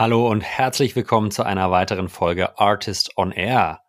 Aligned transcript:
Hallo 0.00 0.30
und 0.30 0.42
herzlich 0.42 0.94
willkommen 0.94 1.32
zu 1.32 1.44
einer 1.44 1.72
weiteren 1.72 2.08
Folge 2.08 2.56
Artist 2.56 3.14
on 3.16 3.32
Air. 3.32 3.80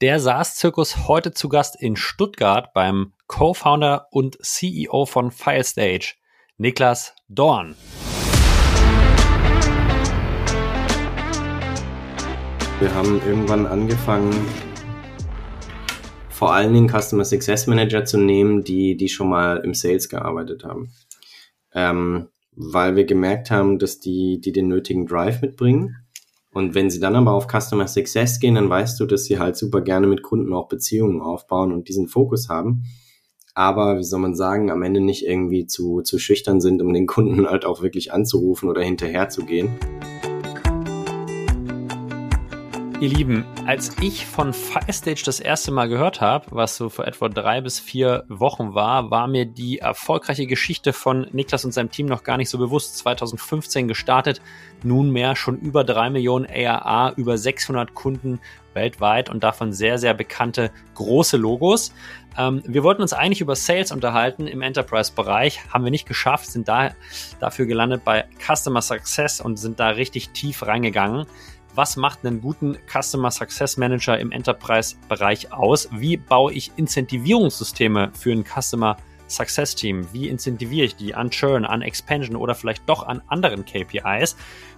Der 0.00 0.18
SaaS-Zirkus 0.18 1.06
heute 1.06 1.30
zu 1.30 1.48
Gast 1.48 1.80
in 1.80 1.94
Stuttgart 1.94 2.72
beim 2.74 3.12
Co-Founder 3.28 4.08
und 4.10 4.36
CEO 4.44 5.06
von 5.06 5.30
Filestage, 5.30 6.16
Niklas 6.56 7.14
Dorn. 7.28 7.76
Wir 12.80 12.92
haben 12.92 13.22
irgendwann 13.24 13.66
angefangen, 13.66 14.34
vor 16.30 16.52
allen 16.52 16.72
Dingen 16.72 16.88
Customer 16.88 17.24
Success 17.24 17.68
Manager 17.68 18.04
zu 18.04 18.18
nehmen, 18.18 18.64
die, 18.64 18.96
die 18.96 19.08
schon 19.08 19.28
mal 19.28 19.58
im 19.58 19.72
Sales 19.72 20.08
gearbeitet 20.08 20.64
haben. 20.64 20.92
Ähm, 21.72 22.28
weil 22.56 22.96
wir 22.96 23.04
gemerkt 23.04 23.50
haben, 23.50 23.78
dass 23.78 24.00
die, 24.00 24.40
die 24.40 24.52
den 24.52 24.68
nötigen 24.68 25.06
Drive 25.06 25.42
mitbringen. 25.42 25.96
Und 26.52 26.74
wenn 26.74 26.88
sie 26.88 27.00
dann 27.00 27.16
aber 27.16 27.32
auf 27.32 27.48
Customer 27.48 27.88
Success 27.88 28.38
gehen, 28.38 28.54
dann 28.54 28.70
weißt 28.70 28.98
du, 29.00 29.06
dass 29.06 29.24
sie 29.24 29.38
halt 29.38 29.56
super 29.56 29.80
gerne 29.80 30.06
mit 30.06 30.22
Kunden 30.22 30.52
auch 30.52 30.68
Beziehungen 30.68 31.20
aufbauen 31.20 31.72
und 31.72 31.88
diesen 31.88 32.06
Fokus 32.06 32.48
haben. 32.48 32.84
Aber 33.54 33.98
wie 33.98 34.04
soll 34.04 34.20
man 34.20 34.34
sagen, 34.34 34.70
am 34.70 34.82
Ende 34.82 35.00
nicht 35.00 35.26
irgendwie 35.26 35.66
zu, 35.66 36.02
zu 36.02 36.18
schüchtern 36.18 36.60
sind, 36.60 36.82
um 36.82 36.92
den 36.92 37.06
Kunden 37.06 37.46
halt 37.46 37.64
auch 37.64 37.82
wirklich 37.82 38.12
anzurufen 38.12 38.68
oder 38.68 38.82
hinterher 38.82 39.28
Ihr 43.04 43.10
Lieben, 43.10 43.44
als 43.66 43.90
ich 44.00 44.24
von 44.24 44.54
Firestage 44.54 45.24
das 45.26 45.38
erste 45.38 45.70
Mal 45.70 45.90
gehört 45.90 46.22
habe, 46.22 46.46
was 46.52 46.78
so 46.78 46.88
vor 46.88 47.06
etwa 47.06 47.28
drei 47.28 47.60
bis 47.60 47.78
vier 47.78 48.24
Wochen 48.28 48.74
war, 48.74 49.10
war 49.10 49.28
mir 49.28 49.44
die 49.44 49.78
erfolgreiche 49.80 50.46
Geschichte 50.46 50.94
von 50.94 51.26
Niklas 51.32 51.66
und 51.66 51.72
seinem 51.72 51.90
Team 51.90 52.06
noch 52.06 52.22
gar 52.22 52.38
nicht 52.38 52.48
so 52.48 52.56
bewusst. 52.56 52.96
2015 52.96 53.88
gestartet, 53.88 54.40
nunmehr 54.82 55.36
schon 55.36 55.58
über 55.58 55.84
drei 55.84 56.08
Millionen 56.08 56.46
ARA, 56.46 57.12
über 57.16 57.36
600 57.36 57.92
Kunden 57.92 58.40
weltweit 58.72 59.28
und 59.28 59.44
davon 59.44 59.74
sehr, 59.74 59.98
sehr 59.98 60.14
bekannte 60.14 60.70
große 60.94 61.36
Logos. 61.36 61.92
Ähm, 62.38 62.62
wir 62.66 62.84
wollten 62.84 63.02
uns 63.02 63.12
eigentlich 63.12 63.42
über 63.42 63.54
Sales 63.54 63.92
unterhalten 63.92 64.46
im 64.46 64.62
Enterprise-Bereich, 64.62 65.60
haben 65.68 65.84
wir 65.84 65.90
nicht 65.90 66.08
geschafft, 66.08 66.46
sind 66.46 66.68
da 66.68 66.92
dafür 67.38 67.66
gelandet 67.66 68.02
bei 68.02 68.24
Customer 68.40 68.80
Success 68.80 69.42
und 69.42 69.58
sind 69.58 69.78
da 69.78 69.88
richtig 69.88 70.30
tief 70.30 70.66
reingegangen 70.66 71.26
was 71.74 71.96
macht 71.96 72.24
einen 72.24 72.40
guten 72.40 72.78
Customer 72.86 73.30
Success 73.30 73.76
Manager 73.76 74.18
im 74.18 74.30
Enterprise-Bereich 74.30 75.52
aus? 75.52 75.88
Wie 75.92 76.16
baue 76.16 76.52
ich 76.52 76.72
Incentivierungssysteme 76.76 78.12
für 78.14 78.32
ein 78.32 78.44
Customer 78.44 78.96
Success 79.26 79.74
Team? 79.74 80.06
Wie 80.12 80.28
incentiviere 80.28 80.86
ich 80.86 80.96
die 80.96 81.14
an 81.14 81.30
Churn, 81.30 81.64
an 81.64 81.82
Expansion 81.82 82.36
oder 82.36 82.54
vielleicht 82.54 82.88
doch 82.88 83.06
an 83.06 83.22
anderen 83.26 83.64
KPIs? 83.64 84.36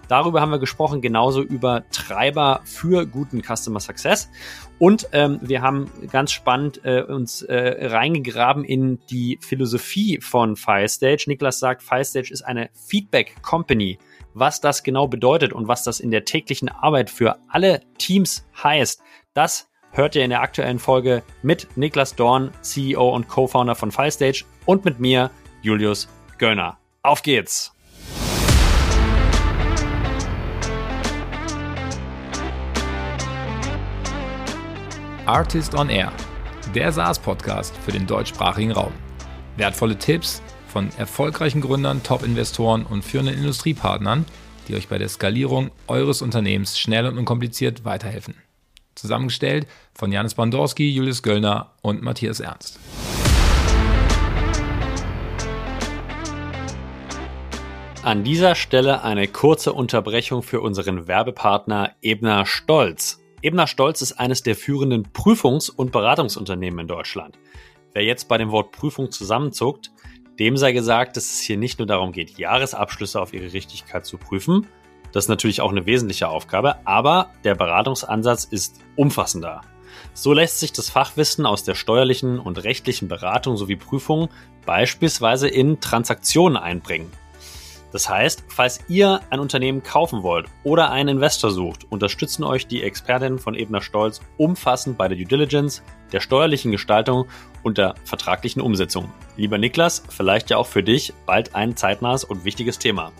Darüber 0.08 0.40
haben 0.40 0.50
wir 0.50 0.60
gesprochen, 0.60 1.00
genauso 1.00 1.42
über 1.42 1.84
Treiber 1.90 2.60
für 2.64 3.06
guten 3.06 3.42
Customer 3.42 3.80
Success. 3.80 4.30
Und 4.78 5.08
ähm, 5.12 5.40
wir 5.42 5.62
haben 5.62 5.90
ganz 6.10 6.30
spannend 6.30 6.80
äh, 6.84 7.02
uns 7.02 7.42
äh, 7.42 7.86
reingegraben 7.86 8.64
in 8.64 9.00
die 9.10 9.38
Philosophie 9.42 10.20
von 10.20 10.56
Firestage. 10.56 11.24
Niklas 11.26 11.58
sagt, 11.58 11.82
Firestage 11.82 12.30
ist 12.30 12.42
eine 12.42 12.70
Feedback 12.72 13.42
Company 13.42 13.98
was 14.38 14.60
das 14.60 14.82
genau 14.82 15.08
bedeutet 15.08 15.54
und 15.54 15.66
was 15.66 15.82
das 15.82 15.98
in 15.98 16.10
der 16.10 16.26
täglichen 16.26 16.68
Arbeit 16.68 17.08
für 17.08 17.38
alle 17.48 17.80
Teams 17.96 18.46
heißt, 18.62 19.00
das 19.32 19.70
hört 19.92 20.14
ihr 20.14 20.24
in 20.24 20.30
der 20.30 20.42
aktuellen 20.42 20.78
Folge 20.78 21.22
mit 21.42 21.66
Niklas 21.74 22.14
Dorn, 22.14 22.50
CEO 22.60 23.14
und 23.14 23.28
Co-Founder 23.28 23.74
von 23.74 23.90
Filestage 23.90 24.44
und 24.66 24.84
mit 24.84 25.00
mir, 25.00 25.30
Julius 25.62 26.06
Göllner. 26.36 26.76
Auf 27.02 27.22
geht's! 27.22 27.72
Artist 35.24 35.74
on 35.74 35.88
Air, 35.88 36.12
der 36.74 36.92
SaaS-Podcast 36.92 37.74
für 37.78 37.90
den 37.90 38.06
deutschsprachigen 38.06 38.72
Raum. 38.72 38.92
Wertvolle 39.56 39.96
Tipps, 39.96 40.42
von 40.76 40.90
erfolgreichen 40.98 41.62
Gründern, 41.62 42.02
Top-Investoren 42.02 42.84
und 42.84 43.02
führenden 43.02 43.34
Industriepartnern, 43.34 44.26
die 44.68 44.74
euch 44.74 44.88
bei 44.88 44.98
der 44.98 45.08
Skalierung 45.08 45.70
eures 45.86 46.20
Unternehmens 46.20 46.78
schnell 46.78 47.06
und 47.06 47.16
unkompliziert 47.16 47.86
weiterhelfen. 47.86 48.34
Zusammengestellt 48.94 49.66
von 49.94 50.12
Janis 50.12 50.34
Bandorski, 50.34 50.90
Julius 50.90 51.22
Göllner 51.22 51.72
und 51.80 52.02
Matthias 52.02 52.40
Ernst. 52.40 52.78
An 58.02 58.22
dieser 58.22 58.54
Stelle 58.54 59.02
eine 59.02 59.28
kurze 59.28 59.72
Unterbrechung 59.72 60.42
für 60.42 60.60
unseren 60.60 61.08
Werbepartner 61.08 61.92
Ebner 62.02 62.44
Stolz. 62.44 63.18
Ebner 63.40 63.66
Stolz 63.66 64.02
ist 64.02 64.12
eines 64.20 64.42
der 64.42 64.54
führenden 64.54 65.06
Prüfungs- 65.14 65.70
und 65.70 65.90
Beratungsunternehmen 65.90 66.80
in 66.80 66.86
Deutschland. 66.86 67.38
Wer 67.96 68.04
jetzt 68.04 68.28
bei 68.28 68.36
dem 68.36 68.50
Wort 68.50 68.72
Prüfung 68.72 69.10
zusammenzuckt, 69.10 69.90
dem 70.38 70.56
sei 70.56 70.72
gesagt, 70.72 71.16
dass 71.16 71.24
es 71.24 71.40
hier 71.40 71.56
nicht 71.56 71.78
nur 71.78 71.86
darum 71.86 72.12
geht, 72.12 72.38
Jahresabschlüsse 72.38 73.20
auf 73.20 73.32
ihre 73.32 73.52
Richtigkeit 73.52 74.04
zu 74.04 74.18
prüfen. 74.18 74.66
Das 75.12 75.24
ist 75.24 75.28
natürlich 75.28 75.60
auch 75.60 75.70
eine 75.70 75.86
wesentliche 75.86 76.28
Aufgabe, 76.28 76.76
aber 76.86 77.30
der 77.44 77.54
Beratungsansatz 77.54 78.44
ist 78.44 78.80
umfassender. 78.96 79.62
So 80.12 80.32
lässt 80.32 80.60
sich 80.60 80.72
das 80.72 80.90
Fachwissen 80.90 81.46
aus 81.46 81.64
der 81.64 81.74
steuerlichen 81.74 82.38
und 82.38 82.62
rechtlichen 82.64 83.08
Beratung 83.08 83.56
sowie 83.56 83.76
Prüfung 83.76 84.28
beispielsweise 84.64 85.48
in 85.48 85.80
Transaktionen 85.80 86.56
einbringen. 86.56 87.10
Das 87.92 88.08
heißt, 88.08 88.44
falls 88.48 88.80
ihr 88.88 89.20
ein 89.30 89.40
Unternehmen 89.40 89.82
kaufen 89.82 90.22
wollt 90.22 90.48
oder 90.64 90.90
einen 90.90 91.16
Investor 91.16 91.50
sucht, 91.50 91.86
unterstützen 91.90 92.44
euch 92.44 92.66
die 92.66 92.82
Expertinnen 92.82 93.38
von 93.38 93.54
Ebner 93.54 93.80
Stolz 93.80 94.20
umfassend 94.36 94.98
bei 94.98 95.08
der 95.08 95.16
Due 95.16 95.26
Diligence, 95.26 95.82
der 96.12 96.20
steuerlichen 96.20 96.72
Gestaltung 96.72 97.26
und 97.62 97.78
der 97.78 97.94
vertraglichen 98.04 98.62
Umsetzung. 98.62 99.12
Lieber 99.36 99.58
Niklas, 99.58 100.02
vielleicht 100.08 100.50
ja 100.50 100.56
auch 100.56 100.66
für 100.66 100.82
dich 100.82 101.12
bald 101.26 101.54
ein 101.54 101.76
zeitnahes 101.76 102.24
und 102.24 102.44
wichtiges 102.44 102.78
Thema. 102.78 103.12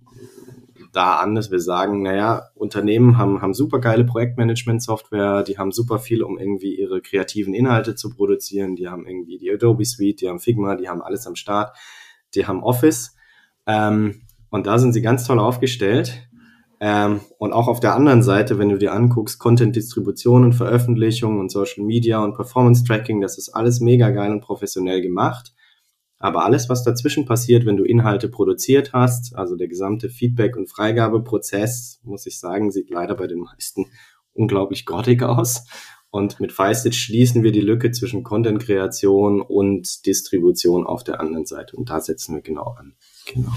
da 0.95 1.17
an, 1.17 1.35
dass 1.35 1.51
wir 1.51 1.59
sagen, 1.59 2.01
naja, 2.01 2.49
Unternehmen 2.55 3.17
haben, 3.17 3.41
haben 3.41 3.53
super 3.53 3.79
geile 3.79 4.05
Projektmanagement-Software, 4.05 5.43
die 5.43 5.57
haben 5.57 5.71
super 5.71 5.99
viel, 5.99 6.23
um 6.23 6.37
irgendwie 6.37 6.75
ihre 6.75 7.01
kreativen 7.01 7.53
Inhalte 7.53 7.95
zu 7.95 8.09
produzieren, 8.09 8.75
die 8.75 8.87
haben 8.87 9.05
irgendwie 9.05 9.37
die 9.37 9.51
Adobe 9.51 9.83
Suite, 9.83 10.21
die 10.21 10.29
haben 10.29 10.39
Figma, 10.39 10.75
die 10.75 10.87
haben 10.87 11.01
alles 11.01 11.27
am 11.27 11.35
Start, 11.35 11.75
die 12.33 12.47
haben 12.47 12.63
Office. 12.63 13.15
Ähm, 13.67 14.21
und 14.49 14.67
da 14.67 14.79
sind 14.79 14.93
sie 14.93 15.01
ganz 15.01 15.25
toll 15.25 15.39
aufgestellt. 15.39 16.29
Ähm, 16.79 17.21
und 17.37 17.53
auch 17.53 17.67
auf 17.67 17.79
der 17.79 17.95
anderen 17.95 18.23
Seite, 18.23 18.57
wenn 18.59 18.69
du 18.69 18.77
dir 18.77 18.93
anguckst, 18.93 19.39
Content-Distribution 19.39 20.43
und 20.43 20.53
Veröffentlichung 20.53 21.39
und 21.39 21.51
Social 21.51 21.83
Media 21.83 22.23
und 22.23 22.35
Performance-Tracking, 22.35 23.21
das 23.21 23.37
ist 23.37 23.49
alles 23.49 23.79
mega 23.79 24.09
geil 24.09 24.31
und 24.31 24.41
professionell 24.41 25.01
gemacht. 25.01 25.53
Aber 26.17 26.45
alles, 26.45 26.69
was 26.69 26.83
dazwischen 26.83 27.25
passiert, 27.25 27.65
wenn 27.65 27.77
du 27.77 27.83
Inhalte 27.83 28.29
produziert 28.29 28.93
hast, 28.93 29.35
also 29.35 29.55
der 29.55 29.67
gesamte 29.67 30.09
Feedback- 30.09 30.55
und 30.55 30.69
Freigabeprozess, 30.69 31.99
muss 32.03 32.25
ich 32.25 32.39
sagen, 32.39 32.71
sieht 32.71 32.89
leider 32.89 33.15
bei 33.15 33.27
den 33.27 33.39
meisten 33.39 33.85
unglaublich 34.33 34.85
grottig 34.85 35.23
aus. 35.23 35.65
Und 36.09 36.39
mit 36.39 36.53
Feistit 36.53 36.95
schließen 36.95 37.43
wir 37.43 37.51
die 37.51 37.61
Lücke 37.61 37.91
zwischen 37.91 38.23
Content-Kreation 38.23 39.41
und 39.41 40.05
Distribution 40.05 40.87
auf 40.87 41.03
der 41.03 41.19
anderen 41.19 41.45
Seite. 41.45 41.75
Und 41.75 41.89
da 41.89 41.99
setzen 41.99 42.35
wir 42.35 42.41
genau 42.41 42.75
an. 42.79 42.95
Genau. 43.25 43.51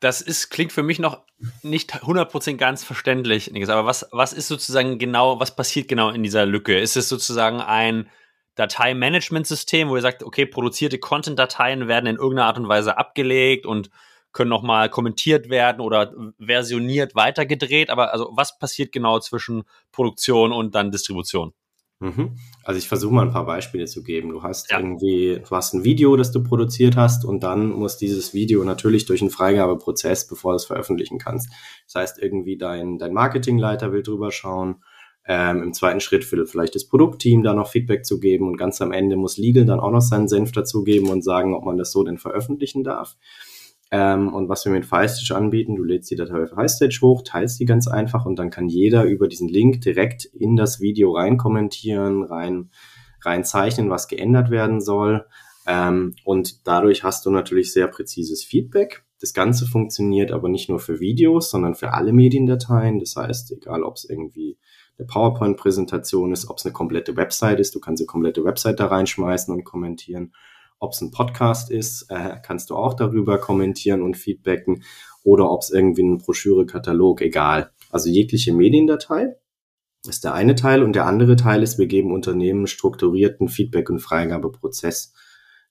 Das 0.00 0.22
ist, 0.22 0.48
klingt 0.48 0.72
für 0.72 0.82
mich 0.82 0.98
noch 0.98 1.20
nicht 1.62 1.94
100% 1.94 2.56
ganz 2.56 2.84
verständlich, 2.84 3.52
aber 3.68 3.86
was, 3.86 4.08
was 4.12 4.32
ist 4.32 4.48
sozusagen 4.48 4.98
genau, 4.98 5.40
was 5.40 5.54
passiert 5.54 5.88
genau 5.88 6.10
in 6.10 6.22
dieser 6.22 6.46
Lücke? 6.46 6.78
Ist 6.78 6.96
es 6.96 7.08
sozusagen 7.08 7.60
ein 7.60 8.08
Dateimanagementsystem, 8.54 9.88
wo 9.88 9.96
ihr 9.96 10.02
sagt, 10.02 10.22
okay, 10.22 10.46
produzierte 10.46 10.98
Content-Dateien 10.98 11.86
werden 11.88 12.06
in 12.06 12.16
irgendeiner 12.16 12.46
Art 12.46 12.58
und 12.58 12.68
Weise 12.68 12.98
abgelegt 12.98 13.66
und 13.66 13.90
können 14.32 14.50
nochmal 14.50 14.88
kommentiert 14.90 15.48
werden 15.50 15.80
oder 15.80 16.12
versioniert 16.38 17.14
weitergedreht. 17.14 17.90
Aber 17.90 18.12
also 18.12 18.30
was 18.32 18.58
passiert 18.58 18.92
genau 18.92 19.18
zwischen 19.20 19.64
Produktion 19.92 20.52
und 20.52 20.74
dann 20.74 20.90
Distribution? 20.90 21.52
Mhm. 22.00 22.36
Also 22.64 22.78
ich 22.78 22.88
versuche 22.88 23.14
mal 23.14 23.26
ein 23.26 23.32
paar 23.32 23.46
Beispiele 23.46 23.84
zu 23.84 24.02
geben. 24.02 24.30
Du 24.30 24.42
hast 24.42 24.70
ja. 24.70 24.78
irgendwie, 24.78 25.40
du 25.46 25.56
hast 25.56 25.74
ein 25.74 25.84
Video, 25.84 26.16
das 26.16 26.32
du 26.32 26.42
produziert 26.42 26.96
hast 26.96 27.24
und 27.24 27.42
dann 27.42 27.68
muss 27.70 27.98
dieses 27.98 28.32
Video 28.32 28.64
natürlich 28.64 29.04
durch 29.04 29.20
einen 29.20 29.30
Freigabeprozess, 29.30 30.26
bevor 30.26 30.52
du 30.52 30.56
es 30.56 30.64
veröffentlichen 30.64 31.18
kannst. 31.18 31.50
Das 31.86 31.94
heißt, 31.96 32.18
irgendwie 32.22 32.56
dein, 32.56 32.98
dein 32.98 33.12
Marketingleiter 33.12 33.92
will 33.92 34.02
drüber 34.02 34.32
schauen, 34.32 34.82
ähm, 35.26 35.62
Im 35.62 35.74
zweiten 35.74 36.00
Schritt 36.00 36.30
will 36.32 36.46
vielleicht 36.46 36.74
das 36.74 36.88
Produktteam 36.88 37.42
da 37.42 37.52
noch 37.52 37.68
Feedback 37.68 38.04
zu 38.04 38.18
geben 38.20 38.48
und 38.48 38.56
ganz 38.56 38.80
am 38.80 38.90
Ende 38.90 39.16
muss 39.16 39.36
Legal 39.36 39.64
dann 39.66 39.78
auch 39.78 39.90
noch 39.90 40.00
seinen 40.00 40.28
Senf 40.28 40.50
dazugeben 40.50 41.08
und 41.10 41.22
sagen, 41.22 41.54
ob 41.54 41.64
man 41.64 41.76
das 41.76 41.92
so 41.92 42.02
denn 42.02 42.18
veröffentlichen 42.18 42.84
darf. 42.84 43.16
Ähm, 43.92 44.32
und 44.32 44.48
was 44.48 44.64
wir 44.64 44.72
mit 44.72 44.86
FileStage 44.86 45.36
anbieten, 45.36 45.74
du 45.74 45.82
lädst 45.82 46.10
die 46.10 46.16
Datei 46.16 46.44
auf 46.44 46.50
FileStage 46.50 47.00
hoch, 47.02 47.22
teilst 47.22 47.58
die 47.58 47.64
ganz 47.64 47.88
einfach 47.88 48.24
und 48.24 48.38
dann 48.38 48.50
kann 48.50 48.68
jeder 48.68 49.04
über 49.04 49.26
diesen 49.26 49.48
Link 49.48 49.80
direkt 49.80 50.24
in 50.24 50.54
das 50.56 50.80
Video 50.80 51.12
rein 51.12 51.38
kommentieren, 51.38 52.22
rein, 52.22 52.70
rein 53.22 53.44
zeichnen, 53.44 53.90
was 53.90 54.06
geändert 54.06 54.50
werden 54.50 54.80
soll. 54.80 55.26
Ähm, 55.66 56.14
und 56.24 56.66
dadurch 56.66 57.02
hast 57.02 57.26
du 57.26 57.30
natürlich 57.30 57.72
sehr 57.72 57.88
präzises 57.88 58.44
Feedback. 58.44 59.04
Das 59.20 59.34
Ganze 59.34 59.66
funktioniert 59.66 60.30
aber 60.30 60.48
nicht 60.48 60.68
nur 60.68 60.78
für 60.78 61.00
Videos, 61.00 61.50
sondern 61.50 61.74
für 61.74 61.92
alle 61.92 62.12
Mediendateien. 62.12 63.00
Das 63.00 63.16
heißt, 63.16 63.52
egal 63.52 63.82
ob 63.82 63.96
es 63.96 64.08
irgendwie 64.08 64.56
eine 64.98 65.06
PowerPoint-Präsentation 65.06 66.32
ist, 66.32 66.48
ob 66.48 66.58
es 66.58 66.64
eine 66.64 66.72
komplette 66.72 67.16
Website 67.16 67.60
ist, 67.60 67.74
du 67.74 67.80
kannst 67.80 68.00
eine 68.00 68.06
komplette 68.06 68.44
Website 68.44 68.80
da 68.80 68.86
reinschmeißen 68.86 69.52
und 69.52 69.64
kommentieren. 69.64 70.32
Ob 70.80 70.92
es 70.92 71.00
ein 71.02 71.10
Podcast 71.10 71.70
ist, 71.70 72.06
äh, 72.08 72.36
kannst 72.42 72.70
du 72.70 72.74
auch 72.74 72.94
darüber 72.94 73.38
kommentieren 73.38 74.02
und 74.02 74.16
feedbacken. 74.16 74.82
Oder 75.22 75.50
ob 75.50 75.60
es 75.60 75.70
irgendwie 75.70 76.02
ein 76.02 76.18
Broschüre-Katalog, 76.18 77.20
egal. 77.20 77.70
Also 77.90 78.08
jegliche 78.08 78.54
Mediendatei 78.54 79.36
ist 80.08 80.24
der 80.24 80.32
eine 80.32 80.54
Teil 80.54 80.82
und 80.82 80.94
der 80.94 81.06
andere 81.06 81.36
Teil 81.36 81.62
ist, 81.62 81.78
wir 81.78 81.86
geben 81.86 82.12
Unternehmen 82.12 82.66
strukturierten 82.66 83.48
Feedback- 83.48 83.90
und 83.90 84.00
Freigabeprozess. 84.00 85.12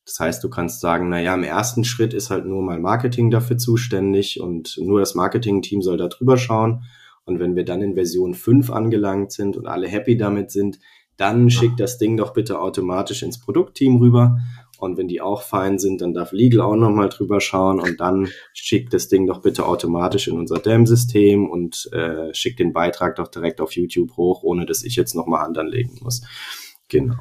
Das 0.05 0.19
heißt, 0.19 0.43
du 0.43 0.49
kannst 0.49 0.81
sagen, 0.81 1.09
na 1.09 1.19
ja, 1.19 1.33
im 1.33 1.43
ersten 1.43 1.83
Schritt 1.83 2.13
ist 2.13 2.29
halt 2.29 2.45
nur 2.45 2.61
mal 2.61 2.79
Marketing 2.79 3.31
dafür 3.31 3.57
zuständig 3.57 4.39
und 4.39 4.77
nur 4.79 4.99
das 4.99 5.15
Marketing-Team 5.15 5.81
soll 5.81 5.97
da 5.97 6.07
drüber 6.07 6.37
schauen. 6.37 6.83
Und 7.25 7.39
wenn 7.39 7.55
wir 7.55 7.65
dann 7.65 7.81
in 7.81 7.95
Version 7.95 8.33
5 8.33 8.71
angelangt 8.71 9.31
sind 9.31 9.57
und 9.57 9.67
alle 9.67 9.87
happy 9.87 10.17
damit 10.17 10.51
sind, 10.51 10.79
dann 11.17 11.49
schickt 11.49 11.79
das 11.79 11.97
Ding 11.97 12.15
doch 12.15 12.33
bitte 12.33 12.59
automatisch 12.59 13.23
ins 13.23 13.39
Produktteam 13.39 13.97
rüber. 13.97 14.39
Und 14.79 14.97
wenn 14.97 15.07
die 15.07 15.21
auch 15.21 15.41
fein 15.41 15.79
sind, 15.79 16.01
dann 16.01 16.13
darf 16.13 16.31
Legal 16.31 16.61
auch 16.61 16.75
nochmal 16.75 17.09
drüber 17.09 17.41
schauen 17.41 17.79
und 17.79 17.99
dann 17.99 18.29
schickt 18.53 18.93
das 18.93 19.07
Ding 19.07 19.27
doch 19.27 19.41
bitte 19.41 19.65
automatisch 19.65 20.27
in 20.27 20.37
unser 20.37 20.59
DAM-System 20.59 21.49
und 21.49 21.89
äh, 21.93 22.33
schickt 22.33 22.59
den 22.59 22.73
Beitrag 22.73 23.15
doch 23.15 23.27
direkt 23.27 23.61
auf 23.61 23.73
YouTube 23.73 24.17
hoch, 24.17 24.43
ohne 24.43 24.65
dass 24.65 24.83
ich 24.83 24.95
jetzt 24.95 25.15
nochmal 25.15 25.41
Hand 25.41 25.57
anlegen 25.57 25.99
muss. 26.01 26.21
Genau. 26.87 27.15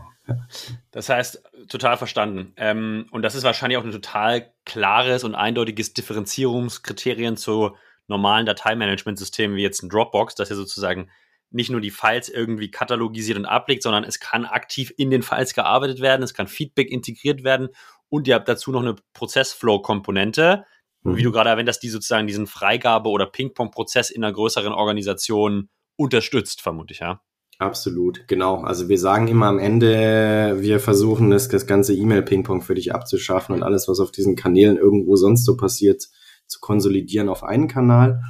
Das 0.90 1.08
heißt, 1.08 1.42
total 1.68 1.96
verstanden. 1.96 2.52
Ähm, 2.56 3.06
und 3.10 3.22
das 3.22 3.34
ist 3.34 3.44
wahrscheinlich 3.44 3.78
auch 3.78 3.84
ein 3.84 3.92
total 3.92 4.52
klares 4.64 5.24
und 5.24 5.34
eindeutiges 5.34 5.94
Differenzierungskriterien 5.94 7.36
zu 7.36 7.74
normalen 8.08 8.46
Dateimanagementsystemen 8.46 9.56
wie 9.56 9.62
jetzt 9.62 9.82
ein 9.82 9.88
Dropbox, 9.88 10.34
dass 10.34 10.50
er 10.50 10.56
sozusagen 10.56 11.10
nicht 11.50 11.70
nur 11.70 11.80
die 11.80 11.90
Files 11.90 12.28
irgendwie 12.28 12.70
katalogisiert 12.70 13.38
und 13.38 13.46
ablegt, 13.46 13.82
sondern 13.82 14.04
es 14.04 14.20
kann 14.20 14.44
aktiv 14.44 14.92
in 14.96 15.10
den 15.10 15.22
Files 15.22 15.54
gearbeitet 15.54 16.00
werden, 16.00 16.22
es 16.22 16.34
kann 16.34 16.46
Feedback 16.46 16.90
integriert 16.90 17.44
werden 17.44 17.68
und 18.08 18.28
ihr 18.28 18.34
habt 18.34 18.48
dazu 18.48 18.70
noch 18.70 18.82
eine 18.82 18.96
Prozessflow-Komponente, 19.14 20.64
mhm. 21.02 21.16
wie 21.16 21.22
du 21.22 21.32
gerade 21.32 21.50
erwähnt 21.50 21.68
hast, 21.68 21.80
die 21.80 21.88
sozusagen 21.88 22.26
diesen 22.26 22.46
Freigabe- 22.46 23.10
oder 23.10 23.26
Ping-Pong-Prozess 23.26 24.10
in 24.10 24.24
einer 24.24 24.32
größeren 24.32 24.72
Organisation 24.72 25.68
unterstützt, 25.96 26.60
vermute 26.60 26.92
ich, 26.92 27.00
ja. 27.00 27.20
Absolut, 27.58 28.28
genau. 28.28 28.62
Also 28.62 28.88
wir 28.88 28.98
sagen 28.98 29.26
immer 29.26 29.46
am 29.46 29.58
Ende, 29.58 30.58
wir 30.60 30.78
versuchen 30.78 31.30
das, 31.30 31.48
das 31.48 31.66
ganze 31.66 31.92
E-Mail-Ping-Pong 31.92 32.62
für 32.62 32.76
dich 32.76 32.94
abzuschaffen 32.94 33.52
und 33.52 33.64
alles, 33.64 33.88
was 33.88 33.98
auf 33.98 34.12
diesen 34.12 34.36
Kanälen 34.36 34.76
irgendwo 34.76 35.16
sonst 35.16 35.44
so 35.44 35.56
passiert, 35.56 36.06
zu 36.46 36.60
konsolidieren 36.60 37.28
auf 37.28 37.42
einen 37.42 37.66
Kanal 37.66 38.22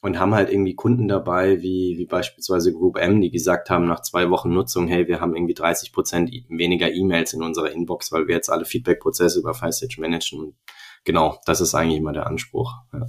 und 0.00 0.18
haben 0.18 0.34
halt 0.34 0.50
irgendwie 0.50 0.74
Kunden 0.74 1.08
dabei, 1.08 1.62
wie, 1.62 1.96
wie 1.98 2.06
beispielsweise 2.06 2.72
Group 2.72 2.98
M, 2.98 3.20
die 3.20 3.30
gesagt 3.30 3.70
haben, 3.70 3.86
nach 3.86 4.02
zwei 4.02 4.30
Wochen 4.30 4.52
Nutzung, 4.52 4.88
hey, 4.88 5.08
wir 5.08 5.20
haben 5.20 5.34
irgendwie 5.34 5.54
30 5.54 5.92
Prozent 5.92 6.30
weniger 6.48 6.92
E-Mails 6.92 7.32
in 7.32 7.42
unserer 7.42 7.70
Inbox, 7.70 8.12
weil 8.12 8.28
wir 8.28 8.34
jetzt 8.34 8.50
alle 8.50 8.64
Feedback-Prozesse 8.64 9.40
über 9.40 9.54
FileStage 9.54 10.00
managen. 10.00 10.40
Und 10.40 10.54
genau, 11.04 11.40
das 11.46 11.60
ist 11.60 11.74
eigentlich 11.74 11.98
immer 11.98 12.12
der 12.12 12.26
Anspruch. 12.26 12.72
Ja. 12.92 13.06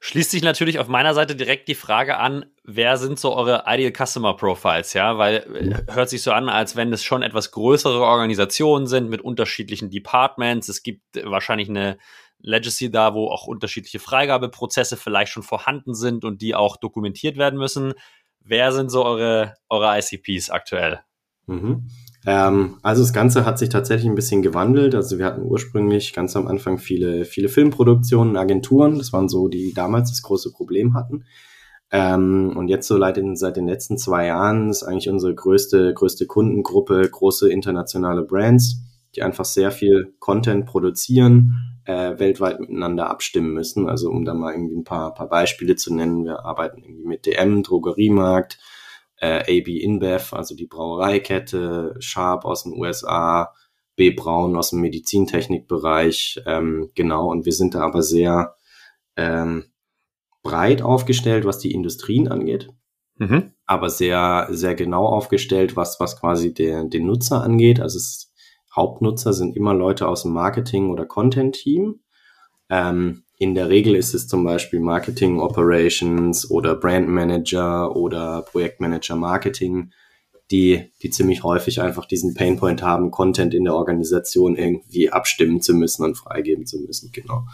Schließt 0.00 0.30
sich 0.30 0.42
natürlich 0.42 0.78
auf 0.78 0.86
meiner 0.86 1.12
Seite 1.12 1.34
direkt 1.34 1.66
die 1.66 1.74
Frage 1.74 2.18
an, 2.18 2.46
wer 2.62 2.96
sind 2.98 3.18
so 3.18 3.34
eure 3.34 3.64
Ideal 3.66 3.92
Customer 3.92 4.34
Profiles, 4.36 4.92
ja? 4.92 5.18
Weil 5.18 5.84
äh, 5.88 5.92
hört 5.92 6.08
sich 6.08 6.22
so 6.22 6.30
an, 6.30 6.48
als 6.48 6.76
wenn 6.76 6.92
es 6.92 7.02
schon 7.02 7.22
etwas 7.22 7.50
größere 7.50 8.00
Organisationen 8.00 8.86
sind 8.86 9.10
mit 9.10 9.22
unterschiedlichen 9.22 9.90
Departments. 9.90 10.68
Es 10.68 10.84
gibt 10.84 11.02
wahrscheinlich 11.24 11.68
eine 11.68 11.98
Legacy 12.40 12.90
da, 12.90 13.14
wo 13.14 13.28
auch 13.28 13.46
unterschiedliche 13.46 13.98
Freigabeprozesse 13.98 14.96
vielleicht 14.96 15.32
schon 15.32 15.42
vorhanden 15.42 15.94
sind 15.94 16.24
und 16.24 16.40
die 16.42 16.54
auch 16.54 16.76
dokumentiert 16.76 17.36
werden 17.36 17.58
müssen. 17.58 17.94
Wer 18.40 18.72
sind 18.72 18.90
so 18.90 19.04
eure, 19.04 19.54
eure 19.68 19.98
ICPs 19.98 20.50
aktuell? 20.50 21.00
Mhm. 21.46 21.88
Ähm, 22.26 22.78
also 22.82 23.02
das 23.02 23.12
Ganze 23.12 23.44
hat 23.44 23.58
sich 23.58 23.68
tatsächlich 23.68 24.08
ein 24.08 24.14
bisschen 24.14 24.42
gewandelt. 24.42 24.94
Also 24.94 25.18
wir 25.18 25.24
hatten 25.24 25.42
ursprünglich 25.42 26.12
ganz 26.12 26.36
am 26.36 26.46
Anfang 26.46 26.78
viele, 26.78 27.24
viele 27.24 27.48
Filmproduktionen, 27.48 28.36
Agenturen. 28.36 28.98
Das 28.98 29.12
waren 29.12 29.28
so, 29.28 29.48
die 29.48 29.72
damals 29.74 30.10
das 30.10 30.22
große 30.22 30.52
Problem 30.52 30.94
hatten. 30.94 31.24
Ähm, 31.90 32.54
und 32.56 32.68
jetzt 32.68 32.86
so 32.86 32.98
seit 32.98 33.16
den, 33.16 33.34
seit 33.34 33.56
den 33.56 33.66
letzten 33.66 33.96
zwei 33.96 34.26
Jahren 34.26 34.68
ist 34.68 34.82
eigentlich 34.82 35.08
unsere 35.08 35.34
größte, 35.34 35.94
größte 35.94 36.26
Kundengruppe 36.26 37.08
große 37.10 37.50
internationale 37.50 38.22
Brands, 38.22 38.82
die 39.16 39.22
einfach 39.22 39.46
sehr 39.46 39.70
viel 39.70 40.12
Content 40.18 40.66
produzieren, 40.66 41.77
äh, 41.88 42.18
weltweit 42.18 42.60
miteinander 42.60 43.08
abstimmen 43.08 43.54
müssen. 43.54 43.88
Also 43.88 44.10
um 44.10 44.26
da 44.26 44.34
mal 44.34 44.52
irgendwie 44.52 44.76
ein 44.76 44.84
paar, 44.84 45.14
paar 45.14 45.28
Beispiele 45.28 45.74
zu 45.74 45.94
nennen, 45.94 46.26
wir 46.26 46.44
arbeiten 46.44 46.82
irgendwie 46.82 47.06
mit 47.06 47.24
DM, 47.24 47.62
Drogeriemarkt, 47.62 48.58
äh, 49.16 49.40
AB 49.40 49.68
InBev, 49.68 50.34
also 50.34 50.54
die 50.54 50.66
Brauereikette, 50.66 51.96
Sharp 51.98 52.44
aus 52.44 52.64
den 52.64 52.74
USA, 52.74 53.54
B 53.96 54.10
Braun 54.10 54.54
aus 54.54 54.70
dem 54.70 54.80
Medizintechnikbereich, 54.80 56.42
ähm, 56.44 56.90
genau, 56.94 57.30
und 57.30 57.46
wir 57.46 57.52
sind 57.52 57.74
da 57.74 57.80
aber 57.80 58.02
sehr 58.02 58.54
ähm, 59.16 59.64
breit 60.42 60.82
aufgestellt, 60.82 61.46
was 61.46 61.58
die 61.58 61.72
Industrien 61.72 62.28
angeht, 62.28 62.68
mhm. 63.16 63.54
aber 63.64 63.88
sehr, 63.88 64.46
sehr 64.50 64.74
genau 64.74 65.06
aufgestellt, 65.06 65.74
was, 65.74 65.98
was 66.00 66.20
quasi 66.20 66.52
der, 66.52 66.84
den 66.84 67.06
Nutzer 67.06 67.42
angeht. 67.42 67.80
Also 67.80 67.96
es 67.96 68.30
Hauptnutzer 68.74 69.32
sind 69.32 69.56
immer 69.56 69.74
Leute 69.74 70.08
aus 70.08 70.22
dem 70.22 70.32
Marketing- 70.32 70.90
oder 70.90 71.06
Content-Team. 71.06 72.00
Ähm, 72.70 73.24
in 73.38 73.54
der 73.54 73.68
Regel 73.68 73.94
ist 73.94 74.14
es 74.14 74.26
zum 74.26 74.44
Beispiel 74.44 74.80
Marketing 74.80 75.40
Operations 75.40 76.50
oder 76.50 76.74
Brand 76.74 77.08
Manager 77.08 77.94
oder 77.94 78.42
Projektmanager 78.42 79.14
Marketing, 79.14 79.92
die, 80.50 80.92
die 81.02 81.10
ziemlich 81.10 81.44
häufig 81.44 81.80
einfach 81.80 82.06
diesen 82.06 82.34
Painpoint 82.34 82.82
haben, 82.82 83.10
Content 83.10 83.54
in 83.54 83.64
der 83.64 83.74
Organisation 83.74 84.56
irgendwie 84.56 85.10
abstimmen 85.10 85.60
zu 85.60 85.74
müssen 85.74 86.04
und 86.04 86.16
freigeben 86.16 86.66
zu 86.66 86.80
müssen. 86.80 87.12
Genau. 87.12 87.44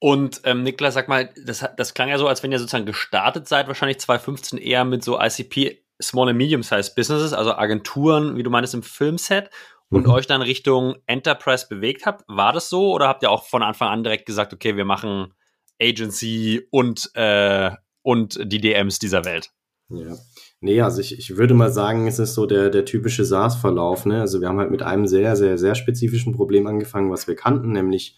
Und 0.00 0.40
ähm, 0.44 0.62
Niklas, 0.62 0.94
sag 0.94 1.08
mal, 1.08 1.30
das, 1.44 1.64
das 1.76 1.94
klang 1.94 2.08
ja 2.08 2.18
so, 2.18 2.28
als 2.28 2.42
wenn 2.42 2.52
ihr 2.52 2.58
sozusagen 2.58 2.86
gestartet 2.86 3.48
seid, 3.48 3.68
wahrscheinlich 3.68 3.98
2015 3.98 4.58
eher 4.58 4.84
mit 4.84 5.04
so 5.04 5.20
ICP 5.20 5.84
Small 6.00 6.28
and 6.28 6.38
Medium-Sized 6.38 6.94
Businesses, 6.94 7.32
also 7.32 7.54
Agenturen, 7.54 8.36
wie 8.36 8.44
du 8.44 8.50
meinst, 8.50 8.74
im 8.74 8.84
Filmset 8.84 9.50
und 9.90 10.06
mhm. 10.06 10.12
euch 10.12 10.26
dann 10.26 10.42
Richtung 10.42 10.96
Enterprise 11.06 11.66
bewegt 11.68 12.06
habt. 12.06 12.24
War 12.28 12.52
das 12.52 12.68
so 12.68 12.92
oder 12.92 13.08
habt 13.08 13.22
ihr 13.22 13.30
auch 13.30 13.44
von 13.44 13.62
Anfang 13.62 13.88
an 13.88 14.02
direkt 14.02 14.26
gesagt, 14.26 14.52
okay, 14.52 14.76
wir 14.76 14.84
machen 14.84 15.34
Agency 15.80 16.66
und, 16.70 17.10
äh, 17.14 17.70
und 18.02 18.38
die 18.52 18.60
DMs 18.60 18.98
dieser 18.98 19.24
Welt? 19.24 19.50
Ja. 19.90 20.16
Nee, 20.60 20.80
also 20.80 21.00
ich, 21.00 21.16
ich 21.16 21.36
würde 21.36 21.54
mal 21.54 21.70
sagen, 21.70 22.08
es 22.08 22.18
ist 22.18 22.34
so 22.34 22.44
der, 22.44 22.68
der 22.68 22.84
typische 22.84 23.24
SaaS-Verlauf. 23.24 24.06
Ne? 24.06 24.20
Also 24.20 24.40
wir 24.40 24.48
haben 24.48 24.58
halt 24.58 24.70
mit 24.70 24.82
einem 24.82 25.06
sehr, 25.06 25.36
sehr, 25.36 25.56
sehr 25.56 25.74
spezifischen 25.74 26.34
Problem 26.34 26.66
angefangen, 26.66 27.10
was 27.10 27.28
wir 27.28 27.36
kannten, 27.36 27.72
nämlich 27.72 28.16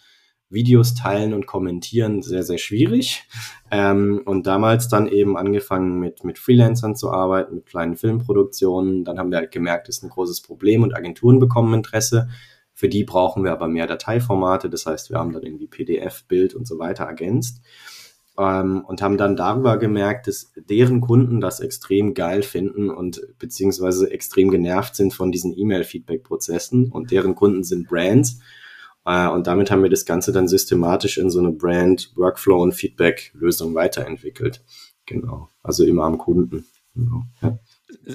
Videos 0.50 0.94
teilen 0.94 1.32
und 1.32 1.46
kommentieren 1.46 2.22
sehr, 2.22 2.42
sehr 2.42 2.58
schwierig. 2.58 3.24
Ähm, 3.70 4.20
und 4.24 4.46
damals 4.46 4.88
dann 4.88 5.06
eben 5.06 5.36
angefangen 5.36 6.00
mit, 6.00 6.24
mit 6.24 6.38
Freelancern 6.38 6.96
zu 6.96 7.10
arbeiten, 7.10 7.54
mit 7.54 7.66
kleinen 7.66 7.96
Filmproduktionen. 7.96 9.04
Dann 9.04 9.18
haben 9.18 9.30
wir 9.30 9.38
halt 9.38 9.52
gemerkt, 9.52 9.88
das 9.88 9.98
ist 9.98 10.02
ein 10.02 10.10
großes 10.10 10.42
Problem 10.42 10.82
und 10.82 10.94
Agenturen 10.94 11.38
bekommen 11.38 11.72
Interesse. 11.72 12.28
Für 12.74 12.88
die 12.88 13.04
brauchen 13.04 13.44
wir 13.44 13.52
aber 13.52 13.68
mehr 13.68 13.86
Dateiformate. 13.86 14.68
Das 14.68 14.86
heißt, 14.86 15.10
wir 15.10 15.18
haben 15.18 15.32
dann 15.32 15.44
irgendwie 15.44 15.68
PDF, 15.68 16.24
Bild 16.24 16.54
und 16.54 16.66
so 16.66 16.78
weiter 16.78 17.04
ergänzt. 17.04 17.62
Ähm, 18.36 18.84
und 18.84 19.02
haben 19.02 19.18
dann 19.18 19.36
darüber 19.36 19.76
gemerkt, 19.76 20.26
dass 20.26 20.52
deren 20.56 21.00
Kunden 21.00 21.40
das 21.40 21.60
extrem 21.60 22.12
geil 22.14 22.42
finden 22.42 22.90
und 22.90 23.20
beziehungsweise 23.38 24.10
extrem 24.10 24.50
genervt 24.50 24.96
sind 24.96 25.14
von 25.14 25.30
diesen 25.30 25.56
E-Mail-Feedback-Prozessen. 25.56 26.90
Und 26.90 27.12
deren 27.12 27.36
Kunden 27.36 27.62
sind 27.62 27.88
Brands 27.88 28.40
und 29.28 29.46
damit 29.46 29.70
haben 29.70 29.82
wir 29.82 29.90
das 29.90 30.04
Ganze 30.04 30.32
dann 30.32 30.48
systematisch 30.48 31.18
in 31.18 31.30
so 31.30 31.38
eine 31.38 31.52
Brand, 31.52 32.12
Workflow 32.16 32.62
und 32.62 32.72
Feedback-Lösung 32.72 33.74
weiterentwickelt. 33.74 34.62
Genau. 35.06 35.48
Also 35.62 35.84
immer 35.84 36.04
am 36.04 36.18
Kunden. 36.18 36.66
Genau. 36.94 37.22
Ja. 37.42 37.58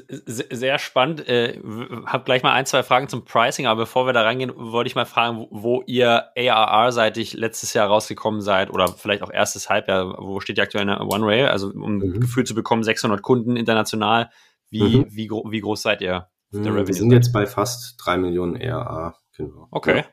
Sehr 0.08 0.80
spannend. 0.80 1.28
Äh, 1.28 1.60
hab 2.06 2.26
gleich 2.26 2.44
mal 2.44 2.54
ein, 2.54 2.66
zwei 2.66 2.84
Fragen 2.84 3.08
zum 3.08 3.26
Pricing, 3.26 3.66
aber 3.66 3.82
bevor 3.82 4.06
wir 4.06 4.14
da 4.14 4.22
reingehen, 4.24 4.52
wollte 4.56 4.88
ich 4.88 4.96
mal 4.96 5.06
fragen, 5.06 5.48
wo 5.50 5.84
ihr 5.86 6.26
ARR-seitig 6.38 7.34
letztes 7.34 7.74
Jahr 7.74 7.88
rausgekommen 7.88 8.42
seid 8.42 8.70
oder 8.70 8.88
vielleicht 8.88 9.22
auch 9.24 9.32
erstes 9.32 9.70
Halbjahr. 9.70 10.18
Wo 10.20 10.40
steht 10.40 10.58
ihr 10.58 10.64
aktuell 10.64 10.84
in 10.84 10.90
der 10.90 11.02
One 11.02 11.26
Rail? 11.26 11.48
Also 11.48 11.70
um 11.70 11.98
ein 11.98 12.10
mhm. 12.10 12.20
Gefühl 12.20 12.46
zu 12.46 12.56
bekommen, 12.56 12.84
600 12.84 13.22
Kunden 13.22 13.56
international. 13.56 14.30
Wie, 14.70 15.00
mhm. 15.00 15.06
wie, 15.10 15.30
wie 15.30 15.62
groß 15.62 15.82
seid 15.82 16.02
ihr? 16.02 16.28
Mhm, 16.52 16.88
wir 16.88 16.94
sind 16.94 17.12
jetzt 17.12 17.34
bei 17.34 17.46
fast 17.46 17.96
drei 18.04 18.18
Millionen 18.18 18.56
ARR. 18.62 19.16
Genau. 19.38 19.68
Okay. 19.72 19.98
Ja. 19.98 20.06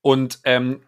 Und 0.00 0.40
ähm, 0.44 0.82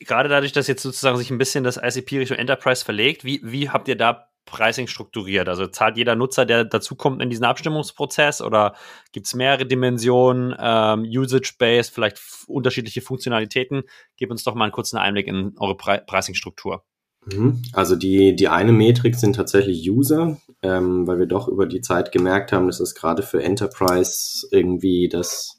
gerade 0.00 0.28
dadurch, 0.28 0.52
dass 0.52 0.66
jetzt 0.66 0.82
sozusagen 0.82 1.16
sich 1.16 1.30
ein 1.30 1.38
bisschen 1.38 1.64
das 1.64 1.76
ICP 1.76 2.18
Richtung 2.18 2.36
Enterprise 2.36 2.84
verlegt, 2.84 3.24
wie, 3.24 3.40
wie 3.42 3.70
habt 3.70 3.88
ihr 3.88 3.96
da 3.96 4.28
Pricing 4.44 4.86
strukturiert? 4.86 5.48
Also 5.48 5.66
zahlt 5.66 5.96
jeder 5.96 6.16
Nutzer, 6.16 6.46
der 6.46 6.64
dazukommt 6.64 7.22
in 7.22 7.30
diesen 7.30 7.44
Abstimmungsprozess 7.44 8.40
oder 8.40 8.74
gibt 9.12 9.26
es 9.26 9.34
mehrere 9.34 9.66
Dimensionen, 9.66 10.54
ähm, 10.58 11.02
Usage-Based, 11.02 11.92
vielleicht 11.92 12.20
unterschiedliche 12.46 13.02
Funktionalitäten? 13.02 13.82
Gib 14.16 14.30
uns 14.30 14.44
doch 14.44 14.54
mal 14.54 14.64
einen 14.64 14.72
kurzen 14.72 14.96
Einblick 14.96 15.26
in 15.26 15.54
eure 15.58 15.76
Pre 15.76 16.02
Pricing-Struktur. 16.06 16.82
Mhm. 17.26 17.62
Also 17.72 17.94
die, 17.94 18.34
die 18.34 18.48
eine 18.48 18.72
Metrik 18.72 19.16
sind 19.16 19.36
tatsächlich 19.36 19.88
User, 19.88 20.38
ähm, 20.62 21.06
weil 21.06 21.18
wir 21.18 21.26
doch 21.26 21.48
über 21.48 21.66
die 21.66 21.82
Zeit 21.82 22.10
gemerkt 22.10 22.52
haben, 22.52 22.66
dass 22.66 22.80
es 22.80 22.94
gerade 22.94 23.22
für 23.22 23.42
Enterprise 23.42 24.48
irgendwie 24.50 25.08
das 25.08 25.57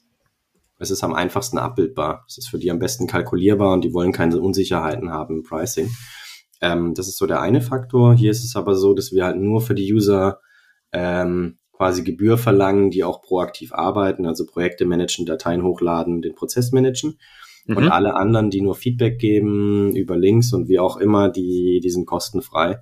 es 0.80 0.90
ist 0.90 1.04
am 1.04 1.14
einfachsten 1.14 1.58
abbildbar. 1.58 2.24
Es 2.26 2.38
ist 2.38 2.48
für 2.48 2.58
die 2.58 2.70
am 2.70 2.78
besten 2.78 3.06
kalkulierbar 3.06 3.74
und 3.74 3.84
die 3.84 3.92
wollen 3.92 4.12
keine 4.12 4.40
Unsicherheiten 4.40 5.10
haben 5.10 5.36
im 5.36 5.42
Pricing. 5.42 5.90
Ähm, 6.62 6.94
das 6.94 7.06
ist 7.06 7.18
so 7.18 7.26
der 7.26 7.40
eine 7.40 7.60
Faktor. 7.60 8.14
Hier 8.14 8.30
ist 8.30 8.44
es 8.44 8.56
aber 8.56 8.74
so, 8.74 8.94
dass 8.94 9.12
wir 9.12 9.24
halt 9.24 9.36
nur 9.36 9.60
für 9.60 9.74
die 9.74 9.92
User 9.92 10.40
ähm, 10.92 11.58
quasi 11.72 12.02
Gebühr 12.02 12.38
verlangen, 12.38 12.90
die 12.90 13.04
auch 13.04 13.22
proaktiv 13.22 13.72
arbeiten, 13.72 14.26
also 14.26 14.46
Projekte 14.46 14.86
managen, 14.86 15.26
Dateien 15.26 15.62
hochladen, 15.62 16.22
den 16.22 16.34
Prozess 16.34 16.72
managen. 16.72 17.18
Mhm. 17.66 17.76
Und 17.76 17.88
alle 17.88 18.14
anderen, 18.14 18.50
die 18.50 18.62
nur 18.62 18.74
Feedback 18.74 19.18
geben 19.18 19.94
über 19.94 20.16
Links 20.16 20.52
und 20.52 20.68
wie 20.68 20.78
auch 20.78 20.96
immer, 20.96 21.28
die, 21.28 21.80
die 21.82 21.90
sind 21.90 22.06
kostenfrei. 22.06 22.80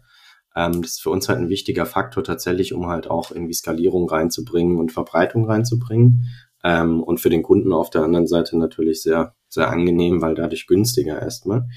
Ähm, 0.55 0.83
das 0.83 0.93
ist 0.93 1.03
für 1.03 1.11
uns 1.11 1.29
halt 1.29 1.39
ein 1.39 1.49
wichtiger 1.49 1.87
Faktor 1.87 2.25
tatsächlich, 2.25 2.73
um 2.73 2.87
halt 2.87 3.11
auch 3.11 3.31
irgendwie 3.31 3.55
Skalierung 3.55 4.09
reinzubringen 4.09 4.79
und 4.79 4.93
Verbreitung 4.93 5.47
reinzubringen. 5.47 6.27
Ähm, 6.65 7.03
und 7.03 7.21
für 7.21 7.31
den 7.31 7.43
Kunden 7.43 7.73
auf 7.73 7.91
der 7.91 8.03
anderen 8.03 8.27
Seite 8.27 8.59
natürlich 8.59 9.03
sehr, 9.03 9.35
sehr 9.49 9.71
angenehm, 9.71 10.21
weil 10.21 10.35
dadurch 10.35 10.67
günstiger 10.67 11.21
erstmal. 11.21 11.69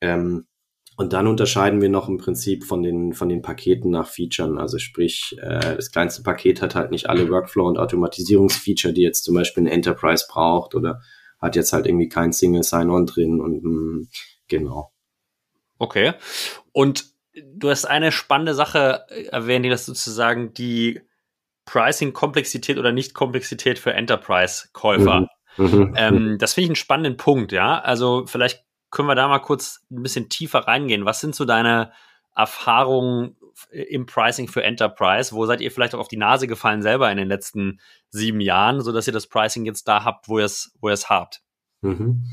Ähm, 0.00 0.46
und 0.96 1.12
dann 1.12 1.28
unterscheiden 1.28 1.80
wir 1.80 1.88
noch 1.88 2.08
im 2.08 2.18
Prinzip 2.18 2.64
von 2.64 2.82
den, 2.82 3.12
von 3.12 3.28
den 3.28 3.40
Paketen 3.40 3.92
nach 3.92 4.08
Featuren. 4.08 4.58
Also 4.58 4.78
sprich, 4.78 5.36
äh, 5.40 5.76
das 5.76 5.92
kleinste 5.92 6.24
Paket 6.24 6.60
hat 6.60 6.74
halt 6.74 6.90
nicht 6.90 7.08
alle 7.08 7.28
Workflow- 7.30 7.68
und 7.68 7.78
Automatisierungsfeature, 7.78 8.92
die 8.92 9.02
jetzt 9.02 9.22
zum 9.22 9.36
Beispiel 9.36 9.62
ein 9.62 9.68
Enterprise 9.68 10.26
braucht 10.28 10.74
oder 10.74 11.00
hat 11.38 11.54
jetzt 11.54 11.72
halt 11.72 11.86
irgendwie 11.86 12.08
kein 12.08 12.32
Single 12.32 12.64
Sign-On 12.64 13.06
drin 13.06 13.40
und 13.40 13.62
mh, 13.62 13.70
mm, 13.70 14.08
genau. 14.48 14.92
Okay. 15.78 16.14
Und 16.72 17.04
du 17.32 17.70
hast 17.70 17.84
eine 17.84 18.10
spannende 18.10 18.54
Sache 18.54 19.04
erwähnt, 19.30 19.64
die 19.64 19.70
das 19.70 19.86
sozusagen 19.86 20.52
die 20.52 21.00
Pricing-Komplexität 21.68 22.78
oder 22.78 22.92
Nicht-Komplexität 22.92 23.78
für 23.78 23.92
Enterprise-Käufer. 23.92 25.28
Mhm. 25.56 25.64
mhm. 25.64 25.94
Ähm, 25.96 26.38
das 26.38 26.54
finde 26.54 26.64
ich 26.64 26.70
einen 26.70 26.76
spannenden 26.76 27.16
Punkt, 27.18 27.52
ja. 27.52 27.78
Also 27.78 28.24
vielleicht 28.26 28.64
können 28.90 29.08
wir 29.08 29.14
da 29.14 29.28
mal 29.28 29.40
kurz 29.40 29.84
ein 29.90 30.02
bisschen 30.02 30.30
tiefer 30.30 30.60
reingehen. 30.60 31.04
Was 31.04 31.20
sind 31.20 31.34
so 31.34 31.44
deine 31.44 31.92
Erfahrungen 32.34 33.36
im 33.70 34.06
Pricing 34.06 34.48
für 34.48 34.62
Enterprise? 34.62 35.34
Wo 35.34 35.44
seid 35.44 35.60
ihr 35.60 35.70
vielleicht 35.70 35.94
auch 35.94 36.00
auf 36.00 36.08
die 36.08 36.16
Nase 36.16 36.46
gefallen 36.46 36.80
selber 36.80 37.10
in 37.10 37.18
den 37.18 37.28
letzten 37.28 37.80
sieben 38.08 38.40
Jahren, 38.40 38.80
sodass 38.80 39.06
ihr 39.06 39.12
das 39.12 39.26
Pricing 39.26 39.66
jetzt 39.66 39.86
da 39.88 40.04
habt, 40.04 40.28
wo 40.28 40.38
ihr 40.38 40.46
es, 40.46 40.74
wo 40.80 40.88
ihr 40.88 40.94
es 40.94 41.10
habt? 41.10 41.42
Mhm. 41.82 42.24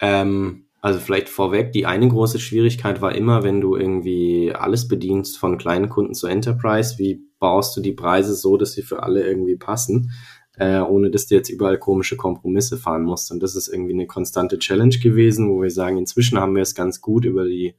Ähm, 0.00 0.66
also 0.80 0.98
vielleicht 0.98 1.28
vorweg, 1.28 1.70
die 1.70 1.86
eine 1.86 2.08
große 2.08 2.40
Schwierigkeit 2.40 3.00
war 3.00 3.14
immer, 3.14 3.44
wenn 3.44 3.60
du 3.60 3.76
irgendwie 3.76 4.52
alles 4.52 4.88
bedienst 4.88 5.38
von 5.38 5.56
kleinen 5.56 5.88
Kunden 5.88 6.14
zu 6.14 6.26
Enterprise, 6.26 6.98
wie 6.98 7.20
baust 7.42 7.76
du 7.76 7.80
die 7.80 7.92
Preise 7.92 8.34
so, 8.34 8.56
dass 8.56 8.72
sie 8.72 8.82
für 8.82 9.02
alle 9.02 9.26
irgendwie 9.26 9.56
passen, 9.56 10.12
äh, 10.56 10.78
ohne 10.78 11.10
dass 11.10 11.26
du 11.26 11.34
jetzt 11.34 11.50
überall 11.50 11.76
komische 11.76 12.16
Kompromisse 12.16 12.78
fahren 12.78 13.02
musst. 13.02 13.32
Und 13.32 13.42
das 13.42 13.56
ist 13.56 13.66
irgendwie 13.66 13.94
eine 13.94 14.06
konstante 14.06 14.60
Challenge 14.60 14.96
gewesen, 14.96 15.50
wo 15.50 15.60
wir 15.60 15.70
sagen, 15.70 15.98
inzwischen 15.98 16.38
haben 16.38 16.54
wir 16.54 16.62
es 16.62 16.76
ganz 16.76 17.00
gut 17.00 17.24
über 17.24 17.44
die 17.44 17.74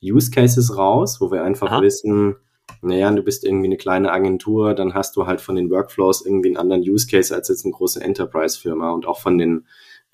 Use 0.00 0.30
Cases 0.30 0.76
raus, 0.76 1.20
wo 1.20 1.32
wir 1.32 1.42
einfach 1.42 1.72
Aha. 1.72 1.82
wissen, 1.82 2.36
naja, 2.82 3.10
du 3.10 3.24
bist 3.24 3.44
irgendwie 3.44 3.66
eine 3.66 3.76
kleine 3.76 4.12
Agentur, 4.12 4.74
dann 4.74 4.94
hast 4.94 5.16
du 5.16 5.26
halt 5.26 5.40
von 5.40 5.56
den 5.56 5.70
Workflows 5.70 6.24
irgendwie 6.24 6.50
einen 6.50 6.56
anderen 6.56 6.82
Use 6.82 7.08
Case 7.08 7.34
als 7.34 7.48
jetzt 7.48 7.64
eine 7.64 7.74
große 7.74 8.00
Enterprise-Firma 8.00 8.92
und 8.92 9.06
auch 9.06 9.20
von 9.20 9.38
den 9.38 9.66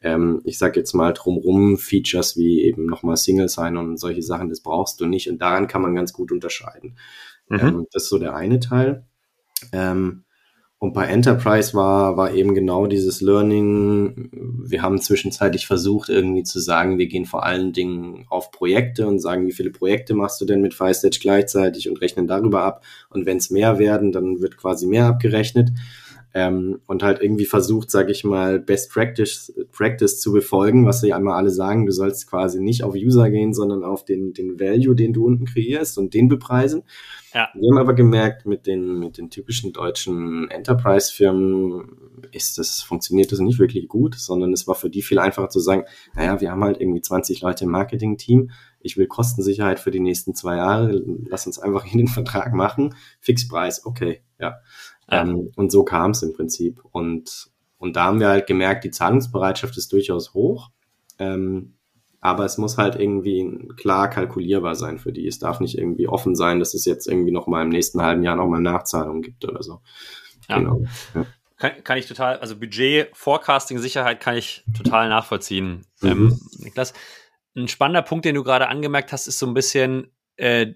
ähm, 0.03 0.41
ich 0.45 0.57
sag 0.57 0.77
jetzt 0.77 0.95
mal 0.95 1.13
drumrum 1.13 1.77
Features 1.77 2.39
wie 2.39 2.63
eben 2.63 2.87
nochmal 2.87 3.19
Single 3.19 3.51
Sign 3.51 3.77
und 3.77 3.99
solche 3.99 4.23
Sachen, 4.23 4.49
das 4.49 4.63
brauchst 4.63 5.01
du 5.03 5.07
nicht 5.07 5.29
und 5.29 5.43
daran 5.43 5.67
kann 5.67 5.83
man 5.83 5.95
ganz 5.95 6.15
gut 6.15 6.33
unterscheiden. 6.33 6.97
Mhm. 7.51 7.61
Ähm, 7.61 7.87
das 7.93 8.05
ist 8.05 8.09
so 8.09 8.19
der 8.19 8.35
eine 8.35 8.61
Teil. 8.61 9.05
Ähm, 9.73 10.25
und 10.79 10.95
bei 10.95 11.05
Enterprise 11.05 11.75
war, 11.75 12.17
war 12.17 12.33
eben 12.33 12.55
genau 12.55 12.87
dieses 12.87 13.21
Learning. 13.21 14.31
Wir 14.65 14.81
haben 14.81 14.99
zwischenzeitlich 14.99 15.67
versucht, 15.67 16.09
irgendwie 16.09 16.43
zu 16.43 16.59
sagen, 16.59 16.97
wir 16.97 17.07
gehen 17.07 17.27
vor 17.27 17.45
allen 17.45 17.75
Dingen 17.75 18.25
auf 18.31 18.51
Projekte 18.51 19.07
und 19.07 19.19
sagen, 19.19 19.47
wie 19.47 19.53
viele 19.53 19.71
Projekte 19.71 20.15
machst 20.15 20.41
du 20.41 20.47
denn 20.47 20.63
mit 20.63 20.73
FireStage 20.73 21.19
gleichzeitig 21.21 21.91
und 21.91 22.01
rechnen 22.01 22.27
darüber 22.27 22.63
ab. 22.63 22.83
Und 23.11 23.27
wenn 23.27 23.37
es 23.37 23.51
mehr 23.51 23.79
werden, 23.79 24.11
dann 24.11 24.41
wird 24.41 24.57
quasi 24.57 24.87
mehr 24.87 25.05
abgerechnet 25.05 25.71
ähm, 26.33 26.81
und 26.87 27.03
halt 27.03 27.21
irgendwie 27.21 27.45
versucht, 27.45 27.91
sage 27.91 28.13
ich 28.13 28.25
mal, 28.25 28.61
Best 28.61 28.91
Practice, 28.93 29.53
Practice 29.73 30.21
zu 30.21 30.33
befolgen, 30.33 30.87
was 30.87 31.01
sie 31.01 31.13
einmal 31.13 31.35
alle 31.37 31.51
sagen, 31.51 31.87
du 31.87 31.93
sollst 31.93 32.29
quasi 32.29 32.61
nicht 32.61 32.85
auf 32.85 32.95
User 32.95 33.31
gehen, 33.31 33.53
sondern 33.53 33.83
auf 33.83 34.05
den, 34.05 34.33
den 34.33 34.61
Value, 34.61 34.95
den 34.95 35.13
du 35.13 35.27
unten 35.27 35.45
kreierst 35.45 35.99
und 35.99 36.15
den 36.15 36.29
bepreisen. 36.29 36.85
Ja. 37.33 37.49
Wir 37.55 37.71
haben 37.71 37.79
aber 37.79 37.95
gemerkt, 37.95 38.47
mit 38.47 38.67
den, 38.67 38.99
mit 38.99 39.19
den 39.19 39.31
typischen 39.31 39.73
deutschen 39.73 40.51
Enterprise-Firmen 40.51 42.23
ist 42.33 42.59
das, 42.59 42.83
funktioniert 42.83 43.31
das 43.31 43.39
nicht 43.39 43.59
wirklich 43.59 43.89
gut, 43.89 44.17
sondern 44.17 44.53
es 44.53 44.67
war 44.67 44.75
für 44.75 44.91
die 44.91 45.03
viel 45.03 45.19
einfacher 45.19 45.49
zu 45.49 45.61
sagen, 45.61 45.85
naja, 46.15 46.41
wir 46.41 46.51
haben 46.51 46.65
halt 46.65 46.81
irgendwie 46.81 47.01
20 47.01 47.41
Leute 47.41 47.65
im 47.65 47.71
Marketing-Team, 47.71 48.51
ich 48.81 48.97
will 48.97 49.07
Kostensicherheit 49.07 49.79
für 49.79 49.91
die 49.91 50.01
nächsten 50.01 50.35
zwei 50.35 50.57
Jahre, 50.57 51.03
lass 51.29 51.47
uns 51.47 51.59
einfach 51.59 51.85
hier 51.85 51.99
den 51.99 52.09
Vertrag 52.09 52.53
machen, 52.53 52.95
Fixpreis, 53.21 53.85
okay, 53.87 54.23
ja. 54.39 54.57
Ähm, 55.11 55.51
und 55.57 55.73
so 55.73 55.85
kam 55.85 56.13
es 56.13 56.23
im 56.23 56.33
Prinzip. 56.33 56.81
Und, 56.93 57.51
und 57.79 57.97
da 57.97 58.05
haben 58.05 58.21
wir 58.21 58.29
halt 58.29 58.47
gemerkt, 58.47 58.85
die 58.85 58.91
Zahlungsbereitschaft 58.91 59.77
ist 59.77 59.93
durchaus 59.93 60.35
hoch. 60.35 60.71
Ähm, 61.19 61.75
aber 62.21 62.45
es 62.45 62.59
muss 62.59 62.77
halt 62.77 62.97
irgendwie 62.97 63.69
klar 63.77 64.11
kalkulierbar 64.11 64.75
sein 64.75 64.99
für 64.99 65.13
die. 65.13 65.27
Es 65.27 65.39
darf 65.39 65.61
nicht 65.61 65.79
irgendwie 65.79 66.07
offen 66.07 66.35
sein, 66.35 66.59
dass 66.59 66.75
es 66.75 66.85
jetzt 66.85 67.09
irgendwie 67.09 67.33
noch 67.33 67.47
mal 67.47 67.63
im 67.63 67.71
nächsten 67.71 68.03
halben 68.03 68.23
Jahr 68.23 68.37
noch 68.37 68.47
mal 68.47 68.61
Nachzahlungen 68.61 69.23
gibt 69.23 69.45
oder 69.45 69.63
so. 69.63 69.81
Ja. 70.49 70.59
Genau. 70.59 70.83
Ja. 71.15 71.27
Kann, 71.57 71.85
kann 71.85 71.99
ich 71.99 72.07
total, 72.07 72.39
also 72.39 72.57
Budget, 72.57 73.11
Forecasting, 73.15 73.79
Sicherheit 73.79 74.21
kann 74.21 74.37
ich 74.37 74.65
total 74.77 75.09
nachvollziehen. 75.09 75.87
Mhm. 76.01 76.09
Ähm, 76.09 76.41
Niklas, 76.59 76.95
ein 77.57 77.69
spannender 77.69 78.03
Punkt, 78.03 78.25
den 78.25 78.35
du 78.35 78.43
gerade 78.43 78.69
angemerkt 78.69 79.13
hast, 79.13 79.27
ist 79.27 79.39
so 79.39 79.47
ein 79.47 79.55
bisschen 79.55 80.11
äh, 80.37 80.69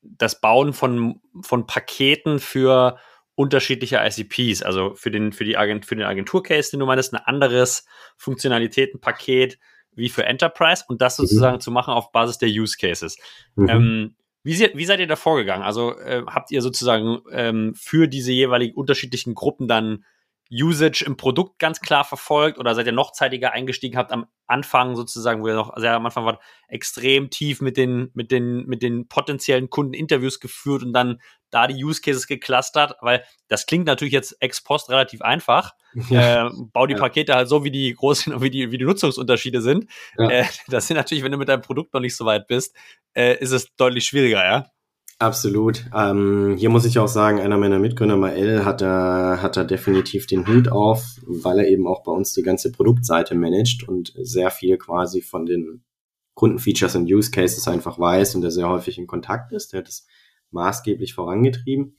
das 0.00 0.40
Bauen 0.40 0.72
von, 0.72 1.20
von 1.42 1.66
Paketen 1.66 2.40
für 2.40 2.98
unterschiedliche 3.34 4.00
ICPs, 4.02 4.62
also 4.62 4.94
für 4.94 5.10
den, 5.10 5.32
für 5.32 5.44
die 5.44 5.56
Agent, 5.56 5.86
für 5.86 5.96
den 5.96 6.06
Agentur-Case, 6.06 6.70
den 6.70 6.80
du 6.80 6.86
meinst, 6.86 7.12
ein 7.12 7.20
anderes 7.20 7.86
Funktionalitätenpaket 8.16 9.58
wie 9.96 10.08
für 10.08 10.24
Enterprise 10.24 10.84
und 10.88 11.00
das 11.02 11.18
mhm. 11.18 11.26
sozusagen 11.26 11.56
mhm. 11.56 11.60
zu 11.60 11.70
machen 11.70 11.94
auf 11.94 12.12
Basis 12.12 12.38
der 12.38 12.48
Use 12.48 12.76
Cases. 12.78 13.16
Mhm. 13.56 13.68
Ähm, 13.68 14.16
wie, 14.42 14.58
wie, 14.74 14.84
seid 14.84 15.00
ihr 15.00 15.06
da 15.06 15.16
vorgegangen? 15.16 15.62
Also 15.62 15.98
äh, 15.98 16.22
habt 16.26 16.50
ihr 16.50 16.60
sozusagen 16.60 17.20
ähm, 17.30 17.74
für 17.74 18.08
diese 18.08 18.32
jeweiligen 18.32 18.76
unterschiedlichen 18.76 19.34
Gruppen 19.34 19.68
dann 19.68 20.04
Usage 20.50 21.04
im 21.06 21.16
Produkt 21.16 21.58
ganz 21.58 21.80
klar 21.80 22.04
verfolgt 22.04 22.58
oder 22.58 22.74
seid 22.74 22.86
ihr 22.86 22.92
noch 22.92 23.12
zeitiger 23.12 23.52
eingestiegen, 23.52 23.96
habt 23.96 24.12
am 24.12 24.26
Anfang 24.46 24.94
sozusagen, 24.94 25.42
wo 25.42 25.48
ihr 25.48 25.54
noch 25.54 25.74
sehr 25.76 25.94
am 25.94 26.04
Anfang 26.04 26.26
wart, 26.26 26.42
extrem 26.68 27.30
tief 27.30 27.60
mit 27.60 27.76
den, 27.76 28.10
mit 28.14 28.30
den, 28.30 28.66
mit 28.66 28.82
den 28.82 29.08
potenziellen 29.08 29.70
Kunden 29.70 29.94
Interviews 29.94 30.40
geführt 30.40 30.82
und 30.82 30.92
dann 30.92 31.20
da 31.50 31.66
die 31.66 31.82
Use 31.82 32.00
Cases 32.00 32.26
geclustert, 32.26 32.96
weil 33.00 33.24
das 33.48 33.66
klingt 33.66 33.86
natürlich 33.86 34.12
jetzt 34.12 34.36
ex 34.40 34.62
post 34.62 34.90
relativ 34.90 35.22
einfach. 35.22 35.72
Ja. 36.10 36.48
Äh, 36.48 36.50
bau 36.72 36.88
die 36.88 36.94
ja. 36.94 36.98
Pakete 36.98 37.34
halt 37.34 37.48
so, 37.48 37.62
wie 37.62 37.70
die 37.70 37.94
großen, 37.94 38.42
wie 38.42 38.50
die, 38.50 38.72
wie 38.72 38.78
die 38.78 38.84
Nutzungsunterschiede 38.84 39.62
sind. 39.62 39.88
Ja. 40.18 40.28
Äh, 40.28 40.44
das 40.66 40.88
sind 40.88 40.96
natürlich, 40.96 41.22
wenn 41.22 41.30
du 41.30 41.38
mit 41.38 41.48
deinem 41.48 41.62
Produkt 41.62 41.94
noch 41.94 42.00
nicht 42.00 42.16
so 42.16 42.24
weit 42.24 42.48
bist, 42.48 42.74
äh, 43.12 43.38
ist 43.38 43.52
es 43.52 43.72
deutlich 43.76 44.04
schwieriger, 44.04 44.44
ja. 44.44 44.66
Absolut. 45.24 45.86
Ähm, 45.94 46.54
hier 46.58 46.68
muss 46.68 46.84
ich 46.84 46.98
auch 46.98 47.08
sagen, 47.08 47.40
einer 47.40 47.56
meiner 47.56 47.78
Mitgründer, 47.78 48.18
Mael, 48.18 48.66
hat 48.66 48.82
da, 48.82 49.38
hat 49.40 49.56
da 49.56 49.64
definitiv 49.64 50.26
den 50.26 50.46
Hut 50.46 50.68
auf, 50.68 51.02
weil 51.22 51.60
er 51.60 51.68
eben 51.68 51.86
auch 51.86 52.02
bei 52.02 52.12
uns 52.12 52.34
die 52.34 52.42
ganze 52.42 52.70
Produktseite 52.70 53.34
managt 53.34 53.88
und 53.88 54.12
sehr 54.20 54.50
viel 54.50 54.76
quasi 54.76 55.22
von 55.22 55.46
den 55.46 55.82
Kundenfeatures 56.34 56.94
und 56.96 57.10
Use 57.10 57.30
Cases 57.30 57.66
einfach 57.68 57.98
weiß 57.98 58.34
und 58.34 58.42
der 58.42 58.50
sehr 58.50 58.68
häufig 58.68 58.98
in 58.98 59.06
Kontakt 59.06 59.52
ist. 59.52 59.72
Der 59.72 59.80
hat 59.80 59.88
es 59.88 60.06
maßgeblich 60.50 61.14
vorangetrieben. 61.14 61.96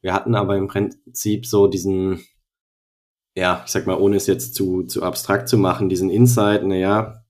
Wir 0.00 0.12
hatten 0.12 0.34
aber 0.34 0.56
im 0.56 0.66
Prinzip 0.66 1.46
so 1.46 1.68
diesen, 1.68 2.18
ja, 3.36 3.62
ich 3.64 3.70
sag 3.70 3.86
mal, 3.86 3.96
ohne 3.96 4.16
es 4.16 4.26
jetzt 4.26 4.56
zu, 4.56 4.82
zu 4.82 5.04
abstrakt 5.04 5.48
zu 5.48 5.56
machen, 5.56 5.88
diesen 5.88 6.10
Insight, 6.10 6.66
naja, 6.66 7.25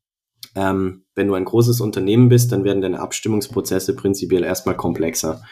ähm, 0.57 1.05
wenn 1.15 1.29
du 1.29 1.35
ein 1.35 1.45
großes 1.45 1.81
Unternehmen 1.81 2.31
bist, 2.31 2.51
dann 2.51 2.65
werden 2.65 2.81
deine 2.81 3.01
Abstimmungsprozesse 3.01 3.95
prinzipiell 3.95 4.43
erstmal 4.43 4.75
komplexer. 4.75 5.43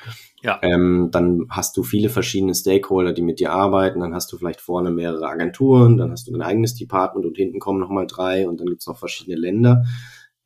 Ja. 0.43 0.59
Ähm, 0.63 1.11
dann 1.13 1.47
hast 1.51 1.77
du 1.77 1.83
viele 1.83 2.09
verschiedene 2.09 2.55
Stakeholder, 2.55 3.13
die 3.13 3.23
mit 3.23 3.39
dir 3.39 3.53
arbeiten. 3.53 4.01
Dann 4.01 4.15
hast 4.15 4.33
du 4.33 4.39
vielleicht 4.39 4.63
vorne 4.63 4.91
mehrere 4.91 5.29
Agenturen, 5.29 5.99
dann 5.99 6.11
hast 6.11 6.27
du 6.27 6.33
dein 6.33 6.43
eigenes 6.43 6.75
Department 6.75 7.27
und 7.27 7.37
hinten 7.37 7.61
kommen 7.61 7.81
nochmal 7.81 8.07
drei 8.07 8.49
und 8.49 8.61
dann 8.61 8.67
gibt's 8.67 8.87
noch 8.87 8.99
verschiedene 8.99 9.37
Länder. 9.37 9.85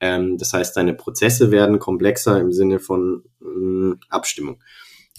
Ähm, 0.00 0.38
das 0.38 0.52
heißt, 0.52 0.76
deine 0.76 0.94
Prozesse 0.94 1.52
werden 1.52 1.78
komplexer 1.78 2.40
im 2.40 2.52
Sinne 2.52 2.80
von 2.80 3.22
mh, 3.40 3.50
mm, 3.50 4.00
Abstimmung. 4.08 4.58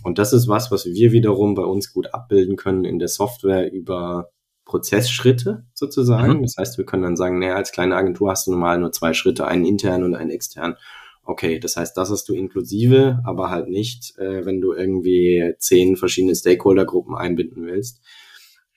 Und 0.03 0.17
das 0.17 0.33
ist 0.33 0.47
was, 0.47 0.71
was 0.71 0.85
wir 0.85 1.11
wiederum 1.11 1.55
bei 1.55 1.63
uns 1.63 1.93
gut 1.93 2.13
abbilden 2.13 2.55
können 2.57 2.85
in 2.85 2.99
der 2.99 3.09
Software 3.09 3.71
über 3.71 4.31
Prozessschritte 4.69 5.65
sozusagen. 5.73 6.37
Mhm. 6.37 6.41
Das 6.43 6.55
heißt, 6.55 6.77
wir 6.77 6.85
können 6.85 7.01
dann 7.01 7.17
sagen, 7.17 7.39
naja, 7.39 7.55
als 7.55 7.71
kleine 7.71 7.95
Agentur 7.95 8.29
hast 8.29 8.45
du 8.45 8.51
normal 8.51 8.77
nur 8.77 8.91
zwei 8.91 9.13
Schritte, 9.13 9.47
einen 9.47 9.65
intern 9.65 10.03
und 10.03 10.13
einen 10.13 10.29
extern. 10.29 10.75
Okay, 11.23 11.59
das 11.59 11.75
heißt, 11.75 11.97
das 11.97 12.11
hast 12.11 12.29
du 12.29 12.35
inklusive, 12.35 13.19
aber 13.25 13.49
halt 13.49 13.67
nicht, 13.67 14.15
äh, 14.19 14.45
wenn 14.45 14.61
du 14.61 14.73
irgendwie 14.73 15.55
zehn 15.57 15.95
verschiedene 15.95 16.35
Stakeholder-Gruppen 16.35 17.15
einbinden 17.15 17.65
willst. 17.65 18.01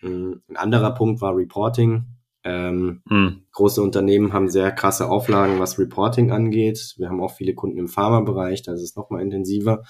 Mm, 0.00 0.32
ein 0.48 0.56
anderer 0.56 0.94
Punkt 0.94 1.20
war 1.20 1.36
Reporting. 1.36 2.04
Ähm, 2.44 3.02
mhm. 3.04 3.44
Große 3.52 3.80
Unternehmen 3.82 4.32
haben 4.32 4.48
sehr 4.48 4.72
krasse 4.72 5.08
Auflagen, 5.08 5.60
was 5.60 5.78
Reporting 5.78 6.32
angeht. 6.32 6.94
Wir 6.98 7.08
haben 7.08 7.22
auch 7.22 7.34
viele 7.34 7.54
Kunden 7.54 7.78
im 7.78 7.88
Pharmabereich, 7.88 8.62
da 8.62 8.72
ist 8.72 8.82
es 8.82 8.96
nochmal 8.96 9.22
intensiver. 9.22 9.84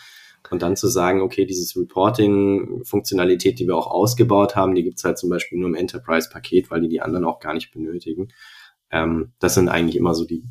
Und 0.50 0.60
dann 0.60 0.76
zu 0.76 0.88
sagen, 0.88 1.22
okay, 1.22 1.46
dieses 1.46 1.76
Reporting-Funktionalität, 1.76 3.58
die 3.58 3.66
wir 3.66 3.76
auch 3.76 3.86
ausgebaut 3.86 4.56
haben, 4.56 4.74
die 4.74 4.82
gibt's 4.82 5.04
halt 5.04 5.16
zum 5.16 5.30
Beispiel 5.30 5.58
nur 5.58 5.68
im 5.68 5.74
Enterprise-Paket, 5.74 6.70
weil 6.70 6.80
die 6.80 6.88
die 6.88 7.00
anderen 7.00 7.24
auch 7.24 7.38
gar 7.38 7.54
nicht 7.54 7.72
benötigen. 7.72 8.28
Ähm, 8.90 9.32
das 9.38 9.54
sind 9.54 9.68
eigentlich 9.68 9.96
immer 9.96 10.14
so 10.14 10.26
die, 10.26 10.42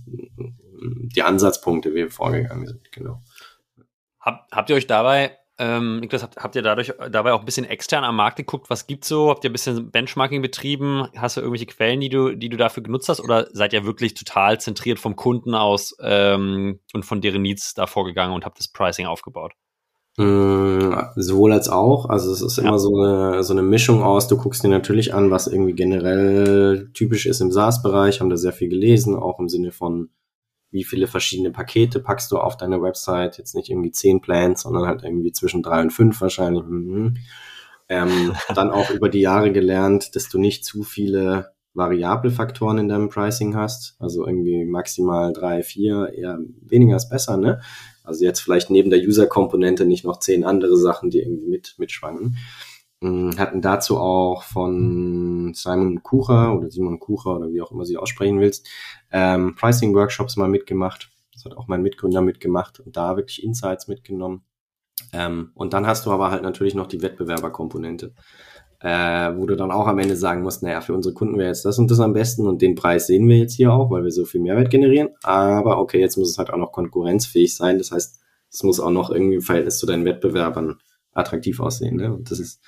die 1.14 1.22
Ansatzpunkte, 1.22 1.92
wie 1.92 1.96
wir 1.96 2.10
vorgegangen 2.10 2.66
sind, 2.66 2.92
genau. 2.92 3.22
Hab, 4.20 4.48
habt 4.52 4.70
ihr 4.70 4.76
euch 4.76 4.88
dabei, 4.88 5.38
ähm, 5.58 6.00
Niklas, 6.00 6.24
habt, 6.24 6.38
habt 6.38 6.56
ihr 6.56 6.62
dadurch 6.62 6.94
dabei 7.12 7.34
auch 7.34 7.40
ein 7.40 7.46
bisschen 7.46 7.66
extern 7.66 8.04
am 8.04 8.16
Markt 8.16 8.38
geguckt, 8.38 8.70
was 8.70 8.88
gibt's 8.88 9.08
so? 9.08 9.30
Habt 9.30 9.44
ihr 9.44 9.50
ein 9.50 9.54
bisschen 9.54 9.92
Benchmarking 9.92 10.42
betrieben? 10.42 11.08
Hast 11.16 11.38
du 11.38 11.42
irgendwelche 11.42 11.68
Quellen, 11.68 12.00
die 12.00 12.10
du, 12.10 12.36
die 12.36 12.50
du 12.50 12.58
dafür 12.58 12.84
genutzt 12.84 13.10
hast? 13.10 13.20
Oder 13.20 13.48
seid 13.52 13.74
ihr 13.74 13.86
wirklich 13.86 14.14
total 14.14 14.60
zentriert 14.60 15.00
vom 15.00 15.16
Kunden 15.16 15.54
aus 15.54 15.96
ähm, 16.02 16.80
und 16.94 17.04
von 17.04 17.22
deren 17.22 17.42
Needs 17.42 17.74
da 17.74 17.86
vorgegangen 17.86 18.34
und 18.34 18.46
habt 18.46 18.60
das 18.60 18.70
Pricing 18.70 19.06
aufgebaut? 19.06 19.54
Mm, 20.18 20.94
sowohl 21.16 21.54
als 21.54 21.70
auch. 21.70 22.10
Also 22.10 22.32
es 22.32 22.42
ist 22.42 22.58
ja. 22.58 22.64
immer 22.64 22.80
so 22.80 22.96
eine, 22.96 23.44
so 23.44 23.54
eine 23.54 23.62
Mischung 23.62 24.04
aus. 24.04 24.28
Du 24.28 24.38
guckst 24.38 24.64
dir 24.64 24.70
natürlich 24.70 25.14
an, 25.14 25.32
was 25.32 25.48
irgendwie 25.48 25.74
generell 25.74 26.90
typisch 26.94 27.26
ist 27.26 27.40
im 27.40 27.52
SaaS-Bereich, 27.52 28.20
haben 28.20 28.30
da 28.30 28.38
sehr 28.38 28.54
viel 28.54 28.70
gelesen, 28.70 29.16
auch 29.16 29.40
im 29.40 29.48
Sinne 29.48 29.72
von, 29.72 30.10
wie 30.72 30.84
viele 30.84 31.08
verschiedene 31.08 31.52
Pakete 31.52 32.00
packst 32.00 32.32
du 32.32 32.38
auf 32.38 32.58
deine 32.58 32.82
Website. 32.82 33.38
Jetzt 33.38 33.56
nicht 33.56 33.70
irgendwie 33.70 33.92
zehn 33.92 34.22
Plans, 34.22 34.62
sondern 34.62 34.88
halt 34.88 35.04
irgendwie 35.04 35.34
zwischen 35.34 35.62
drei 35.62 35.82
und 35.82 35.92
fünf 35.92 36.20
wahrscheinlich. 36.22 36.64
Mhm. 36.64 37.18
Ähm, 37.90 38.34
dann 38.56 38.72
auch 38.72 38.90
über 38.90 39.10
die 39.10 39.20
Jahre 39.22 39.52
gelernt, 39.52 40.16
dass 40.16 40.30
du 40.30 40.40
nicht 40.40 40.64
zu 40.64 40.84
viele 40.84 41.52
variable 41.74 42.32
Faktoren 42.32 42.78
in 42.78 42.88
deinem 42.88 43.10
Pricing 43.10 43.56
hast. 43.56 43.96
Also 44.00 44.26
irgendwie 44.26 44.66
maximal 44.66 45.34
drei, 45.34 45.62
vier, 45.62 46.14
eher 46.14 46.40
weniger 46.62 46.96
ist 46.96 47.10
besser, 47.10 47.38
ne? 47.38 47.62
Also 48.04 48.26
jetzt 48.26 48.40
vielleicht 48.40 48.70
neben 48.70 48.90
der 48.90 49.00
User-Komponente 49.00 49.86
nicht 49.86 50.06
noch 50.06 50.20
zehn 50.20 50.44
andere 50.44 50.76
Sachen, 50.76 51.12
die 51.12 51.20
irgendwie 51.20 51.48
mit 51.48 51.76
mitschwangen. 51.78 52.38
Mm, 53.02 53.32
hatten 53.38 53.62
dazu 53.62 53.98
auch 54.00 54.44
von 54.44 55.54
Simon 55.54 56.04
Kucher 56.04 56.56
oder 56.56 56.70
Simon 56.70 57.00
Kucher 57.00 57.36
oder 57.36 57.52
wie 57.52 57.62
auch 57.62 57.72
immer 57.72 57.86
sie 57.86 57.98
aussprechen 57.98 58.40
willst, 58.40 58.68
ähm, 59.12 59.56
Pricing-Workshops 59.56 60.38
mal 60.38 60.48
mitgemacht. 60.48 61.10
Das 61.34 61.46
hat 61.46 61.58
auch 61.58 61.68
mein 61.68 61.82
Mitgründer 61.82 62.22
mitgemacht 62.22 62.80
und 62.80 62.96
da 62.96 63.18
wirklich 63.18 63.44
Insights 63.44 63.88
mitgenommen. 63.88 64.44
Ähm, 65.14 65.52
und 65.56 65.74
dann 65.74 65.88
hast 65.88 66.06
du 66.06 66.12
aber 66.12 66.32
halt 66.32 66.44
natürlich 66.44 66.76
noch 66.76 66.88
die 66.88 67.02
Wettbewerberkomponente 67.02 68.14
äh, 68.82 69.36
wo 69.36 69.46
du 69.46 69.56
dann 69.56 69.72
auch 69.72 69.88
am 69.88 70.00
Ende 70.00 70.16
sagen 70.16 70.42
musst, 70.42 70.64
naja, 70.64 70.82
für 70.82 70.94
unsere 70.94 71.14
Kunden 71.14 71.38
wäre 71.38 71.50
jetzt 71.50 71.66
das 71.66 71.78
und 71.78 71.92
das 71.92 72.00
am 72.00 72.14
besten 72.14 72.48
und 72.48 72.62
den 72.62 72.76
Preis 72.76 73.08
sehen 73.08 73.28
wir 73.28 73.38
jetzt 73.38 73.54
hier 73.54 73.72
auch, 73.72 73.92
weil 73.92 74.04
wir 74.04 74.12
so 74.12 74.26
viel 74.26 74.42
Mehrwert 74.42 74.72
generieren. 74.72 75.10
Aber 75.22 75.78
okay, 75.78 76.00
jetzt 76.00 76.18
muss 76.18 76.32
es 76.32 76.38
halt 76.38 76.52
auch 76.52 76.58
noch 76.58 76.72
konkurrenzfähig 76.72 77.56
sein. 77.56 77.78
Das 77.78 77.92
heißt, 77.92 78.20
es 78.52 78.64
muss 78.64 78.80
auch 78.80 78.90
noch 78.90 79.12
irgendwie 79.12 79.36
im 79.36 79.42
Verhältnis 79.42 79.78
zu 79.78 79.86
deinen 79.86 80.06
Wettbewerbern 80.06 80.80
attraktiv 81.14 81.60
aussehen. 81.60 81.98
Ne? 81.98 82.14
Und 82.14 82.32
das 82.32 82.40
ist, 82.40 82.62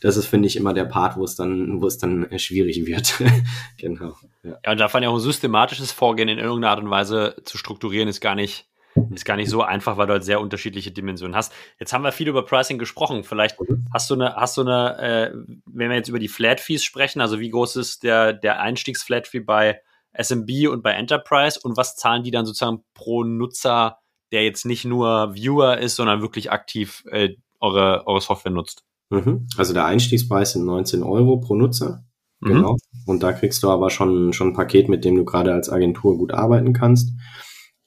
das 0.00 0.16
ist, 0.16 0.26
finde 0.26 0.46
ich, 0.46 0.56
immer 0.56 0.74
der 0.74 0.84
Part, 0.84 1.16
wo 1.16 1.24
es 1.24 1.34
dann, 1.36 1.80
wo 1.80 1.86
es 1.86 1.98
dann 1.98 2.26
schwierig 2.38 2.86
wird. 2.86 3.14
genau. 3.78 4.16
Ja. 4.42 4.58
ja, 4.64 4.72
und 4.72 4.80
da 4.80 4.88
fand 4.88 5.04
ich 5.04 5.08
auch 5.08 5.14
ein 5.14 5.20
systematisches 5.20 5.92
Vorgehen 5.92 6.28
in 6.28 6.38
irgendeiner 6.38 6.70
Art 6.70 6.80
und 6.80 6.90
Weise 6.90 7.36
zu 7.44 7.58
strukturieren, 7.58 8.08
ist 8.08 8.20
gar 8.20 8.34
nicht 8.34 8.66
ist 9.14 9.24
gar 9.24 9.36
nicht 9.36 9.48
so 9.48 9.62
einfach, 9.62 9.96
weil 9.96 10.06
du 10.06 10.14
halt 10.14 10.24
sehr 10.24 10.40
unterschiedliche 10.40 10.90
Dimensionen 10.90 11.36
hast. 11.36 11.52
Jetzt 11.78 11.92
haben 11.92 12.02
wir 12.02 12.12
viel 12.12 12.28
über 12.28 12.44
Pricing 12.44 12.78
gesprochen. 12.78 13.22
Vielleicht 13.22 13.60
mhm. 13.60 13.86
hast 13.92 14.10
du 14.10 14.14
eine, 14.14 14.34
hast 14.34 14.56
du 14.56 14.62
eine, 14.62 14.98
äh, 14.98 15.32
wenn 15.66 15.90
wir 15.90 15.96
jetzt 15.96 16.08
über 16.08 16.18
die 16.18 16.28
Flat 16.28 16.60
Fees 16.60 16.82
sprechen, 16.84 17.20
also 17.20 17.38
wie 17.38 17.50
groß 17.50 17.76
ist 17.76 18.02
der, 18.02 18.32
der 18.32 18.60
Einstiegs-Flat 18.60 19.28
Fee 19.28 19.40
bei 19.40 19.80
SMB 20.12 20.68
und 20.70 20.82
bei 20.82 20.92
Enterprise 20.92 21.60
und 21.62 21.76
was 21.76 21.96
zahlen 21.96 22.24
die 22.24 22.32
dann 22.32 22.46
sozusagen 22.46 22.82
pro 22.94 23.22
Nutzer, 23.22 23.98
der 24.32 24.44
jetzt 24.44 24.66
nicht 24.66 24.84
nur 24.84 25.34
Viewer 25.34 25.78
ist, 25.78 25.96
sondern 25.96 26.20
wirklich 26.20 26.50
aktiv 26.50 27.04
äh, 27.10 27.30
eure, 27.60 28.06
eure 28.06 28.20
Software 28.20 28.52
nutzt? 28.52 28.82
Mhm. 29.10 29.46
Also 29.56 29.74
der 29.74 29.86
Einstiegspreis 29.86 30.52
sind 30.52 30.64
19 30.64 31.02
Euro 31.02 31.38
pro 31.38 31.54
Nutzer. 31.54 32.04
Mhm. 32.40 32.48
Genau. 32.48 32.76
Und 33.06 33.22
da 33.22 33.32
kriegst 33.32 33.62
du 33.62 33.70
aber 33.70 33.90
schon, 33.90 34.32
schon 34.32 34.48
ein 34.48 34.54
Paket, 34.54 34.88
mit 34.88 35.04
dem 35.04 35.16
du 35.16 35.24
gerade 35.24 35.52
als 35.52 35.68
Agentur 35.68 36.16
gut 36.16 36.32
arbeiten 36.32 36.72
kannst. 36.72 37.10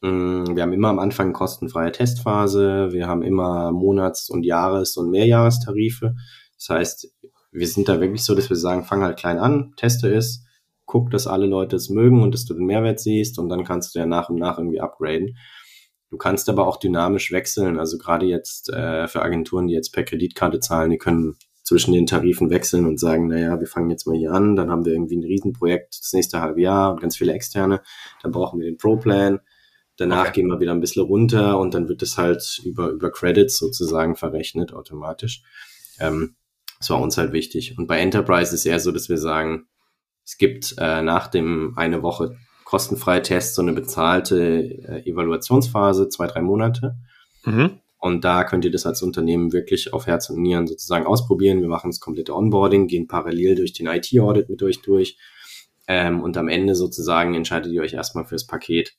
Mm, 0.01 0.55
wir 0.55 0.61
haben 0.61 0.73
immer 0.73 0.89
am 0.89 0.99
Anfang 0.99 1.33
kostenfreie 1.33 1.91
Testphase, 1.91 2.91
wir 2.91 3.07
haben 3.07 3.23
immer 3.23 3.71
Monats- 3.71 4.29
und 4.29 4.43
Jahres- 4.43 4.97
und 4.97 5.09
Mehrjahrestarife. 5.09 6.15
Das 6.57 6.69
heißt, 6.69 7.07
wir 7.51 7.67
sind 7.67 7.87
da 7.87 8.01
wirklich 8.01 8.23
so, 8.23 8.35
dass 8.35 8.49
wir 8.49 8.57
sagen, 8.57 8.83
fang 8.83 9.01
halt 9.01 9.17
klein 9.17 9.39
an, 9.39 9.73
teste 9.77 10.13
es, 10.13 10.45
guck, 10.85 11.09
dass 11.11 11.27
alle 11.27 11.45
Leute 11.45 11.77
es 11.77 11.89
mögen 11.89 12.21
und 12.21 12.33
dass 12.33 12.45
du 12.45 12.53
den 12.53 12.65
Mehrwert 12.65 12.99
siehst 12.99 13.39
und 13.39 13.47
dann 13.49 13.63
kannst 13.63 13.95
du 13.95 13.99
ja 13.99 14.05
nach 14.05 14.29
und 14.29 14.37
nach 14.37 14.57
irgendwie 14.57 14.81
upgraden. 14.81 15.37
Du 16.13 16.17
kannst 16.19 16.47
aber 16.47 16.67
auch 16.67 16.77
dynamisch 16.77 17.31
wechseln, 17.31 17.79
also 17.79 17.97
gerade 17.97 18.27
jetzt 18.27 18.69
äh, 18.69 19.07
für 19.07 19.23
Agenturen, 19.23 19.65
die 19.65 19.73
jetzt 19.73 19.93
per 19.93 20.03
Kreditkarte 20.03 20.59
zahlen, 20.59 20.91
die 20.91 20.99
können 20.99 21.37
zwischen 21.63 21.91
den 21.91 22.05
Tarifen 22.05 22.51
wechseln 22.51 22.85
und 22.85 22.99
sagen, 22.99 23.25
naja, 23.25 23.59
wir 23.59 23.65
fangen 23.65 23.89
jetzt 23.89 24.05
mal 24.05 24.15
hier 24.15 24.31
an, 24.31 24.55
dann 24.55 24.69
haben 24.69 24.85
wir 24.85 24.93
irgendwie 24.93 25.17
ein 25.17 25.23
Riesenprojekt 25.23 25.97
das 25.99 26.13
nächste 26.13 26.39
halbe 26.39 26.61
Jahr 26.61 26.91
und 26.91 27.01
ganz 27.01 27.17
viele 27.17 27.33
externe, 27.33 27.81
dann 28.21 28.31
brauchen 28.31 28.59
wir 28.59 28.67
den 28.67 28.77
Pro-Plan, 28.77 29.39
Danach 29.97 30.27
okay. 30.27 30.41
gehen 30.41 30.47
wir 30.49 30.59
wieder 30.59 30.71
ein 30.71 30.81
bisschen 30.81 31.03
runter 31.03 31.59
und 31.59 31.73
dann 31.73 31.89
wird 31.89 32.03
es 32.03 32.15
halt 32.15 32.61
über, 32.63 32.89
über 32.89 33.11
Credits 33.11 33.57
sozusagen 33.57 34.15
verrechnet 34.15 34.71
automatisch. 34.71 35.41
Ähm, 35.99 36.35
das 36.77 36.91
war 36.91 37.01
uns 37.01 37.17
halt 37.17 37.31
wichtig. 37.33 37.75
Und 37.79 37.87
bei 37.87 37.97
Enterprise 37.97 38.53
ist 38.53 38.65
eher 38.65 38.79
so, 38.79 38.91
dass 38.91 39.09
wir 39.09 39.17
sagen, 39.17 39.65
es 40.25 40.37
gibt 40.37 40.75
äh, 40.77 41.01
nach 41.01 41.27
dem 41.27 41.73
eine 41.75 42.03
Woche 42.03 42.37
kostenfreie 42.73 43.21
Tests, 43.21 43.53
so 43.53 43.61
eine 43.61 43.71
bezahlte 43.71 44.39
äh, 44.39 45.07
Evaluationsphase, 45.07 46.09
zwei, 46.09 46.25
drei 46.25 46.41
Monate. 46.41 46.95
Mhm. 47.45 47.77
Und 47.99 48.25
da 48.25 48.43
könnt 48.43 48.65
ihr 48.65 48.71
das 48.71 48.87
als 48.87 49.03
Unternehmen 49.03 49.53
wirklich 49.53 49.93
auf 49.93 50.07
Herz 50.07 50.31
und 50.31 50.41
Nieren 50.41 50.65
sozusagen 50.65 51.05
ausprobieren. 51.05 51.61
Wir 51.61 51.67
machen 51.67 51.91
das 51.91 51.99
komplette 51.99 52.35
Onboarding, 52.35 52.87
gehen 52.87 53.07
parallel 53.07 53.53
durch 53.53 53.73
den 53.73 53.85
IT-Audit 53.85 54.49
mit 54.49 54.63
euch 54.63 54.81
durch. 54.81 55.19
Ähm, 55.87 56.23
und 56.23 56.35
am 56.35 56.47
Ende 56.47 56.73
sozusagen 56.73 57.35
entscheidet 57.35 57.71
ihr 57.71 57.83
euch 57.83 57.93
erstmal 57.93 58.25
fürs 58.25 58.47
Paket, 58.47 58.95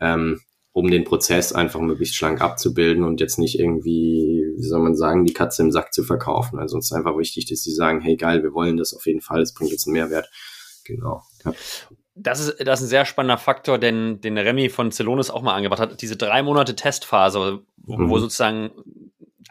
ähm, 0.00 0.40
um 0.72 0.90
den 0.90 1.04
Prozess 1.04 1.52
einfach 1.52 1.80
möglichst 1.80 2.14
schlank 2.14 2.40
abzubilden 2.40 3.04
und 3.04 3.20
jetzt 3.20 3.38
nicht 3.38 3.60
irgendwie, 3.60 4.46
wie 4.56 4.66
soll 4.66 4.80
man 4.80 4.96
sagen, 4.96 5.26
die 5.26 5.34
Katze 5.34 5.60
im 5.60 5.72
Sack 5.72 5.92
zu 5.92 6.04
verkaufen. 6.04 6.58
Also 6.58 6.76
uns 6.76 6.86
ist 6.86 6.96
einfach 6.96 7.18
wichtig, 7.18 7.50
dass 7.50 7.62
sie 7.64 7.74
sagen, 7.74 8.00
hey 8.00 8.16
geil, 8.16 8.42
wir 8.42 8.54
wollen 8.54 8.78
das 8.78 8.94
auf 8.94 9.04
jeden 9.04 9.20
Fall, 9.20 9.42
es 9.42 9.52
bringt 9.52 9.72
jetzt 9.72 9.86
einen 9.86 9.92
Mehrwert. 9.92 10.30
Genau. 10.86 11.20
Ja. 11.44 11.52
Das 12.14 12.40
ist, 12.40 12.66
das 12.66 12.80
ist 12.80 12.86
ein 12.86 12.90
sehr 12.90 13.04
spannender 13.04 13.38
Faktor, 13.38 13.78
denn 13.78 14.20
den 14.20 14.36
Remy 14.36 14.68
von 14.68 14.92
Celonis 14.92 15.30
auch 15.30 15.42
mal 15.42 15.54
angebracht 15.54 15.80
hat. 15.80 16.02
Diese 16.02 16.16
drei 16.16 16.42
Monate 16.42 16.76
Testphase, 16.76 17.62
wo, 17.76 17.96
mhm. 17.96 18.10
wo 18.10 18.18
sozusagen 18.18 18.70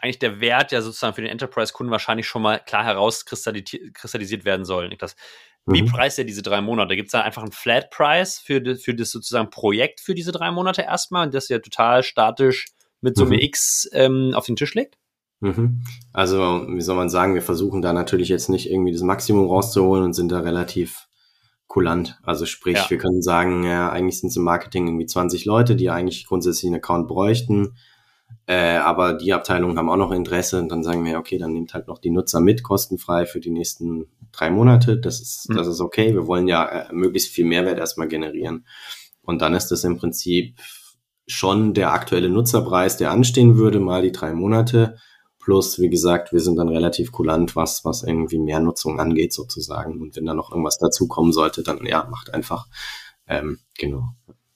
eigentlich 0.00 0.18
der 0.18 0.40
Wert 0.40 0.72
ja 0.72 0.82
sozusagen 0.82 1.14
für 1.14 1.22
den 1.22 1.30
Enterprise-Kunden 1.30 1.90
wahrscheinlich 1.90 2.26
schon 2.26 2.42
mal 2.42 2.60
klar 2.60 2.84
herauskristallisiert 2.84 4.44
werden 4.44 4.64
soll. 4.64 4.88
Niklas. 4.88 5.16
Wie 5.66 5.82
mhm. 5.82 5.86
preist 5.86 6.18
ihr 6.18 6.24
diese 6.24 6.42
drei 6.42 6.60
Monate? 6.60 6.96
Gibt 6.96 7.08
es 7.08 7.12
da 7.12 7.20
einfach 7.20 7.42
einen 7.42 7.52
Flat 7.52 7.90
Price 7.90 8.38
für, 8.38 8.76
für 8.76 8.94
das 8.94 9.10
sozusagen 9.10 9.50
Projekt 9.50 10.00
für 10.00 10.14
diese 10.14 10.32
drei 10.32 10.50
Monate 10.50 10.82
erstmal, 10.82 11.28
das 11.28 11.48
ja 11.48 11.58
total 11.58 12.02
statisch 12.02 12.66
mit 13.00 13.16
Summe 13.16 13.36
mhm. 13.36 13.42
X 13.42 13.88
ähm, 13.92 14.32
auf 14.34 14.46
den 14.46 14.56
Tisch 14.56 14.74
legt? 14.74 14.96
Mhm. 15.40 15.82
Also, 16.12 16.66
wie 16.68 16.80
soll 16.80 16.96
man 16.96 17.08
sagen, 17.08 17.34
wir 17.34 17.42
versuchen 17.42 17.82
da 17.82 17.92
natürlich 17.92 18.28
jetzt 18.28 18.48
nicht 18.48 18.70
irgendwie 18.70 18.92
das 18.92 19.02
Maximum 19.02 19.46
rauszuholen 19.48 20.04
und 20.04 20.12
sind 20.14 20.32
da 20.32 20.40
relativ 20.40 21.08
kulant. 21.70 22.18
Also 22.24 22.46
sprich, 22.46 22.76
ja. 22.76 22.90
wir 22.90 22.98
können 22.98 23.22
sagen, 23.22 23.62
ja, 23.62 23.90
eigentlich 23.90 24.18
sind 24.18 24.30
es 24.30 24.36
im 24.36 24.42
Marketing 24.42 24.88
irgendwie 24.88 25.06
20 25.06 25.44
Leute, 25.44 25.76
die 25.76 25.88
eigentlich 25.88 26.26
grundsätzlich 26.26 26.66
einen 26.66 26.80
Account 26.80 27.06
bräuchten. 27.06 27.76
Äh, 28.46 28.78
aber 28.78 29.14
die 29.14 29.32
Abteilungen 29.32 29.78
haben 29.78 29.88
auch 29.88 29.96
noch 29.96 30.10
Interesse 30.10 30.58
und 30.58 30.68
dann 30.68 30.82
sagen 30.82 31.04
wir, 31.04 31.16
okay, 31.16 31.38
dann 31.38 31.52
nehmt 31.52 31.72
halt 31.72 31.86
noch 31.86 31.98
die 31.98 32.10
Nutzer 32.10 32.40
mit, 32.40 32.64
kostenfrei 32.64 33.24
für 33.24 33.38
die 33.38 33.50
nächsten 33.50 34.06
drei 34.32 34.50
Monate. 34.50 34.98
Das 34.98 35.20
ist, 35.20 35.48
mhm. 35.48 35.54
das 35.54 35.68
ist 35.68 35.80
okay. 35.80 36.12
Wir 36.12 36.26
wollen 36.26 36.48
ja 36.48 36.66
äh, 36.66 36.92
möglichst 36.92 37.30
viel 37.30 37.44
Mehrwert 37.44 37.78
erstmal 37.78 38.08
generieren. 38.08 38.66
Und 39.22 39.40
dann 39.40 39.54
ist 39.54 39.68
das 39.68 39.84
im 39.84 39.96
Prinzip 39.96 40.58
schon 41.28 41.72
der 41.72 41.92
aktuelle 41.92 42.30
Nutzerpreis, 42.30 42.96
der 42.96 43.12
anstehen 43.12 43.56
würde, 43.56 43.78
mal 43.78 44.02
die 44.02 44.10
drei 44.10 44.34
Monate. 44.34 44.96
Plus, 45.42 45.78
wie 45.78 45.88
gesagt, 45.88 46.32
wir 46.32 46.40
sind 46.40 46.56
dann 46.56 46.68
relativ 46.68 47.12
kulant, 47.12 47.56
was, 47.56 47.84
was 47.84 48.02
irgendwie 48.02 48.38
mehr 48.38 48.60
Nutzung 48.60 49.00
angeht, 49.00 49.32
sozusagen. 49.32 50.00
Und 50.00 50.14
wenn 50.16 50.26
da 50.26 50.34
noch 50.34 50.50
irgendwas 50.50 50.78
dazukommen 50.78 51.32
sollte, 51.32 51.62
dann 51.62 51.84
ja, 51.86 52.06
macht 52.10 52.34
einfach. 52.34 52.66
Ähm, 53.26 53.58
genau. 53.78 54.10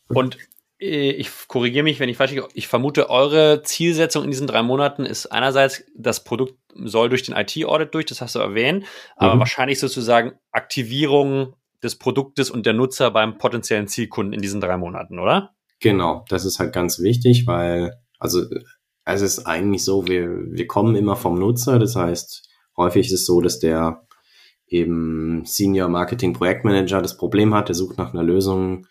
Und 0.09 0.37
äh, 0.79 1.11
ich 1.11 1.31
korrigiere 1.49 1.85
mich, 1.85 2.01
wenn 2.01 2.09
ich 2.09 2.17
falsch 2.17 2.33
liege. 2.33 2.49
Ich 2.55 2.69
vermute, 2.69 3.09
eure 3.09 3.63
Zielsetzung 3.63 4.25
in 4.25 4.31
diesen 4.31 4.47
drei 4.47 4.63
Monaten 4.63 5.07
ist 5.07 5.27
einerseits, 5.27 5.85
das 5.97 6.23
Produkt 6.25 6.55
soll 6.75 7.09
durch 7.09 7.23
den 7.23 7.35
IT-Audit 7.35 7.95
durch, 7.95 8.07
das 8.07 8.21
hast 8.21 8.35
du 8.35 8.41
erwähnt, 8.41 8.85
aber 9.17 9.37
mhm. 9.37 9.39
wahrscheinlich 9.41 9.79
sozusagen 9.79 10.33
Aktivierung 10.51 11.55
des 11.83 11.97
Produktes 11.97 12.51
und 12.51 12.67
der 12.67 12.73
Nutzer 12.73 13.11
beim 13.11 13.39
potenziellen 13.39 13.89
Zielkunden 13.89 14.33
in 14.33 14.43
diesen 14.43 14.61
drei 14.61 14.77
Monaten, 14.77 15.19
oder? 15.19 15.55
Genau, 15.81 16.25
das 16.29 16.45
ist 16.45 16.59
halt 16.59 16.73
ganz 16.73 16.99
wichtig, 16.99 17.47
weil, 17.47 17.95
also 18.19 18.45
also 19.05 19.25
es 19.25 19.39
ist 19.39 19.47
eigentlich 19.47 19.85
so, 19.85 20.07
wir, 20.07 20.29
wir 20.51 20.67
kommen 20.67 20.97
immer 20.97 21.17
vom 21.17 21.39
Nutzer. 21.39 21.79
Das 21.79 21.97
heißt, 21.97 22.49
häufig 22.77 23.07
ist 23.07 23.13
es 23.13 23.27
so, 23.27 23.41
dass 23.41 23.59
der 23.59 24.07
eben 24.67 25.45
Senior 25.45 25.89
Marketing 25.89 26.33
Projektmanager 26.33 27.03
das 27.03 27.17
Problem 27.17 27.55
hat, 27.55 27.69
der 27.69 27.75
sucht 27.75 27.99
nach 27.99 28.13
einer 28.13 28.23
Lösung, 28.23 28.87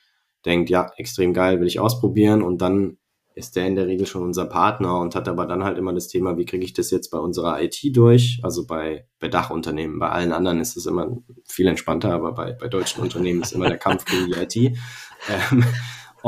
denkt, 0.46 0.70
ja, 0.70 0.92
extrem 0.98 1.34
geil, 1.34 1.60
will 1.60 1.68
ich 1.68 1.80
ausprobieren 1.80 2.44
und 2.44 2.62
dann 2.62 2.98
ist 3.36 3.56
der 3.56 3.66
in 3.66 3.76
der 3.76 3.88
Regel 3.88 4.06
schon 4.06 4.22
unser 4.22 4.46
Partner 4.46 5.00
und 5.00 5.16
hat 5.16 5.28
aber 5.28 5.48
dann 5.48 5.64
halt 5.64 5.80
immer 5.80 5.92
das 5.92 6.08
Thema, 6.08 6.38
wie 6.38 6.46
kriege 6.46 6.64
ich 6.64 6.74
das 6.74 6.92
jetzt 6.92 7.10
bei 7.10 7.18
unserer 7.18 7.62
IT 7.62 7.80
durch? 7.94 8.40
Also 8.44 8.68
bei, 8.68 9.08
bei 9.20 9.28
Dachunternehmen. 9.28 9.98
Bei 9.98 10.10
allen 10.10 10.32
anderen 10.32 10.60
ist 10.60 10.78
es 10.78 10.86
immer 10.86 11.18
viel 11.46 11.68
entspannter, 11.68 12.14
aber 12.14 12.34
bei, 12.34 12.54
bei 12.54 12.68
deutschen 12.68 13.02
Unternehmen 13.02 13.42
ist 13.42 13.54
immer 13.54 13.70
der 13.70 13.80
Kampf 13.80 14.06
gegen 14.06 14.28
die 14.28 14.34
IT. 14.34 14.78
Ähm, 15.30 15.64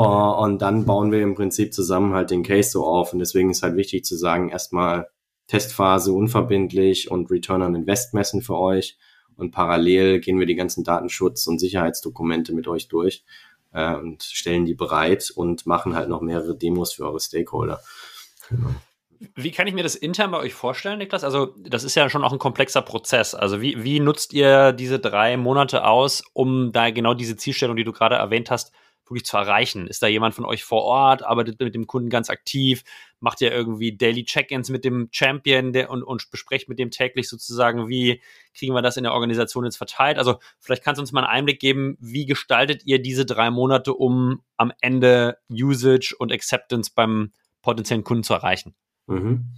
und 0.02 0.60
dann 0.60 0.84
bauen 0.84 1.10
wir 1.10 1.22
im 1.22 1.34
Prinzip 1.34 1.72
zusammen 1.72 2.14
halt 2.14 2.30
den 2.30 2.42
Case 2.42 2.70
so 2.70 2.84
auf. 2.84 3.12
Und 3.12 3.18
deswegen 3.18 3.50
ist 3.50 3.62
halt 3.62 3.76
wichtig 3.76 4.04
zu 4.04 4.16
sagen, 4.16 4.50
erstmal 4.50 5.08
Testphase 5.46 6.12
unverbindlich 6.12 7.10
und 7.10 7.30
Return 7.30 7.62
on 7.62 7.74
Invest 7.74 8.12
messen 8.14 8.42
für 8.42 8.58
euch. 8.58 8.98
Und 9.36 9.52
parallel 9.52 10.20
gehen 10.20 10.38
wir 10.38 10.46
die 10.46 10.54
ganzen 10.54 10.84
Datenschutz- 10.84 11.46
und 11.46 11.58
Sicherheitsdokumente 11.58 12.52
mit 12.52 12.68
euch 12.68 12.88
durch 12.88 13.24
äh, 13.72 13.94
und 13.94 14.22
stellen 14.22 14.64
die 14.64 14.74
bereit 14.74 15.30
und 15.34 15.66
machen 15.66 15.94
halt 15.94 16.08
noch 16.08 16.20
mehrere 16.20 16.56
Demos 16.56 16.92
für 16.92 17.04
eure 17.04 17.20
Stakeholder. 17.20 17.80
Genau. 18.48 18.70
Wie 19.34 19.50
kann 19.50 19.66
ich 19.66 19.72
mir 19.72 19.82
das 19.82 19.94
intern 19.94 20.30
bei 20.30 20.38
euch 20.38 20.52
vorstellen, 20.52 20.98
Niklas? 20.98 21.24
Also, 21.24 21.54
das 21.58 21.84
ist 21.84 21.94
ja 21.94 22.10
schon 22.10 22.22
auch 22.22 22.32
ein 22.32 22.38
komplexer 22.38 22.82
Prozess. 22.82 23.34
Also, 23.34 23.62
wie, 23.62 23.82
wie 23.82 24.00
nutzt 24.00 24.34
ihr 24.34 24.72
diese 24.72 24.98
drei 24.98 25.38
Monate 25.38 25.84
aus, 25.86 26.22
um 26.34 26.70
da 26.72 26.90
genau 26.90 27.14
diese 27.14 27.36
Zielstellung, 27.36 27.76
die 27.76 27.84
du 27.84 27.92
gerade 27.92 28.16
erwähnt 28.16 28.50
hast, 28.50 28.72
wirklich 29.08 29.24
zu 29.24 29.36
erreichen? 29.36 29.86
Ist 29.86 30.02
da 30.02 30.06
jemand 30.06 30.34
von 30.34 30.44
euch 30.44 30.64
vor 30.64 30.82
Ort, 30.82 31.22
arbeitet 31.22 31.60
mit 31.60 31.74
dem 31.74 31.86
Kunden 31.86 32.10
ganz 32.10 32.30
aktiv, 32.30 32.82
macht 33.20 33.40
ihr 33.40 33.52
irgendwie 33.52 33.96
Daily 33.96 34.24
Check-ins 34.24 34.68
mit 34.68 34.84
dem 34.84 35.08
Champion 35.10 35.72
der, 35.72 35.90
und, 35.90 36.02
und 36.02 36.30
besprecht 36.30 36.68
mit 36.68 36.78
dem 36.78 36.90
täglich 36.90 37.28
sozusagen, 37.28 37.88
wie 37.88 38.20
kriegen 38.54 38.74
wir 38.74 38.82
das 38.82 38.96
in 38.96 39.04
der 39.04 39.12
Organisation 39.12 39.64
jetzt 39.64 39.76
verteilt? 39.76 40.18
Also 40.18 40.38
vielleicht 40.58 40.84
kannst 40.84 40.98
du 40.98 41.02
uns 41.02 41.12
mal 41.12 41.20
einen 41.20 41.38
Einblick 41.38 41.60
geben, 41.60 41.96
wie 42.00 42.26
gestaltet 42.26 42.84
ihr 42.84 43.00
diese 43.00 43.26
drei 43.26 43.50
Monate, 43.50 43.94
um 43.94 44.42
am 44.56 44.72
Ende 44.80 45.38
Usage 45.50 46.14
und 46.18 46.32
Acceptance 46.32 46.90
beim 46.94 47.32
potenziellen 47.62 48.04
Kunden 48.04 48.24
zu 48.24 48.34
erreichen? 48.34 48.74
Mhm. 49.06 49.52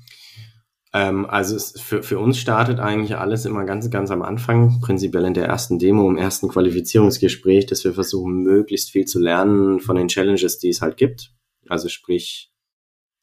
Ähm, 0.95 1.27
also 1.27 1.57
es, 1.57 1.81
für, 1.81 2.03
für 2.03 2.19
uns 2.19 2.39
startet 2.39 2.81
eigentlich 2.81 3.17
alles 3.17 3.45
immer 3.45 3.65
ganz, 3.65 3.91
ganz 3.91 4.11
am 4.11 4.23
Anfang, 4.23 4.81
prinzipiell 4.81 5.25
in 5.25 5.35
der 5.35 5.47
ersten 5.47 5.79
Demo, 5.79 6.09
im 6.09 6.17
ersten 6.17 6.49
Qualifizierungsgespräch, 6.49 7.67
dass 7.67 7.85
wir 7.85 7.93
versuchen, 7.93 8.43
möglichst 8.43 8.91
viel 8.91 9.05
zu 9.05 9.21
lernen 9.21 9.81
von 9.81 9.97
den 9.97 10.09
Challenges, 10.09 10.59
die 10.59 10.71
es 10.71 10.81
halt 10.81 10.97
gibt. 10.97 11.33
Also 11.69 11.89
sprich, 11.89 12.51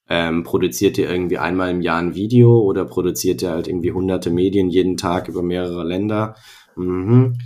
ähm, 0.07 0.43
produziert 0.43 0.97
ihr 0.97 1.09
irgendwie 1.09 1.39
einmal 1.39 1.71
im 1.71 1.81
Jahr 1.81 1.99
ein 1.99 2.13
Video 2.13 2.59
oder 2.59 2.85
produziert 2.85 3.41
ihr 3.41 3.49
halt 3.49 3.67
irgendwie 3.67 3.91
hunderte 3.91 4.29
Medien 4.29 4.69
jeden 4.69 4.97
Tag 4.97 5.27
über 5.27 5.41
mehrere 5.41 5.83
Länder? 5.83 6.35
Mhm. 6.75 7.37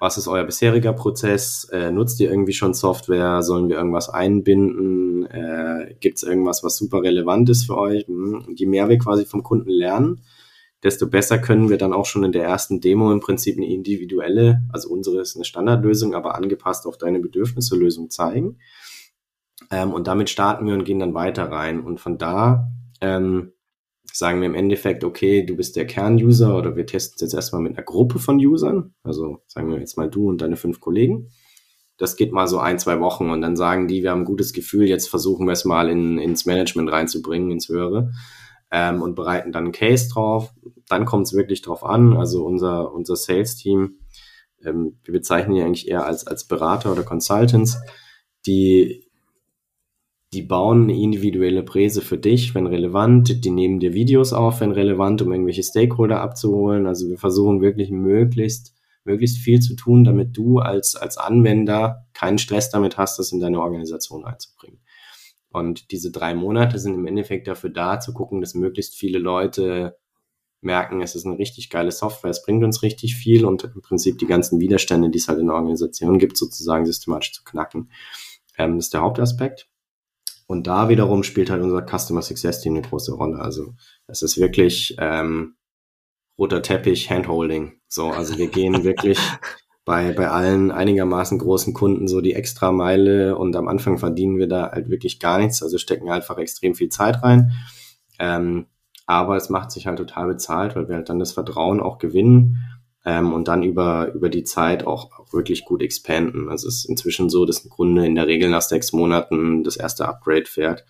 Was 0.00 0.18
ist 0.18 0.28
euer 0.28 0.44
bisheriger 0.44 0.92
Prozess? 0.92 1.64
Äh, 1.72 1.90
nutzt 1.90 2.20
ihr 2.20 2.30
irgendwie 2.30 2.52
schon 2.52 2.74
Software? 2.74 3.42
Sollen 3.42 3.68
wir 3.68 3.76
irgendwas 3.76 4.08
einbinden? 4.08 5.26
Äh, 5.26 5.94
Gibt 6.00 6.18
es 6.18 6.22
irgendwas, 6.22 6.62
was 6.62 6.76
super 6.76 7.02
relevant 7.02 7.48
ist 7.50 7.66
für 7.66 7.76
euch? 7.76 8.06
Mhm. 8.08 8.44
Je 8.54 8.66
mehr 8.66 8.88
wir 8.88 8.98
quasi 8.98 9.24
vom 9.24 9.42
Kunden 9.42 9.70
lernen, 9.70 10.22
desto 10.82 11.08
besser 11.08 11.38
können 11.38 11.68
wir 11.68 11.78
dann 11.78 11.92
auch 11.92 12.06
schon 12.06 12.24
in 12.24 12.32
der 12.32 12.44
ersten 12.44 12.80
Demo 12.80 13.12
im 13.12 13.20
Prinzip 13.20 13.56
eine 13.56 13.66
individuelle, 13.66 14.62
also 14.72 14.90
unsere 14.90 15.20
ist 15.20 15.36
eine 15.36 15.44
Standardlösung, 15.44 16.14
aber 16.14 16.34
angepasst 16.34 16.86
auf 16.86 16.98
deine 16.98 17.18
Bedürfnisse 17.18 17.76
Lösung 17.76 18.10
zeigen. 18.10 18.58
Ähm, 19.70 19.92
und 19.92 20.06
damit 20.06 20.30
starten 20.30 20.66
wir 20.66 20.74
und 20.74 20.84
gehen 20.84 20.98
dann 20.98 21.14
weiter 21.14 21.50
rein. 21.50 21.80
Und 21.80 22.00
von 22.00 22.18
da 22.18 22.70
ähm, 23.00 23.52
sagen 24.16 24.40
wir 24.40 24.46
im 24.46 24.54
Endeffekt, 24.54 25.04
okay, 25.04 25.44
du 25.44 25.56
bist 25.56 25.76
der 25.76 25.86
Kern-User 25.86 26.56
oder 26.56 26.74
wir 26.74 26.86
testen 26.86 27.16
es 27.16 27.20
jetzt 27.20 27.34
erstmal 27.34 27.60
mit 27.60 27.76
einer 27.76 27.84
Gruppe 27.84 28.18
von 28.18 28.38
Usern. 28.38 28.94
Also 29.02 29.42
sagen 29.46 29.70
wir 29.70 29.78
jetzt 29.78 29.98
mal 29.98 30.08
du 30.08 30.30
und 30.30 30.40
deine 30.40 30.56
fünf 30.56 30.80
Kollegen. 30.80 31.28
Das 31.98 32.16
geht 32.16 32.32
mal 32.32 32.46
so 32.46 32.58
ein, 32.58 32.78
zwei 32.78 32.98
Wochen 33.00 33.28
und 33.28 33.42
dann 33.42 33.56
sagen 33.56 33.88
die, 33.88 34.02
wir 34.02 34.10
haben 34.10 34.22
ein 34.22 34.26
gutes 34.26 34.54
Gefühl, 34.54 34.86
jetzt 34.86 35.10
versuchen 35.10 35.46
wir 35.46 35.52
es 35.52 35.66
mal 35.66 35.90
in, 35.90 36.18
ins 36.18 36.46
Management 36.46 36.90
reinzubringen, 36.90 37.50
ins 37.50 37.68
Höhere 37.68 38.12
ähm, 38.70 39.02
und 39.02 39.16
bereiten 39.16 39.52
dann 39.52 39.64
einen 39.64 39.72
Case 39.72 40.08
drauf. 40.10 40.50
Dann 40.88 41.04
kommt 41.04 41.26
es 41.26 41.34
wirklich 41.34 41.60
drauf 41.60 41.84
an. 41.84 42.16
Also 42.16 42.42
unser, 42.42 42.94
unser 42.94 43.16
Sales-Team, 43.16 43.98
ähm, 44.64 44.98
wir 45.04 45.12
bezeichnen 45.12 45.56
die 45.56 45.62
eigentlich 45.62 45.88
eher 45.88 46.06
als, 46.06 46.26
als 46.26 46.46
Berater 46.46 46.90
oder 46.90 47.02
Consultants, 47.02 47.76
die 48.46 49.05
die 50.32 50.42
bauen 50.42 50.84
eine 50.84 50.96
individuelle 50.96 51.62
Präse 51.62 52.02
für 52.02 52.18
dich, 52.18 52.54
wenn 52.54 52.66
relevant. 52.66 53.44
Die 53.44 53.50
nehmen 53.50 53.78
dir 53.78 53.94
Videos 53.94 54.32
auf, 54.32 54.60
wenn 54.60 54.72
relevant, 54.72 55.22
um 55.22 55.32
irgendwelche 55.32 55.62
Stakeholder 55.62 56.20
abzuholen. 56.20 56.86
Also 56.86 57.08
wir 57.08 57.18
versuchen 57.18 57.60
wirklich 57.60 57.90
möglichst, 57.90 58.74
möglichst 59.04 59.38
viel 59.38 59.60
zu 59.60 59.76
tun, 59.76 60.04
damit 60.04 60.36
du 60.36 60.58
als, 60.58 60.96
als 60.96 61.16
Anwender 61.16 62.06
keinen 62.12 62.38
Stress 62.38 62.70
damit 62.70 62.98
hast, 62.98 63.18
das 63.18 63.32
in 63.32 63.40
deine 63.40 63.60
Organisation 63.60 64.24
einzubringen. 64.24 64.80
Und 65.50 65.90
diese 65.90 66.10
drei 66.10 66.34
Monate 66.34 66.78
sind 66.78 66.94
im 66.94 67.06
Endeffekt 67.06 67.46
dafür 67.46 67.70
da, 67.70 68.00
zu 68.00 68.12
gucken, 68.12 68.40
dass 68.40 68.54
möglichst 68.54 68.96
viele 68.96 69.18
Leute 69.18 69.96
merken, 70.60 71.00
es 71.00 71.14
ist 71.14 71.24
eine 71.24 71.38
richtig 71.38 71.70
geile 71.70 71.92
Software, 71.92 72.30
es 72.30 72.42
bringt 72.42 72.64
uns 72.64 72.82
richtig 72.82 73.14
viel 73.14 73.44
und 73.44 73.64
im 73.64 73.80
Prinzip 73.80 74.18
die 74.18 74.26
ganzen 74.26 74.60
Widerstände, 74.60 75.08
die 75.08 75.18
es 75.18 75.28
halt 75.28 75.38
in 75.38 75.46
der 75.46 75.54
Organisation 75.54 76.18
gibt, 76.18 76.36
sozusagen 76.36 76.84
systematisch 76.84 77.32
zu 77.32 77.44
knacken. 77.44 77.90
Ähm, 78.58 78.76
das 78.76 78.86
ist 78.86 78.94
der 78.94 79.02
Hauptaspekt. 79.02 79.68
Und 80.46 80.66
da 80.66 80.88
wiederum 80.88 81.22
spielt 81.22 81.50
halt 81.50 81.62
unser 81.62 81.84
Customer 81.84 82.22
Success 82.22 82.60
Team 82.60 82.74
eine 82.74 82.86
große 82.86 83.12
Rolle. 83.12 83.40
Also 83.40 83.74
es 84.06 84.22
ist 84.22 84.38
wirklich 84.38 84.96
ähm, 84.98 85.56
roter 86.38 86.62
Teppich, 86.62 87.10
Handholding. 87.10 87.80
So, 87.88 88.10
also 88.10 88.38
wir 88.38 88.48
gehen 88.48 88.84
wirklich 88.84 89.18
bei, 89.84 90.12
bei 90.12 90.28
allen 90.28 90.70
einigermaßen 90.70 91.38
großen 91.38 91.72
Kunden 91.72 92.08
so 92.08 92.20
die 92.20 92.34
Extrameile 92.34 93.36
und 93.36 93.54
am 93.56 93.68
Anfang 93.68 93.98
verdienen 93.98 94.38
wir 94.38 94.48
da 94.48 94.70
halt 94.70 94.90
wirklich 94.90 95.20
gar 95.20 95.38
nichts, 95.38 95.62
also 95.62 95.78
stecken 95.78 96.10
einfach 96.10 96.38
extrem 96.38 96.74
viel 96.74 96.88
Zeit 96.88 97.22
rein. 97.22 97.52
Ähm, 98.18 98.66
aber 99.06 99.36
es 99.36 99.50
macht 99.50 99.70
sich 99.70 99.86
halt 99.86 99.98
total 99.98 100.26
bezahlt, 100.26 100.74
weil 100.74 100.88
wir 100.88 100.96
halt 100.96 101.08
dann 101.08 101.20
das 101.20 101.32
Vertrauen 101.32 101.80
auch 101.80 101.98
gewinnen 101.98 102.56
ähm, 103.06 103.32
und 103.32 103.46
dann 103.46 103.62
über, 103.62 104.12
über 104.12 104.28
die 104.28 104.42
Zeit 104.42 104.84
auch, 104.84 105.12
auch 105.18 105.32
wirklich 105.32 105.64
gut 105.64 105.80
expanden. 105.80 106.48
Also 106.50 106.66
es 106.66 106.78
ist 106.78 106.84
inzwischen 106.86 107.30
so, 107.30 107.46
dass 107.46 107.64
ein 107.64 107.70
Kunde 107.70 108.04
in 108.04 108.16
der 108.16 108.26
Regel 108.26 108.50
nach 108.50 108.62
sechs 108.62 108.92
Monaten 108.92 109.62
das 109.62 109.76
erste 109.76 110.08
Upgrade 110.08 110.46
fährt 110.46 110.84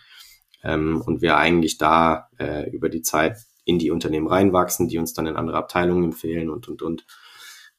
ähm, 0.64 1.02
und 1.04 1.20
wir 1.20 1.36
eigentlich 1.36 1.76
da 1.76 2.30
äh, 2.38 2.68
über 2.70 2.88
die 2.88 3.02
Zeit 3.02 3.36
in 3.66 3.78
die 3.78 3.90
Unternehmen 3.90 4.28
reinwachsen, 4.28 4.88
die 4.88 4.98
uns 4.98 5.12
dann 5.12 5.26
in 5.26 5.36
andere 5.36 5.58
Abteilungen 5.58 6.04
empfehlen 6.04 6.48
und, 6.48 6.68
und, 6.68 6.80
und. 6.82 7.06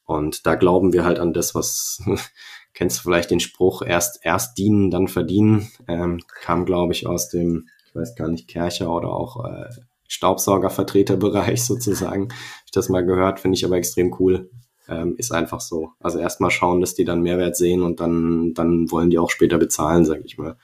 Und 0.05 0.45
da 0.45 0.55
glauben 0.55 0.93
wir 0.93 1.03
halt 1.03 1.19
an 1.19 1.33
das, 1.33 1.55
was, 1.55 2.03
kennst 2.75 2.99
du 2.99 3.01
vielleicht 3.03 3.31
den 3.31 3.39
Spruch, 3.39 3.81
erst, 3.81 4.19
erst 4.23 4.57
dienen, 4.57 4.91
dann 4.91 5.07
verdienen, 5.07 5.71
ähm, 5.87 6.21
kam, 6.41 6.65
glaube 6.65 6.93
ich, 6.93 7.07
aus 7.07 7.29
dem, 7.29 7.69
ich 7.87 7.95
weiß 7.95 8.15
gar 8.15 8.27
nicht, 8.27 8.47
Kercher 8.47 8.93
oder 8.93 9.09
auch 9.09 9.45
äh, 9.45 9.69
Staubsaugervertreterbereich 10.07 11.63
sozusagen. 11.65 12.29
Ich 12.65 12.71
das 12.71 12.89
mal 12.89 13.05
gehört, 13.05 13.39
finde 13.39 13.57
ich 13.57 13.65
aber 13.65 13.77
extrem 13.77 14.15
cool. 14.19 14.49
Ähm, 14.89 15.15
ist 15.17 15.31
einfach 15.31 15.59
so. 15.59 15.91
Also 15.99 16.19
erstmal 16.19 16.51
schauen, 16.51 16.79
dass 16.79 16.95
die 16.95 17.03
dann 17.03 17.21
Mehrwert 17.21 17.57
sehen 17.57 17.83
und 17.83 17.99
dann, 17.99 18.53
dann 18.53 18.89
wollen 18.89 19.09
die 19.09 19.19
auch 19.19 19.29
später 19.29 19.57
bezahlen, 19.57 20.05
sage 20.05 20.23
ich 20.23 20.37
mal. 20.37 20.57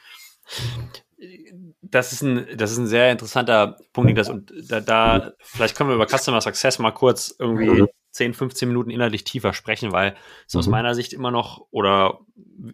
Das 1.82 2.14
ist 2.14 2.22
ein, 2.22 2.48
das 2.56 2.72
ist 2.72 2.78
ein 2.78 2.88
sehr 2.88 3.12
interessanter 3.12 3.78
Punkt, 3.92 4.18
das, 4.18 4.30
und 4.30 4.54
da, 4.70 4.80
da, 4.80 5.34
vielleicht 5.40 5.76
können 5.76 5.90
wir 5.90 5.96
über 5.96 6.08
Customer 6.08 6.40
Success 6.40 6.80
mal 6.80 6.92
kurz 6.92 7.36
irgendwie 7.38 7.82
mhm. 7.82 7.88
10, 8.14 8.34
15 8.34 8.68
Minuten 8.68 8.92
inhaltlich 8.92 9.24
tiefer 9.24 9.54
sprechen, 9.54 9.92
weil 9.92 10.16
es 10.48 10.54
mhm. 10.54 10.60
aus 10.60 10.68
meiner 10.68 10.96
Sicht 10.96 11.14
immer 11.14 11.32
noch 11.32 11.66
oder 11.72 12.20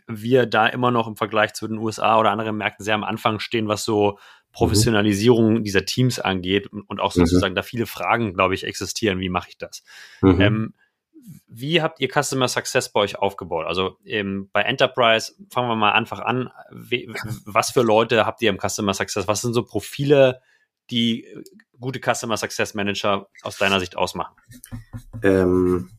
wir 0.06 0.46
da 0.46 0.68
immer 0.68 0.92
noch 0.92 1.08
im 1.08 1.16
Vergleich 1.16 1.54
zu 1.54 1.68
den 1.68 1.78
USA 1.78 2.20
oder 2.20 2.32
anderen 2.32 2.58
Märkten 2.58 2.84
sehr 2.84 2.96
am 2.96 3.04
Anfang 3.04 3.40
stehen, 3.40 3.68
was 3.68 3.84
so 3.84 4.20
Professionalisierung 4.52 5.56
mhm. 5.56 5.64
dieser 5.64 5.86
Teams 5.86 6.20
angeht 6.20 6.68
und 6.68 7.00
auch 7.00 7.16
mhm. 7.16 7.22
sozusagen 7.22 7.54
mhm. 7.54 7.58
da 7.58 7.64
viele 7.64 7.86
Fragen, 7.86 8.34
glaube 8.34 8.56
ich, 8.56 8.64
existieren. 8.64 9.20
Wie 9.20 9.30
mache 9.30 9.50
ich 9.50 9.58
das? 9.58 9.84
Mhm. 10.22 10.42
Ähm, 10.42 10.74
wie 11.48 11.82
habt 11.82 12.00
ihr 12.00 12.10
Customer 12.10 12.48
Success 12.48 12.92
bei 12.92 13.02
euch 13.02 13.18
aufgebaut? 13.20 13.66
Also 13.68 13.98
ähm, 14.06 14.50
bei 14.52 14.62
Enterprise, 14.62 15.34
fangen 15.52 15.70
wir 15.70 15.76
mal 15.76 15.92
einfach 15.92 16.20
an. 16.20 16.50
We, 16.72 17.08
was 17.46 17.72
für 17.72 17.82
Leute 17.82 18.26
habt 18.26 18.42
ihr 18.42 18.50
im 18.50 18.58
Customer 18.58 18.94
Success? 18.94 19.28
Was 19.28 19.42
sind 19.42 19.54
so 19.54 19.64
Profile, 19.64 20.42
die 20.90 21.28
gute 21.80 22.00
Customer 22.00 22.38
Success 22.38 22.74
Manager 22.74 23.28
aus 23.44 23.58
deiner 23.58 23.80
Sicht 23.80 23.96
ausmachen? 23.96 24.36
Ähm, 25.22 25.90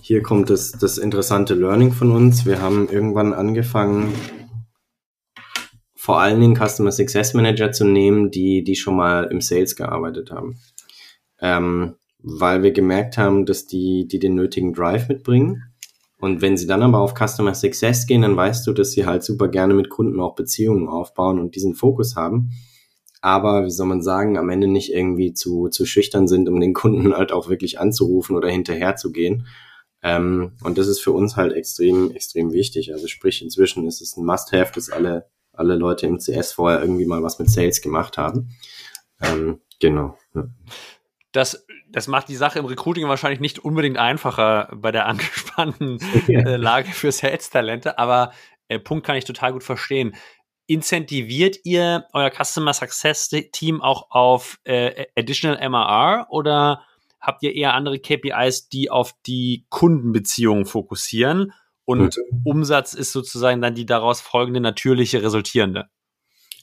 hier 0.00 0.22
kommt 0.22 0.50
das, 0.50 0.72
das 0.72 0.98
interessante 0.98 1.54
Learning 1.54 1.92
von 1.92 2.10
uns. 2.10 2.46
Wir 2.46 2.60
haben 2.60 2.88
irgendwann 2.88 3.34
angefangen, 3.34 4.14
vor 6.02 6.18
allen 6.18 6.40
Dingen 6.40 6.56
Customer 6.56 6.90
Success 6.90 7.32
Manager 7.32 7.70
zu 7.70 7.84
nehmen, 7.84 8.32
die, 8.32 8.64
die 8.64 8.74
schon 8.74 8.96
mal 8.96 9.28
im 9.30 9.40
Sales 9.40 9.76
gearbeitet 9.76 10.32
haben. 10.32 10.58
Ähm, 11.40 11.94
weil 12.18 12.64
wir 12.64 12.72
gemerkt 12.72 13.18
haben, 13.18 13.46
dass 13.46 13.66
die, 13.66 14.08
die 14.08 14.18
den 14.18 14.34
nötigen 14.34 14.72
Drive 14.72 15.06
mitbringen. 15.06 15.62
Und 16.18 16.42
wenn 16.42 16.56
sie 16.56 16.66
dann 16.66 16.82
aber 16.82 16.98
auf 16.98 17.14
Customer 17.14 17.54
Success 17.54 18.08
gehen, 18.08 18.22
dann 18.22 18.36
weißt 18.36 18.66
du, 18.66 18.72
dass 18.72 18.90
sie 18.90 19.06
halt 19.06 19.22
super 19.22 19.46
gerne 19.46 19.74
mit 19.74 19.90
Kunden 19.90 20.18
auch 20.18 20.34
Beziehungen 20.34 20.88
aufbauen 20.88 21.38
und 21.38 21.54
diesen 21.54 21.76
Fokus 21.76 22.16
haben. 22.16 22.50
Aber, 23.20 23.64
wie 23.64 23.70
soll 23.70 23.86
man 23.86 24.02
sagen, 24.02 24.36
am 24.38 24.50
Ende 24.50 24.66
nicht 24.66 24.92
irgendwie 24.92 25.34
zu, 25.34 25.68
zu 25.68 25.86
schüchtern 25.86 26.26
sind, 26.26 26.48
um 26.48 26.58
den 26.58 26.74
Kunden 26.74 27.14
halt 27.16 27.30
auch 27.30 27.48
wirklich 27.48 27.78
anzurufen 27.78 28.34
oder 28.34 28.48
hinterher 28.48 28.96
zu 28.96 29.12
gehen. 29.12 29.46
Ähm, 30.02 30.54
und 30.64 30.78
das 30.78 30.88
ist 30.88 30.98
für 30.98 31.12
uns 31.12 31.36
halt 31.36 31.52
extrem, 31.52 32.10
extrem 32.10 32.52
wichtig. 32.52 32.92
Also 32.92 33.06
sprich, 33.06 33.40
inzwischen 33.40 33.86
ist 33.86 34.00
es 34.00 34.16
ein 34.16 34.24
Must-Have, 34.24 34.72
dass 34.74 34.90
alle 34.90 35.30
alle 35.52 35.76
Leute 35.76 36.06
im 36.06 36.18
CS 36.18 36.52
vorher 36.52 36.80
irgendwie 36.80 37.06
mal 37.06 37.22
was 37.22 37.38
mit 37.38 37.50
Sales 37.50 37.80
gemacht 37.80 38.18
haben. 38.18 38.50
Ähm, 39.20 39.60
genau. 39.80 40.18
Ja. 40.34 40.44
Das, 41.32 41.66
das 41.88 42.08
macht 42.08 42.28
die 42.28 42.36
Sache 42.36 42.58
im 42.58 42.66
Recruiting 42.66 43.08
wahrscheinlich 43.08 43.40
nicht 43.40 43.58
unbedingt 43.58 43.98
einfacher 43.98 44.68
bei 44.74 44.92
der 44.92 45.06
angespannten 45.08 45.98
äh, 46.28 46.56
Lage 46.56 46.90
für 46.90 47.12
Sales-Talente, 47.12 47.98
aber 47.98 48.32
äh, 48.68 48.78
Punkt 48.78 49.06
kann 49.06 49.16
ich 49.16 49.24
total 49.24 49.52
gut 49.52 49.64
verstehen. 49.64 50.14
Incentiviert 50.66 51.58
ihr 51.64 52.06
euer 52.12 52.30
Customer 52.30 52.72
Success 52.72 53.28
Team 53.52 53.82
auch 53.82 54.10
auf 54.10 54.58
äh, 54.64 55.06
Additional 55.16 55.68
MRR 55.68 56.28
oder 56.30 56.82
habt 57.20 57.42
ihr 57.42 57.54
eher 57.54 57.74
andere 57.74 57.98
KPIs, 57.98 58.68
die 58.68 58.90
auf 58.90 59.14
die 59.26 59.66
Kundenbeziehungen 59.68 60.64
fokussieren? 60.64 61.52
Und 61.84 62.16
mhm. 62.16 62.42
Umsatz 62.44 62.94
ist 62.94 63.12
sozusagen 63.12 63.60
dann 63.60 63.74
die 63.74 63.86
daraus 63.86 64.20
folgende 64.20 64.60
natürliche 64.60 65.22
resultierende. 65.22 65.86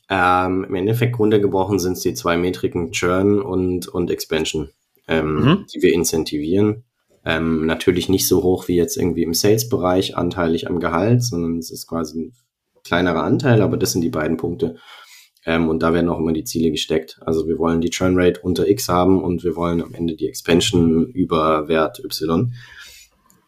Ähm, 0.09 0.65
Im 0.67 0.75
Endeffekt 0.75 1.19
runtergebrochen 1.19 1.79
sind 1.79 1.93
es 1.93 2.01
die 2.01 2.13
zwei 2.13 2.35
Metriken 2.37 2.91
Churn 2.91 3.41
und, 3.41 3.87
und 3.87 4.09
Expansion, 4.09 4.69
ähm, 5.07 5.35
mhm. 5.35 5.65
die 5.73 5.81
wir 5.81 5.93
incentivieren. 5.93 6.83
Ähm, 7.25 7.65
natürlich 7.65 8.09
nicht 8.09 8.27
so 8.27 8.41
hoch 8.43 8.67
wie 8.67 8.75
jetzt 8.75 8.97
irgendwie 8.97 9.23
im 9.23 9.33
Sales-Bereich, 9.33 10.17
anteilig 10.17 10.67
am 10.67 10.79
Gehalt, 10.79 11.23
sondern 11.23 11.57
es 11.57 11.69
ist 11.69 11.85
quasi 11.85 12.19
ein 12.19 12.33
kleinerer 12.83 13.23
Anteil, 13.23 13.61
aber 13.61 13.77
das 13.77 13.91
sind 13.91 14.01
die 14.01 14.09
beiden 14.09 14.37
Punkte. 14.37 14.77
Ähm, 15.45 15.69
und 15.69 15.83
da 15.83 15.93
werden 15.93 16.09
auch 16.09 16.17
immer 16.17 16.33
die 16.33 16.43
Ziele 16.43 16.71
gesteckt. 16.71 17.19
Also 17.21 17.47
wir 17.47 17.59
wollen 17.59 17.81
die 17.81 17.89
Churn 17.89 18.17
Rate 18.17 18.41
unter 18.41 18.67
X 18.67 18.89
haben 18.89 19.21
und 19.21 19.43
wir 19.43 19.55
wollen 19.55 19.81
am 19.81 19.93
Ende 19.93 20.15
die 20.15 20.27
Expansion 20.27 21.07
über 21.07 21.67
Wert 21.67 21.99
Y. 22.03 22.53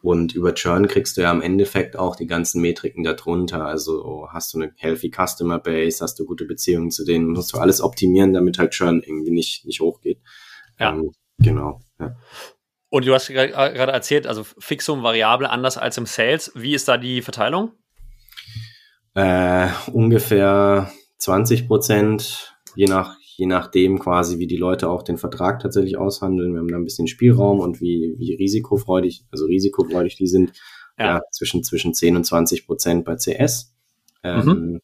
Und 0.01 0.33
über 0.33 0.55
Churn 0.55 0.87
kriegst 0.87 1.15
du 1.15 1.21
ja 1.21 1.31
im 1.31 1.41
Endeffekt 1.41 1.95
auch 1.95 2.15
die 2.15 2.25
ganzen 2.25 2.61
Metriken 2.61 3.03
darunter. 3.03 3.65
Also 3.65 4.27
hast 4.31 4.53
du 4.53 4.59
eine 4.59 4.73
healthy 4.77 5.11
Customer 5.11 5.59
Base, 5.59 6.03
hast 6.03 6.19
du 6.19 6.25
gute 6.25 6.45
Beziehungen 6.45 6.89
zu 6.89 7.05
denen, 7.05 7.27
musst 7.27 7.53
du 7.53 7.59
alles 7.59 7.81
optimieren, 7.81 8.33
damit 8.33 8.57
halt 8.57 8.71
Churn 8.71 9.01
irgendwie 9.05 9.31
nicht, 9.31 9.65
nicht 9.65 9.79
hochgeht. 9.79 10.19
Ja. 10.79 10.93
Ähm, 10.93 11.11
genau. 11.37 11.81
Ja. 11.99 12.15
Und 12.89 13.05
du 13.05 13.13
hast 13.13 13.27
gerade 13.27 13.91
erzählt, 13.91 14.27
also 14.27 14.43
Fixum, 14.43 15.03
Variable 15.03 15.49
anders 15.49 15.77
als 15.77 15.97
im 15.97 16.05
Sales. 16.05 16.51
Wie 16.55 16.73
ist 16.73 16.87
da 16.87 16.97
die 16.97 17.21
Verteilung? 17.21 17.71
Äh, 19.13 19.67
ungefähr 19.91 20.91
20 21.17 21.67
Prozent, 21.67 22.55
je 22.75 22.87
nach 22.87 23.17
je 23.37 23.45
nachdem 23.45 23.99
quasi, 23.99 24.39
wie 24.39 24.47
die 24.47 24.57
Leute 24.57 24.89
auch 24.89 25.03
den 25.03 25.17
Vertrag 25.17 25.59
tatsächlich 25.59 25.97
aushandeln. 25.97 26.53
Wir 26.53 26.59
haben 26.59 26.67
da 26.67 26.77
ein 26.77 26.83
bisschen 26.83 27.07
Spielraum 27.07 27.59
und 27.59 27.81
wie, 27.81 28.15
wie 28.17 28.35
risikofreudig, 28.35 29.25
also 29.31 29.45
risikofreudig 29.45 30.15
die 30.15 30.27
sind, 30.27 30.53
ja, 30.97 31.05
ja 31.05 31.21
zwischen, 31.31 31.63
zwischen 31.63 31.93
10 31.93 32.15
und 32.15 32.23
20 32.25 32.65
Prozent 32.65 33.05
bei 33.05 33.15
CS. 33.15 33.73
Ähm, 34.23 34.45
mhm. 34.45 34.81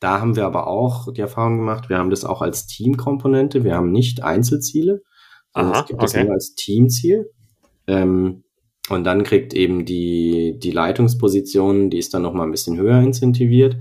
Da 0.00 0.20
haben 0.20 0.36
wir 0.36 0.44
aber 0.44 0.66
auch 0.66 1.12
die 1.12 1.20
Erfahrung 1.20 1.58
gemacht, 1.58 1.88
wir 1.88 1.98
haben 1.98 2.10
das 2.10 2.24
auch 2.24 2.42
als 2.42 2.66
Teamkomponente, 2.66 3.64
wir 3.64 3.74
haben 3.74 3.90
nicht 3.90 4.22
Einzelziele, 4.22 5.02
sondern 5.54 5.80
es 5.80 5.86
gibt 5.86 6.02
okay. 6.02 6.12
das 6.12 6.24
nur 6.24 6.32
als 6.32 6.54
Teamziel. 6.54 7.30
Ähm, 7.86 8.44
und 8.90 9.04
dann 9.04 9.22
kriegt 9.22 9.54
eben 9.54 9.86
die, 9.86 10.58
die 10.58 10.72
Leitungsposition, 10.72 11.88
die 11.88 11.98
ist 11.98 12.12
dann 12.12 12.22
nochmal 12.22 12.46
ein 12.46 12.50
bisschen 12.50 12.76
höher 12.76 13.00
incentiviert 13.00 13.78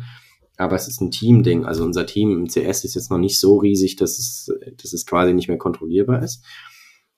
aber 0.58 0.76
es 0.76 0.88
ist 0.88 1.02
ein 1.02 1.12
Team-Ding. 1.12 1.66
Also 1.66 1.84
unser 1.84 2.06
Team 2.06 2.32
im 2.32 2.48
CS 2.48 2.84
ist 2.84 2.96
jetzt 2.96 3.12
noch 3.12 3.18
nicht 3.18 3.40
so 3.40 3.58
riesig, 3.58 3.96
dass 3.96 4.20
es, 4.20 4.52
dass 4.82 4.94
es 4.94 5.06
quasi 5.06 5.34
nicht 5.34 5.48
mehr 5.48 5.58
kontrollierbar 5.58 6.22
ist. 6.24 6.44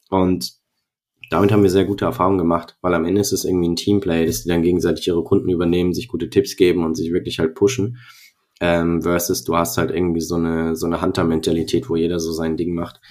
Und 0.09 0.53
damit 1.29 1.51
haben 1.51 1.63
wir 1.63 1.69
sehr 1.69 1.85
gute 1.85 2.05
Erfahrungen 2.05 2.37
gemacht, 2.37 2.77
weil 2.81 2.93
am 2.93 3.05
Ende 3.05 3.21
ist 3.21 3.33
es 3.33 3.45
irgendwie 3.45 3.69
ein 3.69 3.75
Teamplay, 3.75 4.25
dass 4.25 4.43
die 4.43 4.49
dann 4.49 4.61
gegenseitig 4.61 5.07
ihre 5.07 5.23
Kunden 5.23 5.49
übernehmen, 5.49 5.93
sich 5.93 6.07
gute 6.07 6.29
Tipps 6.29 6.55
geben 6.55 6.83
und 6.83 6.95
sich 6.95 7.11
wirklich 7.11 7.39
halt 7.39 7.55
pushen. 7.55 7.97
Ähm, 8.61 9.01
versus 9.01 9.43
du 9.43 9.57
hast 9.57 9.77
halt 9.77 9.91
irgendwie 9.91 10.21
so 10.21 10.35
eine, 10.35 10.77
so 10.77 10.85
eine 10.85 11.01
Hunter-Mentalität, 11.01 11.89
wo 11.89 11.97
jeder 11.97 12.19
so 12.19 12.31
sein 12.31 12.55
Ding 12.55 12.73
macht. 12.73 13.01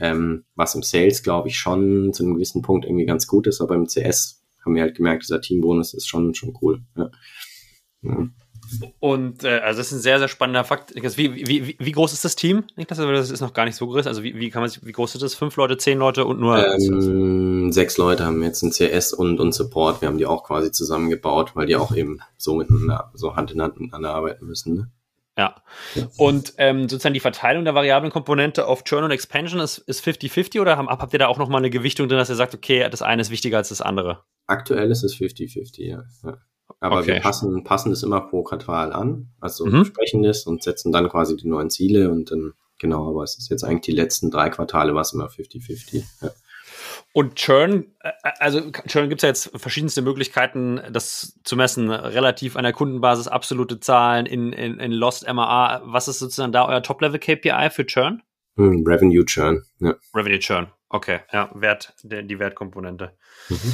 Ähm, 0.00 0.44
was 0.54 0.74
im 0.74 0.82
Sales, 0.82 1.22
glaube 1.22 1.48
ich, 1.48 1.58
schon 1.58 2.14
zu 2.14 2.22
einem 2.22 2.34
gewissen 2.34 2.62
Punkt 2.62 2.86
irgendwie 2.86 3.04
ganz 3.04 3.26
gut 3.26 3.46
ist, 3.46 3.60
aber 3.60 3.74
im 3.74 3.86
CS 3.86 4.42
haben 4.64 4.74
wir 4.74 4.82
halt 4.82 4.96
gemerkt, 4.96 5.24
dieser 5.24 5.42
Teambonus 5.42 5.92
ist 5.92 6.08
schon, 6.08 6.34
schon 6.34 6.56
cool. 6.62 6.80
Ja. 6.96 7.10
ja. 8.02 8.28
Und 9.00 9.44
äh, 9.44 9.58
also 9.58 9.78
das 9.78 9.88
ist 9.88 9.98
ein 9.98 10.00
sehr, 10.00 10.18
sehr 10.18 10.28
spannender 10.28 10.64
Fakt. 10.64 10.94
Wie, 10.94 11.46
wie, 11.46 11.76
wie 11.78 11.92
groß 11.92 12.12
ist 12.12 12.24
das 12.24 12.36
Team? 12.36 12.64
Niklas, 12.76 12.98
das 12.98 13.30
ist 13.30 13.40
noch 13.40 13.52
gar 13.52 13.64
nicht 13.64 13.76
so 13.76 13.86
groß. 13.86 14.06
Also 14.06 14.22
wie, 14.22 14.36
wie 14.38 14.50
kann 14.50 14.62
man 14.62 14.70
wie 14.82 14.92
groß 14.92 15.14
ist 15.14 15.22
das? 15.22 15.34
Fünf 15.34 15.56
Leute, 15.56 15.76
zehn 15.76 15.98
Leute 15.98 16.24
und 16.24 16.40
nur 16.40 16.58
ähm, 16.66 17.72
sechs 17.72 17.98
Leute 17.98 18.24
haben 18.24 18.42
jetzt 18.42 18.62
ein 18.62 18.70
CS 18.70 19.12
und, 19.12 19.40
und 19.40 19.52
Support. 19.52 20.00
Wir 20.00 20.08
haben 20.08 20.18
die 20.18 20.26
auch 20.26 20.44
quasi 20.44 20.72
zusammengebaut, 20.72 21.52
weil 21.54 21.66
die 21.66 21.76
auch 21.76 21.94
eben 21.94 22.20
so 22.36 22.54
miteinander, 22.54 23.10
so 23.14 23.36
Hand 23.36 23.52
in 23.52 23.62
Hand 23.62 23.78
miteinander 23.78 24.14
arbeiten 24.14 24.46
müssen. 24.46 24.74
Ne? 24.74 24.90
Ja. 25.36 25.56
Und 26.16 26.54
ähm, 26.58 26.88
sozusagen 26.88 27.14
die 27.14 27.20
Verteilung 27.20 27.64
der 27.64 27.74
variablen 27.74 28.12
Komponente 28.12 28.66
auf 28.66 28.84
Churn 28.84 29.04
und 29.04 29.10
Expansion 29.10 29.60
ist, 29.60 29.78
ist 29.78 30.06
50-50 30.06 30.60
oder 30.60 30.76
habt, 30.76 30.88
habt 30.88 31.12
ihr 31.12 31.18
da 31.18 31.26
auch 31.26 31.38
nochmal 31.38 31.60
eine 31.60 31.70
Gewichtung 31.70 32.08
drin, 32.08 32.18
dass 32.18 32.28
ihr 32.28 32.36
sagt, 32.36 32.54
okay, 32.54 32.88
das 32.88 33.02
eine 33.02 33.22
ist 33.22 33.30
wichtiger 33.30 33.56
als 33.56 33.70
das 33.70 33.80
andere? 33.80 34.22
Aktuell 34.46 34.90
ist 34.90 35.02
es 35.02 35.16
50-50, 35.16 35.82
ja. 35.82 36.04
ja. 36.22 36.38
Aber 36.80 36.98
okay. 36.98 37.14
wir 37.14 37.20
passen, 37.20 37.64
passen 37.64 37.90
das 37.90 38.02
immer 38.02 38.20
pro 38.20 38.42
Quartal 38.42 38.92
an, 38.92 39.28
also 39.40 39.66
mhm. 39.66 39.84
sprechen 39.84 40.22
das 40.22 40.44
und 40.44 40.62
setzen 40.62 40.92
dann 40.92 41.08
quasi 41.08 41.36
die 41.36 41.48
neuen 41.48 41.70
Ziele 41.70 42.10
und 42.10 42.30
dann, 42.30 42.52
genau, 42.78 43.08
aber 43.08 43.22
es 43.22 43.38
ist 43.38 43.50
jetzt 43.50 43.64
eigentlich 43.64 43.82
die 43.82 43.92
letzten 43.92 44.30
drei 44.30 44.50
Quartale 44.50 44.94
war 44.94 45.02
es 45.02 45.12
immer 45.12 45.28
50-50. 45.28 46.04
Ja. 46.22 46.30
Und 47.12 47.36
Churn, 47.36 47.86
äh, 48.00 48.10
also 48.38 48.70
Churn 48.86 49.08
gibt 49.08 49.20
es 49.20 49.22
ja 49.22 49.28
jetzt 49.28 49.50
verschiedenste 49.54 50.02
Möglichkeiten, 50.02 50.80
das 50.90 51.38
zu 51.44 51.56
messen. 51.56 51.90
Relativ 51.90 52.56
an 52.56 52.64
der 52.64 52.72
Kundenbasis, 52.72 53.28
absolute 53.28 53.80
Zahlen 53.80 54.26
in, 54.26 54.52
in, 54.52 54.78
in 54.78 54.92
Lost 54.92 55.26
MAA. 55.32 55.82
Was 55.84 56.08
ist 56.08 56.18
sozusagen 56.18 56.52
da 56.52 56.66
euer 56.66 56.82
Top-Level-KPI 56.82 57.70
für 57.70 57.86
Churn? 57.86 58.22
Hm, 58.56 58.84
Revenue 58.86 59.24
Churn, 59.24 59.64
ja. 59.80 59.94
Revenue 60.14 60.38
Churn, 60.38 60.68
okay, 60.88 61.20
ja, 61.32 61.50
Wert, 61.54 61.94
die 62.02 62.38
Wertkomponente. 62.38 63.16
Mhm. 63.48 63.72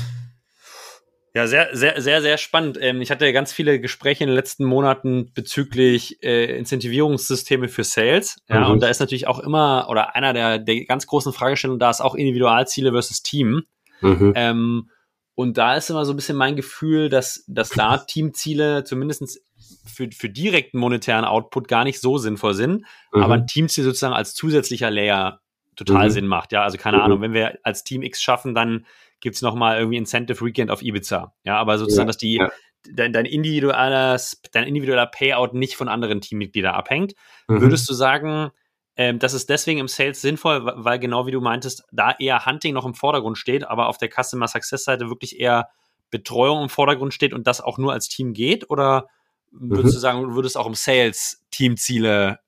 Ja, 1.33 1.47
sehr, 1.47 1.69
sehr, 1.73 2.01
sehr, 2.01 2.23
sehr 2.23 2.39
spannend. 2.39 2.77
Ähm, 2.81 3.01
ich 3.01 3.11
hatte 3.11 3.33
ganz 3.33 3.53
viele 3.53 3.81
Gespräche 3.81 4.25
in 4.25 4.29
den 4.29 4.35
letzten 4.35 4.65
Monaten 4.65 5.33
bezüglich 5.33 6.23
äh, 6.25 6.59
Incentivierungssysteme 6.59 7.69
für 7.69 7.85
Sales. 7.85 8.37
Ja, 8.49 8.61
mhm. 8.61 8.73
und 8.73 8.83
da 8.83 8.89
ist 8.89 8.99
natürlich 8.99 9.29
auch 9.29 9.39
immer, 9.39 9.87
oder 9.89 10.17
einer 10.17 10.33
der, 10.33 10.59
der 10.59 10.85
ganz 10.87 11.07
großen 11.07 11.33
Fragestellungen, 11.33 11.79
da 11.79 11.91
ist 11.91 12.01
auch 12.01 12.17
Individualziele 12.17 12.91
versus 12.91 13.23
Team. 13.23 13.63
Mhm. 14.01 14.33
Ähm, 14.35 14.91
und 15.37 15.57
da 15.57 15.77
ist 15.77 15.89
immer 15.89 16.05
so 16.05 16.13
ein 16.13 16.17
bisschen 16.17 16.37
mein 16.37 16.57
Gefühl, 16.57 17.09
dass, 17.09 17.45
dass 17.47 17.71
da 17.71 17.97
Teamziele 18.07 18.83
zumindest 18.83 19.41
für, 19.87 20.09
für 20.11 20.29
direkten 20.29 20.79
monetären 20.79 21.25
Output 21.25 21.69
gar 21.69 21.85
nicht 21.85 22.01
so 22.01 22.19
sinnvoll 22.19 22.55
sind, 22.55 22.85
mhm. 23.13 23.23
aber 23.23 23.35
ein 23.35 23.47
Teamziel 23.47 23.85
sozusagen 23.85 24.15
als 24.15 24.35
zusätzlicher 24.35 24.91
Layer 24.91 25.41
total 25.77 26.09
mhm. 26.09 26.11
Sinn 26.11 26.27
macht. 26.27 26.51
Ja, 26.53 26.63
also 26.63 26.77
keine 26.77 26.99
mhm. 26.99 27.03
Ahnung, 27.05 27.21
wenn 27.21 27.33
wir 27.33 27.59
als 27.63 27.85
Team 27.85 28.03
X 28.03 28.21
schaffen, 28.21 28.55
dann 28.55 28.85
gibt's 29.21 29.43
noch 29.43 29.55
mal 29.55 29.79
irgendwie 29.79 29.99
Incentive 29.99 30.45
Weekend 30.45 30.71
auf 30.71 30.83
Ibiza. 30.83 31.35
Ja, 31.45 31.57
aber 31.57 31.79
sozusagen, 31.79 32.07
ja, 32.07 32.09
dass 32.09 32.17
die 32.17 32.35
ja. 32.37 32.51
dein, 32.93 33.13
dein, 33.13 33.27
individuelles, 33.27 34.41
dein 34.53 34.65
individueller 34.65 35.07
Payout 35.07 35.55
nicht 35.55 35.77
von 35.77 35.89
anderen 35.89 36.21
Teammitgliedern 36.21 36.75
abhängt. 36.75 37.15
Mhm. 37.49 37.61
Würdest 37.61 37.89
du 37.89 37.95
sagen, 37.95 38.51
ähm, 38.97 39.19
das 39.19 39.35
ist 39.35 39.49
deswegen 39.49 39.81
im 39.81 39.89
Sales 39.89 40.21
sinnvoll, 40.21 40.63
weil 40.65 40.99
genau 40.99 41.27
wie 41.27 41.31
du 41.31 41.41
meintest, 41.41 41.85
da 41.93 42.15
eher 42.19 42.45
Hunting 42.47 42.75
noch 42.75 42.87
im 42.87 42.95
Vordergrund 42.95 43.39
steht, 43.39 43.67
aber 43.67 43.89
auf 43.89 43.99
der 43.99 44.11
Customer 44.11 44.49
Success 44.49 44.85
Seite 44.85 45.09
wirklich 45.09 45.39
eher 45.39 45.69
Betreuung 46.11 46.63
im 46.65 46.69
Vordergrund 46.69 47.15
steht 47.15 47.33
und 47.33 47.47
das 47.47 47.61
auch 47.61 47.79
nur 47.79 47.93
als 47.93 48.09
Team 48.09 48.33
geht? 48.33 48.69
Oder 48.69 49.09
würdest 49.51 49.95
mhm. 49.95 49.97
du 49.97 50.01
sagen, 50.01 50.23
du 50.23 50.35
würdest 50.35 50.57
auch 50.57 50.67
im 50.67 50.75
Sales 50.75 51.45
Teamziele 51.51 52.41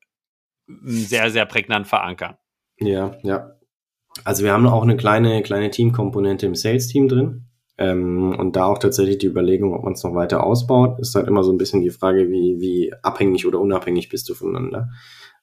sehr, 0.67 1.31
sehr 1.31 1.45
prägnant 1.45 1.87
verankern? 1.87 2.37
Ja, 2.77 3.17
ja. 3.23 3.55
Also 4.23 4.43
wir 4.43 4.53
haben 4.53 4.67
auch 4.67 4.83
eine 4.83 4.97
kleine, 4.97 5.41
kleine 5.43 5.69
Teamkomponente 5.69 6.45
im 6.45 6.55
Sales-Team 6.55 7.07
drin. 7.07 7.45
Ähm, 7.77 8.35
und 8.37 8.55
da 8.55 8.65
auch 8.65 8.77
tatsächlich 8.77 9.17
die 9.17 9.27
Überlegung, 9.27 9.73
ob 9.73 9.83
man 9.83 9.93
es 9.93 10.03
noch 10.03 10.13
weiter 10.13 10.43
ausbaut, 10.43 10.99
ist 10.99 11.15
halt 11.15 11.27
immer 11.27 11.43
so 11.43 11.51
ein 11.51 11.57
bisschen 11.57 11.81
die 11.81 11.89
Frage, 11.89 12.29
wie, 12.29 12.59
wie 12.59 12.93
abhängig 13.01 13.47
oder 13.47 13.59
unabhängig 13.59 14.09
bist 14.09 14.29
du 14.29 14.35
voneinander. 14.35 14.89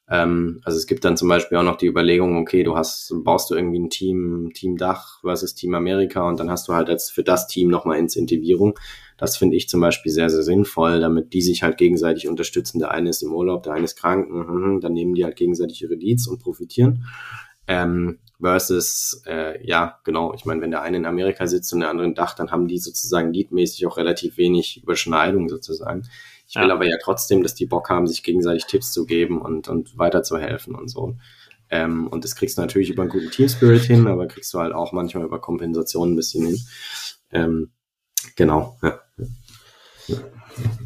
Ähm, 0.09 0.61
also 0.65 0.77
es 0.77 0.87
gibt 0.87 1.05
dann 1.05 1.17
zum 1.17 1.29
Beispiel 1.29 1.59
auch 1.59 1.65
noch 1.65 1.77
die 1.77 1.87
Überlegung, 1.87 2.37
okay, 2.37 2.63
du 2.63 2.77
hast, 2.77 3.13
baust 3.25 3.51
du 3.51 3.55
irgendwie 3.55 3.79
ein 3.79 3.91
Team, 3.91 4.51
Team 4.55 4.77
Dach 4.77 5.21
versus 5.23 5.55
Team 5.55 5.75
Amerika 5.75 6.29
und 6.29 6.39
dann 6.39 6.51
hast 6.51 6.69
du 6.69 6.75
halt 6.75 6.89
jetzt 6.89 7.11
für 7.11 7.25
das 7.25 7.47
Team 7.47 7.69
nochmal 7.69 7.99
Incentivierung. 7.99 8.79
Das 9.19 9.37
finde 9.37 9.57
ich 9.57 9.69
zum 9.69 9.81
Beispiel 9.81 10.11
sehr, 10.11 10.31
sehr 10.31 10.43
sinnvoll, 10.43 11.01
damit 11.01 11.33
die 11.33 11.43
sich 11.43 11.63
halt 11.63 11.79
gegenseitig 11.79 12.29
unterstützen. 12.29 12.79
Der 12.79 12.91
eine 12.91 13.11
ist 13.11 13.23
im 13.23 13.33
Urlaub, 13.33 13.63
der 13.63 13.75
eine 13.75 13.85
ist 13.85 13.97
krank, 13.97 14.31
mhm, 14.31 14.81
dann 14.81 14.93
nehmen 14.93 15.15
die 15.15 15.25
halt 15.25 15.37
gegenseitig 15.37 15.83
ihre 15.83 15.95
Leads 15.95 16.27
und 16.27 16.41
profitieren. 16.41 17.05
Ähm, 17.69 18.19
versus, 18.41 19.23
äh, 19.27 19.65
ja, 19.67 19.99
genau, 20.05 20.35
ich 20.35 20.45
meine, 20.45 20.61
wenn 20.61 20.71
der 20.71 20.83
eine 20.83 20.97
in 20.97 21.07
Amerika 21.07 21.47
sitzt 21.47 21.73
und 21.73 21.81
der 21.81 21.91
andere 21.91 22.07
in 22.07 22.15
Dach, 22.15 22.35
dann 22.35 22.51
haben 22.51 22.69
die 22.69 22.79
sozusagen 22.79 23.33
leadmäßig 23.33 23.87
auch 23.87 23.97
relativ 23.97 24.37
wenig 24.37 24.83
Überschneidung 24.83 25.49
sozusagen. 25.49 26.03
Ich 26.49 26.57
will 26.57 26.69
ja. 26.69 26.75
aber 26.75 26.87
ja 26.87 26.97
trotzdem, 27.03 27.43
dass 27.43 27.55
die 27.55 27.67
Bock 27.67 27.89
haben, 27.91 28.07
sich 28.07 28.23
gegenseitig 28.23 28.67
Tipps 28.67 28.93
zu 28.93 29.07
geben 29.07 29.41
und, 29.41 29.69
und 29.69 29.97
weiterzuhelfen 29.99 30.75
und 30.75 30.89
so. 30.89 31.17
Ähm, 31.71 32.09
und 32.09 32.25
das 32.25 32.35
kriegst 32.35 32.59
du 32.59 32.63
natürlich 32.63 32.91
über 32.91 33.03
einen 33.03 33.11
guten 33.11 33.31
Team 33.31 33.49
Spirit 33.49 33.83
hin, 33.83 34.09
aber 34.09 34.27
kriegst 34.27 34.53
du 34.53 34.59
halt 34.59 34.75
auch 34.75 34.93
manchmal 34.93 35.25
über 35.25 35.41
Kompensation 35.41 36.13
ein 36.13 36.17
bisschen 36.17 36.47
hin. 36.47 36.59
Ähm, 37.31 37.71
genau, 38.35 38.77
ja. 38.83 39.01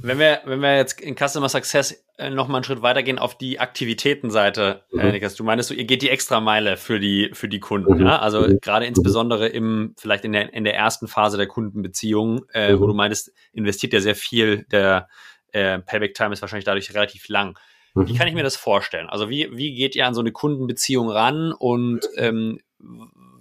Wenn 0.03 0.19
wir, 0.19 0.43
wenn 0.45 0.61
wir 0.61 0.77
jetzt 0.77 1.01
in 1.01 1.17
Customer 1.17 1.49
Success 1.49 2.05
äh, 2.19 2.29
noch 2.29 2.47
mal 2.47 2.59
einen 2.59 2.65
Schritt 2.65 2.83
weitergehen 2.83 3.19
auf 3.19 3.39
die 3.39 3.59
Aktivitätenseite, 3.59 4.85
mhm. 4.93 5.01
äh, 5.01 5.13
Niklas, 5.13 5.35
du 5.35 5.45
meinst, 5.45 5.71
ihr 5.71 5.85
geht 5.85 6.03
die 6.03 6.11
extra 6.11 6.41
Meile 6.41 6.77
für 6.77 7.01
die, 7.01 7.31
für 7.33 7.49
die 7.49 7.61
Kunden, 7.61 7.95
mhm. 7.95 8.07
ja? 8.07 8.19
Also 8.19 8.43
mhm. 8.43 8.59
gerade 8.61 8.87
insbesondere 8.87 9.49
im, 9.49 9.95
vielleicht 9.97 10.25
in 10.25 10.33
der, 10.33 10.53
in 10.53 10.65
der 10.65 10.75
ersten 10.75 11.09
Phase 11.09 11.37
der 11.39 11.47
Kundenbeziehung, 11.47 12.45
äh, 12.53 12.79
wo 12.79 12.85
mhm. 12.85 12.89
du 12.89 12.95
meinst, 12.95 13.33
investiert 13.53 13.95
ja 13.95 14.01
sehr 14.01 14.15
viel, 14.15 14.65
der 14.65 15.09
äh, 15.53 15.79
Payback 15.79 16.15
Time 16.15 16.33
ist 16.33 16.43
wahrscheinlich 16.43 16.67
dadurch 16.67 16.93
relativ 16.95 17.29
lang. 17.29 17.59
Wie 17.95 18.13
mhm. 18.13 18.17
kann 18.17 18.29
ich 18.29 18.35
mir 18.35 18.43
das 18.43 18.57
vorstellen? 18.57 19.09
Also 19.09 19.31
wie, 19.31 19.57
wie 19.57 19.75
geht 19.75 19.95
ihr 19.95 20.07
an 20.07 20.15
so 20.15 20.21
eine 20.21 20.33
Kundenbeziehung 20.33 21.09
ran 21.09 21.53
und 21.53 22.01
ähm, 22.17 22.61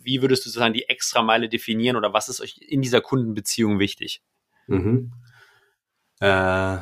wie 0.01 0.21
würdest 0.21 0.45
du 0.45 0.49
sozusagen 0.49 0.73
die 0.73 0.87
extra 0.89 1.21
Meile 1.23 1.49
definieren 1.49 1.95
oder 1.95 2.13
was 2.13 2.29
ist 2.29 2.39
euch 2.39 2.57
in 2.59 2.81
dieser 2.81 3.01
Kundenbeziehung 3.01 3.79
wichtig? 3.79 4.21
Mhm. 4.67 5.11
Äh, 6.23 6.77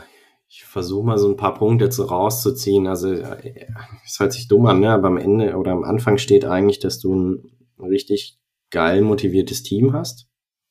ich 0.48 0.66
versuche 0.66 1.06
mal 1.06 1.18
so 1.18 1.28
ein 1.28 1.38
paar 1.38 1.56
Punkte 1.56 1.90
zu 1.90 2.04
rauszuziehen. 2.04 2.86
Also 2.86 3.12
äh, 3.12 3.66
es 4.06 4.20
hört 4.20 4.34
sich 4.34 4.48
dumm 4.48 4.68
an, 4.68 4.82
ne? 4.82 4.92
aber 4.92 5.08
am 5.08 5.18
Ende 5.18 5.56
oder 5.58 5.72
am 5.72 5.84
Anfang 5.84 6.18
steht 6.18 6.46
eigentlich, 6.46 6.80
dass 6.80 7.00
du 7.00 7.16
ein 7.16 7.52
richtig 7.80 8.38
geil 8.70 9.02
motiviertes 9.02 9.64
Team 9.64 9.94
hast, 9.94 10.28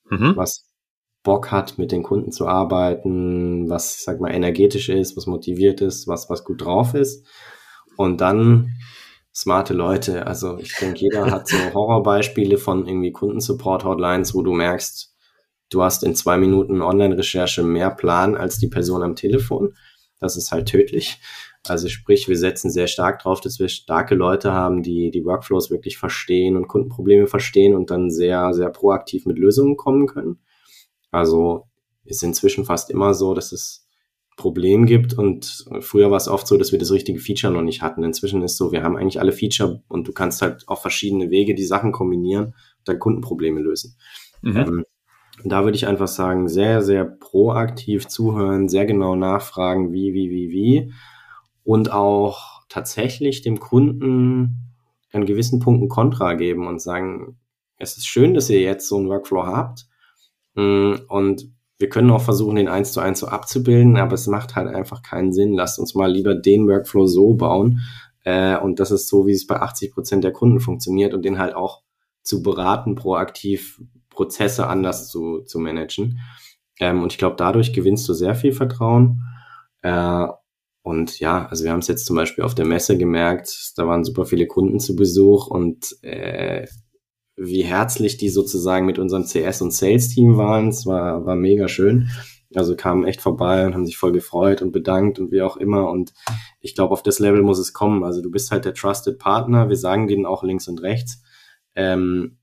mhm. 0.09 0.37
was 0.37 0.71
Bock 1.25 1.51
hat, 1.51 1.79
mit 1.79 1.91
den 1.93 2.03
Kunden 2.03 2.31
zu 2.31 2.47
arbeiten, 2.47 3.69
was, 3.69 3.97
ich 3.97 4.05
sag 4.05 4.21
mal, 4.21 4.31
energetisch 4.31 4.89
ist, 4.89 5.17
was 5.17 5.27
motiviert 5.27 5.81
ist, 5.81 6.07
was, 6.07 6.31
was 6.31 6.45
gut 6.45 6.65
drauf 6.65 6.95
ist. 6.95 7.27
Und 7.97 8.21
dann 8.21 8.71
smarte 9.35 9.75
Leute. 9.75 10.27
Also 10.27 10.59
ich 10.59 10.75
denke, 10.77 11.01
jeder 11.01 11.31
hat 11.31 11.49
so 11.49 11.57
Horrorbeispiele 11.75 12.57
von 12.57 12.87
irgendwie 12.87 13.13
Kundensupport-Hotlines, 13.13 14.35
wo 14.35 14.43
du 14.43 14.53
merkst, 14.53 15.10
du 15.71 15.83
hast 15.83 16.05
in 16.05 16.15
zwei 16.15 16.37
Minuten 16.37 16.83
Online-Recherche 16.83 17.63
mehr 17.63 17.91
Plan 17.91 18.37
als 18.37 18.59
die 18.59 18.69
Person 18.69 19.03
am 19.03 19.17
Telefon. 19.17 19.75
Das 20.19 20.37
ist 20.37 20.53
halt 20.53 20.69
tödlich. 20.69 21.19
Also 21.67 21.89
sprich, 21.89 22.29
wir 22.29 22.37
setzen 22.37 22.71
sehr 22.71 22.87
stark 22.87 23.21
drauf, 23.23 23.41
dass 23.41 23.59
wir 23.59 23.69
starke 23.69 24.15
Leute 24.15 24.53
haben, 24.53 24.83
die 24.83 25.11
die 25.11 25.25
Workflows 25.25 25.71
wirklich 25.71 25.99
verstehen 25.99 26.57
und 26.57 26.69
Kundenprobleme 26.69 27.27
verstehen 27.27 27.75
und 27.75 27.91
dann 27.91 28.11
sehr, 28.11 28.53
sehr 28.53 28.71
proaktiv 28.71 29.27
mit 29.27 29.39
Lösungen 29.39 29.77
kommen 29.77 30.07
können. 30.07 30.39
Also 31.11 31.67
ist 32.05 32.23
inzwischen 32.23 32.65
fast 32.65 32.91
immer 32.91 33.15
so, 33.15 33.35
dass 33.35 33.53
es 33.53 33.87
Problem 34.37 34.87
gibt 34.87 35.13
und 35.13 35.67
früher 35.81 36.11
war 36.11 36.17
es 36.17 36.29
oft 36.29 36.47
so, 36.47 36.57
dass 36.57 36.73
wir 36.73 36.79
das 36.79 36.93
richtige 36.93 37.21
Feature 37.21 37.53
noch 37.53 37.61
nicht 37.61 37.83
hatten. 37.83 38.03
Inzwischen 38.03 38.43
ist 38.43 38.57
so, 38.57 38.73
wir 38.73 38.83
haben 38.83 38.97
eigentlich 38.97 39.21
alle 39.21 39.33
Feature 39.33 39.83
und 39.87 40.09
du 40.09 40.13
kannst 40.13 40.41
halt 40.41 40.67
auf 40.67 40.81
verschiedene 40.81 41.31
Wege 41.31 41.55
die 41.55 41.65
Sachen 41.65 41.93
kombinieren 41.93 42.47
und 42.47 42.55
dann 42.87 42.99
Kundenprobleme 42.99 43.61
lösen. 43.61 43.97
Mhm. 44.41 44.57
Ähm, 44.57 44.85
da 45.45 45.65
würde 45.65 45.77
ich 45.77 45.87
einfach 45.87 46.09
sagen, 46.09 46.49
sehr, 46.49 46.83
sehr 46.83 47.05
proaktiv 47.05 48.09
zuhören, 48.09 48.69
sehr 48.69 48.87
genau 48.87 49.17
nachfragen, 49.17 49.93
wie, 49.93 50.13
wie, 50.15 50.31
wie, 50.31 50.51
wie. 50.51 50.93
Und 51.65 51.93
auch 51.93 52.63
tatsächlich 52.69 53.43
dem 53.43 53.61
Kunden 53.61 54.71
an 55.13 55.27
gewissen 55.27 55.61
Punkten 55.61 55.89
Kontra 55.89 56.35
geben 56.35 56.67
und 56.67 56.81
sagen, 56.81 57.39
es 57.77 57.97
ist 57.97 58.07
schön, 58.07 58.35
dass 58.35 58.51
ihr 58.51 58.61
jetzt 58.61 58.89
so 58.89 58.97
einen 58.97 59.09
Workflow 59.09 59.45
habt. 59.45 59.87
Mm, 60.55 60.95
und 61.09 61.51
wir 61.79 61.89
können 61.89 62.11
auch 62.11 62.21
versuchen, 62.21 62.57
den 62.57 62.69
eins 62.69 62.93
zu 62.93 63.01
eins 63.01 63.21
so 63.21 63.27
abzubilden, 63.27 63.97
aber 63.97 64.15
es 64.15 64.27
macht 64.27 64.55
halt 64.55 64.69
einfach 64.69 65.03
keinen 65.03 65.33
Sinn. 65.33 65.55
Lasst 65.55 65.79
uns 65.79 65.95
mal 65.95 66.13
lieber 66.13 66.35
den 66.35 66.69
Workflow 66.69 67.07
so 67.07 67.35
bauen. 67.35 67.81
Äh, 68.25 68.59
und 68.59 68.81
das 68.81 68.91
ist 68.91 69.09
so, 69.09 69.27
wie 69.27 69.33
es 69.33 69.47
bei 69.47 69.57
80 69.57 69.93
Prozent 69.93 70.25
der 70.25 70.33
Kunden 70.33 70.61
funktioniert 70.61 71.15
und 71.15 71.25
den 71.25 71.39
halt 71.39 71.55
auch 71.55 71.83
zu 72.23 72.43
beraten, 72.43 72.95
proaktiv 72.95 73.81
Prozesse 74.11 74.67
anders 74.67 75.09
zu, 75.09 75.41
zu 75.43 75.59
managen. 75.59 76.21
Ähm, 76.79 77.03
und 77.03 77.13
ich 77.13 77.19
glaube, 77.19 77.37
dadurch 77.37 77.73
gewinnst 77.73 78.09
du 78.09 78.15
sehr 78.15 78.35
viel 78.35 78.53
Vertrauen. 78.53 79.23
Äh, 79.83 80.27
und 80.83 81.21
ja, 81.21 81.47
also 81.47 81.65
wir 81.65 81.73
haben 81.73 81.81
es 81.81 81.89
jetzt 81.89 82.07
zum 82.07 82.17
Beispiel 82.17 82.43
auf 82.45 82.55
der 82.55 82.65
Messe 82.65 82.97
gemerkt, 82.97 83.73
da 83.77 83.87
waren 83.87 84.05
super 84.05 84.25
viele 84.25 84.47
Kunden 84.47 84.81
zu 84.81 84.97
Besuch 84.97 85.47
und 85.47 85.97
äh, 86.03 86.67
wie 87.37 87.63
herzlich 87.63 88.17
die 88.17 88.29
sozusagen 88.29 88.87
mit 88.87 88.99
unserem 88.99 89.25
CS- 89.25 89.63
und 89.63 89.73
Sales-Team 89.73 90.37
waren. 90.37 90.69
Es 90.69 90.87
war, 90.87 91.25
war 91.25 91.37
mega 91.37 91.69
schön. 91.69 92.11
Also 92.55 92.75
kamen 92.77 93.05
echt 93.05 93.21
vorbei 93.21 93.65
und 93.65 93.75
haben 93.75 93.87
sich 93.87 93.97
voll 93.97 94.13
gefreut 94.13 94.61
und 94.61 94.73
bedankt 94.73 95.19
und 95.19 95.31
wie 95.31 95.43
auch 95.43 95.57
immer. 95.57 95.89
Und 95.89 96.13
ich 96.61 96.75
glaube, 96.75 96.93
auf 96.93 97.03
das 97.03 97.19
Level 97.19 97.43
muss 97.43 97.59
es 97.59 97.73
kommen. 97.73 98.03
Also 98.03 98.21
du 98.21 98.31
bist 98.31 98.51
halt 98.51 98.65
der 98.65 98.75
Trusted 98.75 99.19
Partner. 99.19 99.69
Wir 99.69 99.77
sagen 99.77 100.09
denen 100.09 100.27
auch 100.27 100.43
links 100.43 100.67
und 100.67 100.83
rechts. 100.83 101.23
Ähm, 101.77 102.40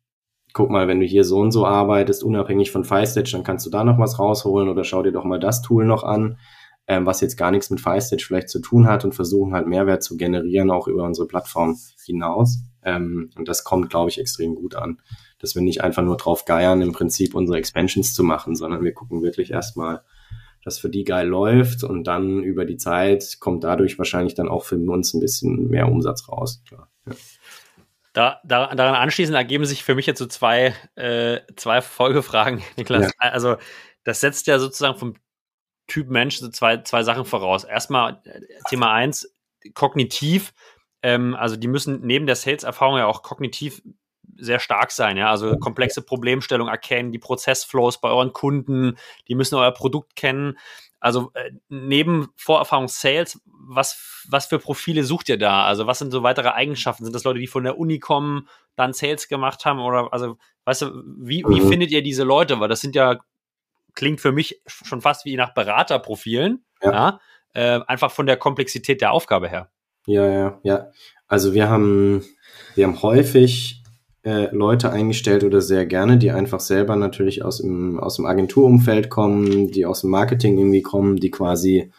guck 0.53 0.69
mal, 0.69 0.87
wenn 0.87 0.99
du 0.99 1.05
hier 1.05 1.23
so 1.23 1.39
und 1.39 1.51
so 1.51 1.65
arbeitest, 1.65 2.23
unabhängig 2.23 2.71
von 2.71 2.83
FileStage, 2.83 3.31
dann 3.31 3.43
kannst 3.43 3.65
du 3.65 3.69
da 3.69 3.83
noch 3.83 3.99
was 3.99 4.19
rausholen 4.19 4.69
oder 4.69 4.83
schau 4.83 5.03
dir 5.03 5.11
doch 5.11 5.23
mal 5.23 5.39
das 5.39 5.61
Tool 5.61 5.85
noch 5.85 6.03
an, 6.03 6.39
ähm, 6.87 7.05
was 7.05 7.21
jetzt 7.21 7.37
gar 7.37 7.51
nichts 7.51 7.69
mit 7.69 7.81
FileStage 7.81 8.23
vielleicht 8.25 8.49
zu 8.49 8.59
tun 8.59 8.87
hat 8.87 9.05
und 9.05 9.13
versuchen 9.13 9.53
halt 9.53 9.67
Mehrwert 9.67 10.03
zu 10.03 10.17
generieren, 10.17 10.71
auch 10.71 10.87
über 10.87 11.03
unsere 11.03 11.27
Plattform 11.27 11.77
hinaus. 12.05 12.59
Ähm, 12.83 13.29
und 13.35 13.47
das 13.47 13.63
kommt, 13.63 13.89
glaube 13.89 14.09
ich, 14.09 14.19
extrem 14.19 14.55
gut 14.55 14.75
an, 14.75 14.99
dass 15.39 15.53
wir 15.53 15.61
nicht 15.61 15.83
einfach 15.83 16.03
nur 16.03 16.17
drauf 16.17 16.45
geiern, 16.45 16.81
im 16.81 16.93
Prinzip 16.93 17.35
unsere 17.35 17.57
Expansions 17.57 18.13
zu 18.13 18.23
machen, 18.23 18.55
sondern 18.55 18.83
wir 18.83 18.93
gucken 18.93 19.21
wirklich 19.21 19.51
erstmal, 19.51 20.01
dass 20.63 20.79
für 20.79 20.89
die 20.89 21.03
geil 21.03 21.27
läuft 21.27 21.83
und 21.83 22.05
dann 22.05 22.41
über 22.41 22.65
die 22.65 22.77
Zeit 22.77 23.37
kommt 23.39 23.63
dadurch 23.63 23.97
wahrscheinlich 23.97 24.33
dann 24.33 24.49
auch 24.49 24.63
für 24.63 24.77
uns 24.77 25.13
ein 25.13 25.19
bisschen 25.19 25.67
mehr 25.69 25.89
Umsatz 25.89 26.27
raus. 26.29 26.61
Klar. 26.67 26.89
Ja 27.05 27.13
Da, 28.17 28.41
da, 28.43 28.73
daran 28.73 28.95
anschließend 28.95 29.37
ergeben 29.37 29.65
sich 29.65 29.83
für 29.83 29.93
mich 29.93 30.07
jetzt 30.07 30.17
so 30.17 30.25
zwei, 30.25 30.73
äh, 30.95 31.41
zwei 31.55 31.83
Folgefragen, 31.83 32.63
Niklas. 32.75 33.11
Ja. 33.21 33.29
Also, 33.29 33.57
das 34.05 34.21
setzt 34.21 34.47
ja 34.47 34.57
sozusagen 34.57 34.97
vom 34.97 35.13
Typ 35.85 36.09
Mensch 36.09 36.39
so 36.39 36.49
zwei, 36.49 36.77
zwei 36.77 37.03
Sachen 37.03 37.25
voraus. 37.25 37.63
Erstmal 37.63 38.19
äh, 38.23 38.41
Thema 38.69 38.91
eins, 38.91 39.31
kognitiv. 39.75 40.55
Ähm, 41.03 41.35
also, 41.35 41.57
die 41.57 41.67
müssen 41.67 42.07
neben 42.07 42.25
der 42.25 42.35
Sales-Erfahrung 42.35 42.97
ja 42.97 43.05
auch 43.05 43.21
kognitiv 43.21 43.83
sehr 44.35 44.57
stark 44.57 44.89
sein, 44.89 45.15
ja. 45.15 45.29
Also 45.29 45.55
komplexe 45.59 46.01
Problemstellungen 46.01 46.73
erkennen, 46.73 47.11
die 47.11 47.19
Prozessflows 47.19 48.01
bei 48.01 48.09
euren 48.09 48.33
Kunden, 48.33 48.97
die 49.27 49.35
müssen 49.35 49.55
euer 49.55 49.71
Produkt 49.71 50.15
kennen. 50.15 50.57
Also 50.99 51.31
äh, 51.33 51.51
neben 51.69 52.29
Vorerfahrung 52.35 52.87
Sales, 52.87 53.39
was, 53.45 54.25
was 54.29 54.47
für 54.47 54.59
Profile 54.59 55.03
sucht 55.03 55.29
ihr 55.29 55.37
da? 55.37 55.65
Also 55.65 55.85
was 55.85 55.99
sind 55.99 56.11
so 56.11 56.23
weitere 56.23 56.49
Eigenschaften? 56.49 57.03
Sind 57.03 57.13
das 57.13 57.23
Leute, 57.23 57.39
die 57.39 57.47
von 57.47 57.63
der 57.63 57.77
Uni 57.77 57.99
kommen, 57.99 58.47
dann 58.75 58.93
Sales 58.93 59.27
gemacht 59.27 59.65
haben? 59.65 59.79
Oder 59.79 60.11
also, 60.11 60.37
weißt 60.65 60.83
du, 60.83 61.03
wie, 61.19 61.43
wie 61.47 61.61
mhm. 61.61 61.69
findet 61.69 61.91
ihr 61.91 62.01
diese 62.01 62.23
Leute? 62.23 62.59
Weil 62.59 62.69
das 62.69 62.81
sind 62.81 62.95
ja, 62.95 63.19
klingt 63.93 64.21
für 64.21 64.31
mich 64.31 64.61
schon 64.65 65.01
fast 65.01 65.25
wie 65.25 65.35
nach 65.35 65.53
Beraterprofilen, 65.53 66.65
ja. 66.81 66.91
ja? 66.91 67.19
Äh, 67.53 67.81
einfach 67.87 68.11
von 68.11 68.25
der 68.25 68.37
Komplexität 68.37 69.01
der 69.01 69.11
Aufgabe 69.11 69.49
her. 69.49 69.71
Ja, 70.05 70.25
ja, 70.25 70.59
ja. 70.63 70.91
Also 71.27 71.53
wir 71.53 71.69
haben, 71.69 72.23
wir 72.75 72.85
haben 72.85 73.01
häufig 73.01 73.83
äh, 74.27 74.53
Leute 74.53 74.91
eingestellt 74.91 75.45
oder 75.45 75.61
sehr 75.61 75.85
gerne, 75.85 76.17
die 76.17 76.31
einfach 76.31 76.59
selber 76.59 76.97
natürlich 76.97 77.45
aus 77.45 77.59
dem, 77.59 77.97
aus 77.97 78.17
dem 78.17 78.25
Agenturumfeld 78.25 79.09
kommen, 79.09 79.71
die 79.71 79.85
aus 79.85 80.01
dem 80.01 80.09
Marketing 80.09 80.57
irgendwie 80.57 80.81
kommen, 80.81 81.15
die 81.15 81.31
quasi 81.31 81.93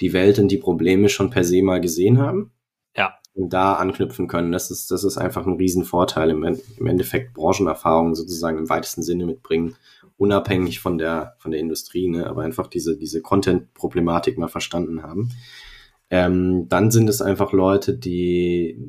die 0.00 0.14
Welt 0.14 0.38
und 0.38 0.48
die 0.48 0.56
Probleme 0.56 1.10
schon 1.10 1.28
per 1.28 1.44
se 1.44 1.62
mal 1.62 1.82
gesehen 1.82 2.18
haben. 2.18 2.50
Ja. 2.96 3.16
Und 3.34 3.52
da 3.52 3.74
anknüpfen 3.74 4.26
können. 4.26 4.52
Das 4.52 4.70
ist, 4.70 4.90
das 4.90 5.04
ist 5.04 5.18
einfach 5.18 5.46
ein 5.46 5.56
Riesenvorteil 5.56 6.30
im, 6.30 6.44
im 6.44 6.86
Endeffekt 6.86 7.34
Branchenerfahrung 7.34 8.14
sozusagen 8.14 8.56
im 8.56 8.70
weitesten 8.70 9.02
Sinne 9.02 9.26
mitbringen, 9.26 9.76
unabhängig 10.16 10.80
von 10.80 10.96
der, 10.96 11.34
von 11.36 11.50
der 11.50 11.60
Industrie, 11.60 12.08
ne? 12.08 12.26
aber 12.26 12.40
einfach 12.40 12.68
diese, 12.68 12.96
diese 12.96 13.20
Content-Problematik 13.20 14.38
mal 14.38 14.48
verstanden 14.48 15.02
haben. 15.02 15.30
Ähm, 16.08 16.70
dann 16.70 16.90
sind 16.90 17.10
es 17.10 17.20
einfach 17.20 17.52
Leute, 17.52 17.98
die, 17.98 18.80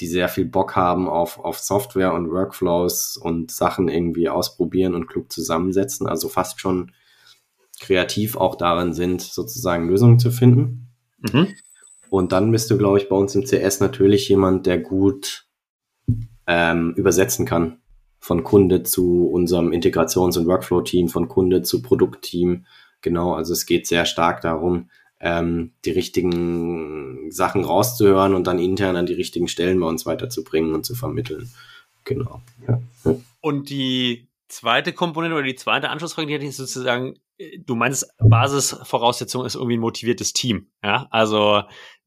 die 0.00 0.06
sehr 0.06 0.28
viel 0.28 0.44
Bock 0.44 0.76
haben 0.76 1.08
auf, 1.08 1.38
auf 1.38 1.58
Software 1.58 2.12
und 2.12 2.30
Workflows 2.30 3.16
und 3.16 3.50
Sachen 3.50 3.88
irgendwie 3.88 4.28
ausprobieren 4.28 4.94
und 4.94 5.06
klug 5.06 5.32
zusammensetzen. 5.32 6.06
Also 6.06 6.28
fast 6.28 6.60
schon 6.60 6.92
kreativ 7.80 8.36
auch 8.36 8.56
darin 8.56 8.92
sind, 8.92 9.22
sozusagen 9.22 9.88
Lösungen 9.88 10.18
zu 10.18 10.30
finden. 10.30 10.88
Mhm. 11.32 11.48
Und 12.10 12.32
dann 12.32 12.50
bist 12.52 12.70
du, 12.70 12.78
glaube 12.78 12.98
ich, 12.98 13.08
bei 13.08 13.16
uns 13.16 13.34
im 13.34 13.44
CS 13.44 13.80
natürlich 13.80 14.28
jemand, 14.28 14.66
der 14.66 14.78
gut 14.78 15.46
ähm, 16.46 16.94
übersetzen 16.96 17.46
kann. 17.46 17.78
Von 18.18 18.44
Kunde 18.44 18.82
zu 18.82 19.28
unserem 19.28 19.72
Integrations- 19.72 20.38
und 20.38 20.46
Workflow-Team, 20.46 21.08
von 21.08 21.28
Kunde 21.28 21.62
zu 21.62 21.82
Produktteam. 21.82 22.66
Genau, 23.02 23.34
also 23.34 23.52
es 23.52 23.66
geht 23.66 23.86
sehr 23.86 24.04
stark 24.04 24.40
darum, 24.40 24.90
ähm, 25.20 25.72
die 25.84 25.90
richtigen 25.90 27.30
Sachen 27.30 27.64
rauszuhören 27.64 28.34
und 28.34 28.46
dann 28.46 28.58
intern 28.58 28.96
an 28.96 29.06
die 29.06 29.14
richtigen 29.14 29.48
Stellen 29.48 29.80
bei 29.80 29.86
uns 29.86 30.06
weiterzubringen 30.06 30.74
und 30.74 30.84
zu 30.84 30.94
vermitteln. 30.94 31.50
Genau. 32.04 32.40
Ja. 32.66 32.80
Und 33.40 33.70
die 33.70 34.28
zweite 34.48 34.92
Komponente 34.92 35.36
oder 35.36 35.44
die 35.44 35.56
zweite 35.56 35.90
Anschlussfrage, 35.90 36.28
die 36.28 36.34
hätte 36.34 36.46
ich 36.46 36.56
sozusagen, 36.56 37.14
äh, 37.38 37.58
du 37.58 37.74
meinst, 37.74 38.06
Basisvoraussetzung 38.18 39.44
ist 39.44 39.54
irgendwie 39.54 39.76
ein 39.76 39.80
motiviertes 39.80 40.32
Team. 40.32 40.70
Ja, 40.82 41.06
also 41.10 41.62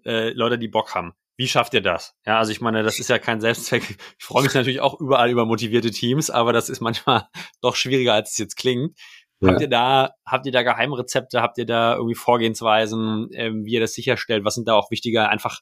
äh, 0.06 0.30
Leute, 0.32 0.58
die 0.58 0.68
Bock 0.68 0.96
haben. 0.96 1.14
Wie 1.36 1.48
schafft 1.48 1.74
ihr 1.74 1.82
das? 1.82 2.16
Ja, 2.26 2.38
also 2.40 2.52
ich 2.52 2.60
meine, 2.60 2.84
das 2.84 3.00
ist 3.00 3.10
ja 3.10 3.18
kein 3.18 3.40
Selbstzweck. 3.40 3.98
Ich 4.20 4.26
freue 4.26 4.44
mich 4.44 4.54
natürlich 4.54 4.82
auch 4.82 5.00
überall 5.00 5.30
über 5.30 5.46
motivierte 5.46 5.90
Teams, 5.90 6.30
aber 6.30 6.52
das 6.52 6.68
ist 6.68 6.82
manchmal 6.82 7.28
doch 7.62 7.76
schwieriger, 7.76 8.14
als 8.14 8.32
es 8.32 8.38
jetzt 8.38 8.58
klingt. 8.58 8.98
Ja. 9.42 9.50
Habt 9.50 9.62
ihr 9.62 9.70
da, 9.70 10.12
habt 10.26 10.46
ihr 10.46 10.52
da 10.52 10.64
Geheimrezepte? 10.64 11.42
Habt 11.42 11.58
ihr 11.58 11.66
da 11.66 11.96
irgendwie 11.96 12.16
Vorgehensweisen, 12.16 13.30
ähm, 13.34 13.66
wie 13.66 13.74
ihr 13.74 13.80
das 13.80 13.94
sicherstellt? 13.94 14.44
Was 14.44 14.56
sind 14.56 14.68
da 14.68 14.74
auch 14.74 14.92
wichtige 14.92 15.30
einfach 15.30 15.62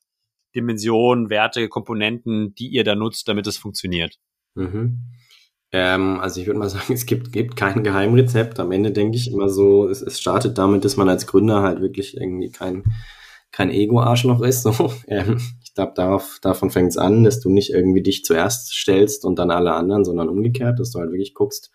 Dimensionen, 0.56 1.30
Werte, 1.30 1.70
Komponenten, 1.70 2.56
die 2.56 2.68
ihr 2.68 2.84
da 2.84 2.96
nutzt, 2.96 3.28
damit 3.28 3.46
es 3.46 3.58
funktioniert? 3.58 4.18
Mhm. 4.56 5.04
Ähm, 5.72 6.20
also 6.20 6.42
ich 6.42 6.48
würde 6.48 6.60
mal 6.60 6.70
sagen, 6.70 6.94
es 6.94 7.06
gibt, 7.06 7.32
gibt 7.32 7.56
kein 7.56 7.84
Geheimrezept. 7.84 8.60
Am 8.60 8.72
Ende 8.72 8.92
denke 8.92 9.18
ich 9.18 9.32
immer 9.32 9.50
so, 9.50 9.88
es, 9.88 10.02
es 10.02 10.20
startet 10.20 10.58
damit, 10.58 10.84
dass 10.84 10.98
man 10.98 11.10
als 11.10 11.28
Gründer 11.28 11.62
halt 11.62 11.80
wirklich 11.80 12.18
irgendwie 12.18 12.50
kein, 12.50 12.84
kein 13.52 13.70
Ego-Arschloch 13.70 14.42
ist. 14.42 14.64
So. 14.64 14.94
Ähm, 15.08 15.40
ich 15.64 15.74
glaube, 15.76 15.94
darauf, 15.96 16.40
davon 16.42 16.72
fängt 16.72 16.90
es 16.90 16.98
an, 16.98 17.24
dass 17.24 17.40
du 17.40 17.52
nicht 17.52 17.70
irgendwie 17.70 18.02
dich 18.02 18.26
zuerst 18.26 18.74
stellst 18.74 19.24
und 19.26 19.38
dann 19.38 19.52
alle 19.52 19.74
anderen, 19.74 20.04
sondern 20.04 20.30
umgekehrt, 20.30 20.80
dass 20.80 20.90
du 20.90 21.00
halt 21.00 21.12
wirklich 21.12 21.36
guckst, 21.36 21.72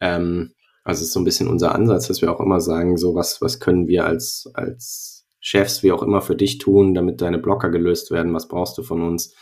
ähm, 0.00 0.54
also 0.86 1.00
es 1.00 1.08
ist 1.08 1.12
so 1.12 1.20
ein 1.20 1.24
bisschen 1.24 1.48
unser 1.48 1.74
Ansatz, 1.74 2.06
dass 2.06 2.22
wir 2.22 2.32
auch 2.32 2.40
immer 2.40 2.60
sagen, 2.60 2.96
so 2.96 3.14
was, 3.14 3.42
was 3.42 3.58
können 3.58 3.88
wir 3.88 4.06
als, 4.06 4.48
als 4.54 5.26
Chefs, 5.40 5.82
wie 5.82 5.92
auch 5.92 6.02
immer, 6.02 6.22
für 6.22 6.36
dich 6.36 6.58
tun, 6.58 6.94
damit 6.94 7.20
deine 7.20 7.38
Blocker 7.38 7.70
gelöst 7.70 8.10
werden, 8.10 8.32
was 8.32 8.48
brauchst 8.48 8.78
du 8.78 8.82
von 8.82 9.02
uns. 9.02 9.34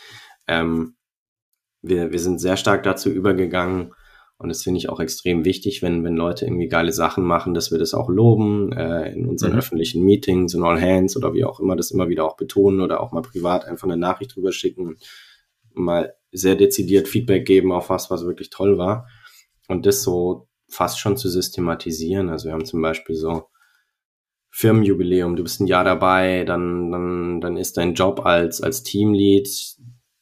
Ähm, 0.47 0.95
wir, 1.81 2.11
wir 2.11 2.19
sind 2.19 2.39
sehr 2.39 2.57
stark 2.57 2.83
dazu 2.83 3.09
übergegangen, 3.09 3.93
und 4.37 4.49
das 4.49 4.63
finde 4.63 4.79
ich 4.79 4.89
auch 4.89 4.99
extrem 4.99 5.45
wichtig, 5.45 5.81
wenn, 5.81 6.03
wenn 6.03 6.17
Leute 6.17 6.45
irgendwie 6.45 6.67
geile 6.67 6.91
Sachen 6.91 7.23
machen, 7.23 7.53
dass 7.53 7.71
wir 7.71 7.77
das 7.77 7.93
auch 7.93 8.09
loben, 8.09 8.73
äh, 8.73 9.13
in 9.13 9.27
unseren 9.27 9.53
mhm. 9.53 9.59
öffentlichen 9.59 10.03
Meetings, 10.03 10.53
in 10.53 10.63
All 10.63 10.81
Hands 10.81 11.15
oder 11.15 11.33
wie 11.33 11.45
auch 11.45 11.61
immer, 11.61 11.77
das 11.77 11.91
immer 11.91 12.09
wieder 12.09 12.25
auch 12.25 12.35
betonen 12.35 12.81
oder 12.81 12.99
auch 12.99 13.13
mal 13.13 13.21
privat 13.21 13.63
einfach 13.63 13.87
eine 13.87 13.95
Nachricht 13.95 14.35
drüber 14.35 14.51
schicken, 14.51 14.97
mal 15.73 16.15
sehr 16.31 16.55
dezidiert 16.55 17.07
Feedback 17.07 17.45
geben 17.45 17.71
auf 17.71 17.89
was, 17.89 18.11
was 18.11 18.25
wirklich 18.25 18.49
toll 18.49 18.77
war. 18.77 19.07
Und 19.69 19.85
das 19.85 20.03
so 20.03 20.49
fast 20.69 20.99
schon 20.99 21.17
zu 21.17 21.29
systematisieren. 21.29 22.29
Also 22.29 22.47
wir 22.47 22.53
haben 22.53 22.65
zum 22.65 22.81
Beispiel 22.81 23.15
so 23.15 23.47
Firmenjubiläum, 24.51 25.35
du 25.35 25.43
bist 25.43 25.59
ein 25.59 25.67
Jahr 25.67 25.83
dabei, 25.83 26.45
dann, 26.45 26.91
dann, 26.91 27.41
dann 27.41 27.57
ist 27.57 27.77
dein 27.77 27.93
Job 27.93 28.25
als, 28.25 28.61
als 28.61 28.83
Teamlead, 28.83 29.49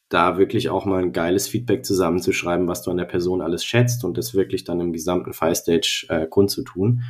da 0.09 0.37
wirklich 0.37 0.69
auch 0.69 0.85
mal 0.85 1.01
ein 1.01 1.11
geiles 1.11 1.47
Feedback 1.47 1.85
zusammenzuschreiben, 1.85 2.67
was 2.67 2.83
du 2.83 2.91
an 2.91 2.97
der 2.97 3.05
Person 3.05 3.41
alles 3.41 3.63
schätzt 3.63 4.03
und 4.03 4.17
das 4.17 4.33
wirklich 4.33 4.63
dann 4.63 4.79
im 4.79 4.93
gesamten 4.93 5.33
Firestage 5.33 6.05
äh, 6.09 6.27
kundzutun. 6.27 7.03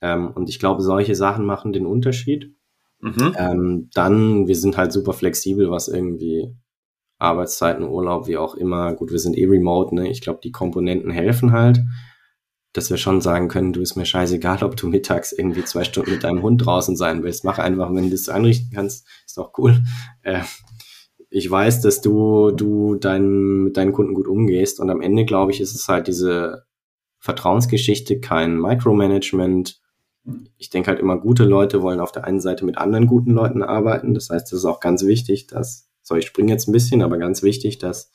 Ähm, 0.00 0.30
und 0.34 0.48
ich 0.48 0.58
glaube, 0.58 0.82
solche 0.82 1.14
Sachen 1.14 1.44
machen 1.44 1.72
den 1.72 1.86
Unterschied. 1.86 2.54
Mhm. 3.00 3.34
Ähm, 3.38 3.90
dann, 3.94 4.46
wir 4.46 4.56
sind 4.56 4.76
halt 4.76 4.92
super 4.92 5.12
flexibel, 5.12 5.70
was 5.70 5.88
irgendwie 5.88 6.54
Arbeitszeiten, 7.18 7.86
Urlaub, 7.86 8.26
wie 8.26 8.36
auch 8.36 8.54
immer. 8.54 8.94
Gut, 8.94 9.10
wir 9.10 9.18
sind 9.18 9.36
eh 9.36 9.46
remote, 9.46 9.94
ne? 9.94 10.10
Ich 10.10 10.20
glaube, 10.20 10.40
die 10.42 10.52
Komponenten 10.52 11.10
helfen 11.10 11.52
halt 11.52 11.80
dass 12.74 12.90
wir 12.90 12.96
schon 12.96 13.20
sagen 13.20 13.48
können, 13.48 13.72
du 13.72 13.80
ist 13.80 13.94
mir 13.94 14.04
scheißegal, 14.04 14.64
ob 14.64 14.76
du 14.76 14.88
mittags 14.88 15.32
irgendwie 15.32 15.64
zwei 15.64 15.84
Stunden 15.84 16.10
mit 16.10 16.24
deinem 16.24 16.42
Hund 16.42 16.66
draußen 16.66 16.96
sein 16.96 17.22
willst. 17.22 17.44
Mach 17.44 17.58
einfach, 17.58 17.94
wenn 17.94 18.04
du 18.04 18.10
das 18.10 18.28
einrichten 18.28 18.70
kannst, 18.74 19.06
ist 19.24 19.38
doch 19.38 19.52
cool. 19.56 19.82
Äh, 20.22 20.40
ich 21.30 21.48
weiß, 21.48 21.80
dass 21.82 22.00
du, 22.00 22.50
du 22.50 22.96
dein, 22.96 23.64
mit 23.64 23.76
deinen 23.76 23.92
Kunden 23.92 24.14
gut 24.14 24.26
umgehst 24.26 24.80
und 24.80 24.90
am 24.90 25.00
Ende, 25.00 25.24
glaube 25.24 25.52
ich, 25.52 25.60
ist 25.60 25.74
es 25.74 25.88
halt 25.88 26.08
diese 26.08 26.64
Vertrauensgeschichte, 27.20 28.20
kein 28.20 28.60
Micromanagement. 28.60 29.80
Ich 30.56 30.68
denke 30.70 30.90
halt 30.90 31.00
immer, 31.00 31.18
gute 31.18 31.44
Leute 31.44 31.80
wollen 31.80 32.00
auf 32.00 32.12
der 32.12 32.24
einen 32.24 32.40
Seite 32.40 32.64
mit 32.64 32.76
anderen 32.76 33.06
guten 33.06 33.30
Leuten 33.30 33.62
arbeiten. 33.62 34.14
Das 34.14 34.30
heißt, 34.30 34.52
es 34.52 34.60
ist 34.60 34.64
auch 34.64 34.80
ganz 34.80 35.04
wichtig, 35.04 35.46
dass, 35.46 35.88
so 36.02 36.16
ich 36.16 36.26
springe 36.26 36.50
jetzt 36.50 36.68
ein 36.68 36.72
bisschen, 36.72 37.02
aber 37.02 37.18
ganz 37.18 37.42
wichtig, 37.44 37.78
dass 37.78 38.10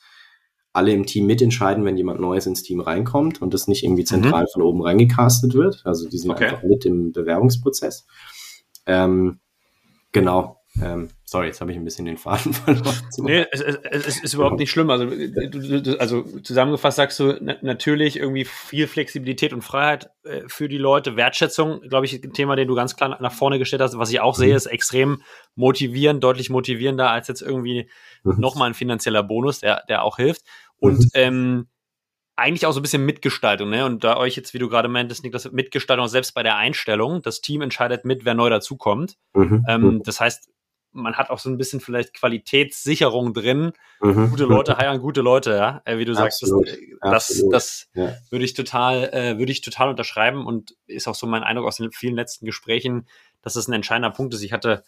alle 0.72 0.92
im 0.92 1.06
Team 1.06 1.26
mitentscheiden, 1.26 1.84
wenn 1.84 1.96
jemand 1.96 2.20
Neues 2.20 2.46
ins 2.46 2.62
Team 2.62 2.80
reinkommt 2.80 3.42
und 3.42 3.54
das 3.54 3.66
nicht 3.66 3.82
irgendwie 3.82 4.04
zentral 4.04 4.42
mhm. 4.42 4.48
von 4.52 4.62
oben 4.62 4.82
reingecastet 4.82 5.54
wird. 5.54 5.82
Also 5.84 6.08
die 6.08 6.18
sind 6.18 6.30
okay. 6.30 6.46
einfach 6.46 6.62
mit 6.62 6.84
im 6.84 7.12
Bewerbungsprozess. 7.12 8.06
Ähm, 8.86 9.40
genau. 10.12 10.60
Ähm, 10.80 11.08
sorry, 11.30 11.46
jetzt 11.46 11.60
habe 11.60 11.70
ich 11.70 11.76
ein 11.76 11.84
bisschen 11.84 12.06
den 12.06 12.16
Faden 12.16 12.52
verloren. 12.52 12.96
Nee, 13.18 13.46
es, 13.52 13.60
es, 13.60 14.06
es 14.06 14.22
ist 14.24 14.34
überhaupt 14.34 14.58
nicht 14.58 14.70
schlimm. 14.70 14.90
Also, 14.90 15.06
du, 15.06 15.80
du, 15.80 16.00
also 16.00 16.22
zusammengefasst 16.40 16.96
sagst 16.96 17.20
du 17.20 17.38
na, 17.40 17.54
natürlich 17.62 18.16
irgendwie 18.16 18.44
viel 18.44 18.88
Flexibilität 18.88 19.52
und 19.52 19.62
Freiheit 19.62 20.10
äh, 20.24 20.42
für 20.48 20.68
die 20.68 20.78
Leute. 20.78 21.14
Wertschätzung, 21.14 21.82
glaube 21.82 22.06
ich, 22.06 22.14
ein 22.14 22.32
Thema, 22.32 22.56
den 22.56 22.66
du 22.66 22.74
ganz 22.74 22.96
klar 22.96 23.16
nach 23.20 23.32
vorne 23.32 23.60
gestellt 23.60 23.80
hast. 23.80 23.96
Was 23.96 24.10
ich 24.10 24.18
auch 24.18 24.36
mhm. 24.36 24.42
sehe, 24.42 24.56
ist 24.56 24.66
extrem 24.66 25.22
motivierend, 25.54 26.24
deutlich 26.24 26.50
motivierender 26.50 27.10
als 27.10 27.28
jetzt 27.28 27.42
irgendwie 27.42 27.88
mhm. 28.24 28.40
nochmal 28.40 28.70
ein 28.70 28.74
finanzieller 28.74 29.22
Bonus, 29.22 29.60
der, 29.60 29.84
der 29.88 30.02
auch 30.02 30.16
hilft. 30.16 30.42
Und 30.78 30.98
mhm. 30.98 31.10
ähm, 31.14 31.68
eigentlich 32.34 32.66
auch 32.66 32.72
so 32.72 32.80
ein 32.80 32.82
bisschen 32.82 33.06
Mitgestaltung, 33.06 33.70
ne? 33.70 33.84
Und 33.84 34.02
da 34.02 34.16
euch 34.16 34.34
jetzt, 34.34 34.52
wie 34.52 34.58
du 34.58 34.68
gerade 34.68 34.88
meintest, 34.88 35.22
Niklas, 35.22 35.52
Mitgestaltung 35.52 36.08
selbst 36.08 36.32
bei 36.34 36.42
der 36.42 36.56
Einstellung. 36.56 37.22
Das 37.22 37.40
Team 37.40 37.60
entscheidet 37.60 38.04
mit, 38.04 38.24
wer 38.24 38.34
neu 38.34 38.50
dazukommt. 38.50 39.16
Mhm. 39.34 39.64
Ähm, 39.68 39.82
mhm. 39.82 40.02
das 40.02 40.18
heißt, 40.18 40.50
man 40.92 41.14
hat 41.16 41.30
auch 41.30 41.38
so 41.38 41.48
ein 41.48 41.56
bisschen 41.56 41.80
vielleicht 41.80 42.14
Qualitätssicherung 42.14 43.32
drin. 43.32 43.72
Mhm. 44.00 44.30
Gute 44.30 44.44
Leute 44.44 44.76
heiern 44.76 45.00
gute 45.00 45.20
Leute, 45.20 45.52
ja. 45.52 45.82
Äh, 45.84 45.98
wie 45.98 46.04
du 46.04 46.12
Absolut. 46.16 46.68
sagst, 46.68 46.80
das, 47.00 47.28
das, 47.28 47.48
das 47.50 47.88
ja. 47.94 48.16
würde 48.30 48.44
ich 48.44 48.54
total, 48.54 49.04
äh, 49.12 49.38
würde 49.38 49.52
ich 49.52 49.60
total 49.60 49.90
unterschreiben 49.90 50.46
und 50.46 50.76
ist 50.86 51.08
auch 51.08 51.14
so 51.14 51.26
mein 51.26 51.42
Eindruck 51.42 51.66
aus 51.66 51.76
den 51.76 51.92
vielen 51.92 52.16
letzten 52.16 52.44
Gesprächen, 52.44 53.06
dass 53.42 53.54
das 53.54 53.68
ein 53.68 53.72
entscheidender 53.72 54.10
Punkt 54.10 54.34
ist. 54.34 54.42
Ich 54.42 54.52
hatte 54.52 54.84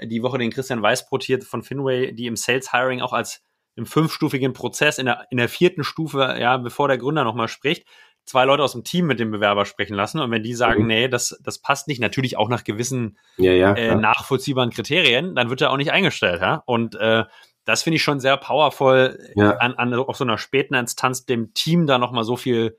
die 0.00 0.22
Woche 0.22 0.38
den 0.38 0.50
Christian 0.50 0.82
Weißbrot 0.82 1.22
hier 1.22 1.40
von 1.42 1.62
Finway, 1.62 2.12
die 2.12 2.26
im 2.26 2.36
Sales 2.36 2.72
Hiring 2.72 3.00
auch 3.00 3.12
als 3.12 3.42
im 3.74 3.86
fünfstufigen 3.86 4.52
Prozess, 4.52 4.98
in 4.98 5.06
der, 5.06 5.26
in 5.30 5.38
der 5.38 5.48
vierten 5.48 5.84
Stufe, 5.84 6.36
ja, 6.38 6.56
bevor 6.58 6.88
der 6.88 6.98
Gründer 6.98 7.24
nochmal 7.24 7.48
spricht, 7.48 7.86
zwei 8.24 8.44
Leute 8.44 8.62
aus 8.62 8.72
dem 8.72 8.84
Team 8.84 9.06
mit 9.06 9.20
dem 9.20 9.30
Bewerber 9.30 9.64
sprechen 9.64 9.94
lassen. 9.94 10.20
Und 10.20 10.30
wenn 10.30 10.42
die 10.42 10.54
sagen, 10.54 10.82
mhm. 10.82 10.88
nee, 10.88 11.08
das, 11.08 11.38
das 11.42 11.58
passt 11.58 11.88
nicht, 11.88 12.00
natürlich 12.00 12.36
auch 12.36 12.48
nach 12.48 12.64
gewissen 12.64 13.18
ja, 13.36 13.52
ja, 13.52 13.74
äh, 13.74 13.94
nachvollziehbaren 13.94 14.70
Kriterien, 14.70 15.34
dann 15.34 15.50
wird 15.50 15.60
er 15.60 15.70
auch 15.70 15.76
nicht 15.76 15.92
eingestellt. 15.92 16.40
Ja? 16.40 16.62
Und 16.66 16.94
äh, 16.94 17.24
das 17.64 17.82
finde 17.82 17.96
ich 17.96 18.02
schon 18.02 18.20
sehr 18.20 18.36
powerful, 18.36 19.18
ja. 19.36 19.56
an, 19.56 19.74
an 19.74 19.94
auf 19.94 20.16
so 20.16 20.24
einer 20.24 20.38
späten 20.38 20.74
Instanz 20.74 21.26
dem 21.26 21.54
Team 21.54 21.86
da 21.86 21.98
nochmal 21.98 22.24
so 22.24 22.36
viel 22.36 22.78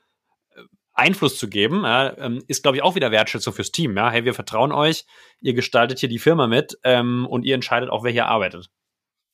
äh, 0.55 0.61
Einfluss 0.93 1.37
zu 1.37 1.49
geben, 1.49 1.83
ja, 1.83 2.17
ähm, 2.17 2.43
ist, 2.47 2.63
glaube 2.63 2.77
ich, 2.77 2.83
auch 2.83 2.95
wieder 2.95 3.11
Wertschätzung 3.11 3.53
fürs 3.53 3.71
Team. 3.71 3.95
Ja? 3.97 4.09
Hey, 4.09 4.25
wir 4.25 4.33
vertrauen 4.33 4.71
euch, 4.71 5.05
ihr 5.41 5.53
gestaltet 5.53 5.99
hier 5.99 6.09
die 6.09 6.19
Firma 6.19 6.47
mit 6.47 6.77
ähm, 6.83 7.27
und 7.29 7.43
ihr 7.43 7.55
entscheidet 7.55 7.89
auch, 7.89 8.03
wer 8.03 8.11
hier 8.11 8.27
arbeitet. 8.27 8.69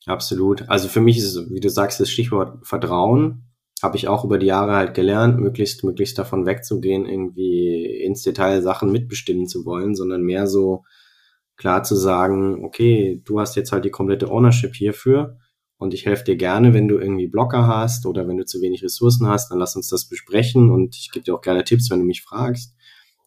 Absolut. 0.05 0.67
Also 0.69 0.87
für 0.87 1.01
mich 1.01 1.17
ist, 1.17 1.51
wie 1.51 1.59
du 1.59 1.69
sagst, 1.69 1.99
das 1.99 2.09
Stichwort 2.09 2.65
Vertrauen 2.65 3.48
habe 3.83 3.97
ich 3.97 4.07
auch 4.07 4.25
über 4.25 4.37
die 4.37 4.47
Jahre 4.47 4.75
halt 4.75 4.93
gelernt, 4.93 5.39
möglichst, 5.39 5.83
möglichst 5.83 6.17
davon 6.17 6.45
wegzugehen, 6.45 7.05
irgendwie 7.05 7.85
ins 8.03 8.23
Detail 8.23 8.61
Sachen 8.61 8.91
mitbestimmen 8.91 9.47
zu 9.47 9.65
wollen, 9.65 9.95
sondern 9.95 10.21
mehr 10.21 10.47
so 10.47 10.83
klar 11.55 11.83
zu 11.83 11.95
sagen, 11.95 12.63
okay, 12.63 13.21
du 13.25 13.39
hast 13.39 13.55
jetzt 13.55 13.71
halt 13.71 13.85
die 13.85 13.91
komplette 13.91 14.29
Ownership 14.29 14.75
hierfür 14.75 15.37
und 15.77 15.93
ich 15.93 16.05
helfe 16.05 16.25
dir 16.25 16.35
gerne, 16.35 16.73
wenn 16.73 16.87
du 16.87 16.97
irgendwie 16.97 17.27
Blocker 17.27 17.67
hast 17.67 18.05
oder 18.05 18.27
wenn 18.27 18.37
du 18.37 18.45
zu 18.45 18.61
wenig 18.61 18.83
Ressourcen 18.83 19.27
hast, 19.27 19.49
dann 19.49 19.59
lass 19.59 19.75
uns 19.75 19.89
das 19.89 20.07
besprechen 20.07 20.69
und 20.69 20.95
ich 20.95 21.11
gebe 21.11 21.23
dir 21.23 21.35
auch 21.35 21.41
gerne 21.41 21.63
Tipps, 21.63 21.89
wenn 21.89 21.99
du 21.99 22.05
mich 22.05 22.21
fragst. 22.21 22.75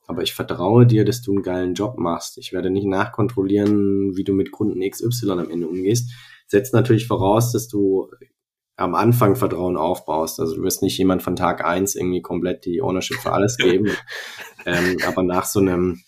Aber 0.07 0.23
ich 0.23 0.35
vertraue 0.35 0.87
dir, 0.87 1.05
dass 1.05 1.23
du 1.23 1.33
einen 1.33 1.43
geilen 1.43 1.75
Job 1.75 1.97
machst. 1.97 2.37
Ich 2.37 2.53
werde 2.53 2.71
nicht 2.71 2.87
nachkontrollieren, 2.87 4.17
wie 4.17 4.25
du 4.25 4.35
mit 4.35 4.51
Kunden 4.51 4.81
XY 4.81 5.31
am 5.31 5.51
Ende 5.51 5.69
umgehst. 5.69 6.13
Setzt 6.47 6.75
natürlich 6.75 7.07
voraus, 7.07 7.53
dass 7.53 7.69
du 7.69 8.09
am 8.77 8.95
Anfang 8.95 9.37
Vertrauen 9.37 9.77
aufbaust. 9.77 10.41
Also 10.41 10.57
du 10.57 10.63
wirst 10.63 10.83
nicht 10.83 10.99
jemand 10.99 11.23
von 11.23 11.37
Tag 11.37 11.65
eins 11.65 11.95
irgendwie 11.95 12.23
komplett 12.23 12.65
die 12.65 12.83
Ownership 12.83 13.19
für 13.19 13.33
alles 13.33 13.57
geben. 13.57 13.91
ähm, 14.67 14.97
aber 15.07 15.23
nach 15.23 15.45
so 15.45 15.61
einem 15.61 16.01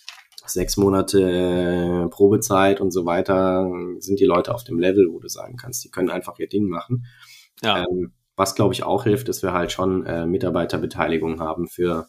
sechs 0.46 0.76
Monate 0.76 1.20
äh, 1.20 2.08
Probezeit 2.08 2.80
und 2.80 2.90
so 2.90 3.06
weiter 3.06 3.70
sind 3.98 4.20
die 4.20 4.24
Leute 4.24 4.54
auf 4.54 4.64
dem 4.64 4.78
Level, 4.78 5.08
wo 5.10 5.20
du 5.20 5.28
sagen 5.28 5.56
kannst, 5.56 5.84
die 5.84 5.90
können 5.90 6.10
einfach 6.10 6.38
ihr 6.38 6.48
Ding 6.48 6.68
machen. 6.68 7.06
Ja. 7.62 7.84
Ähm, 7.84 8.12
was 8.36 8.54
glaube 8.54 8.74
ich 8.74 8.82
auch 8.82 9.04
hilft, 9.04 9.28
dass 9.28 9.42
wir 9.42 9.52
halt 9.52 9.72
schon 9.72 10.04
äh, 10.04 10.26
Mitarbeiterbeteiligung 10.26 11.40
haben 11.40 11.68
für 11.68 12.08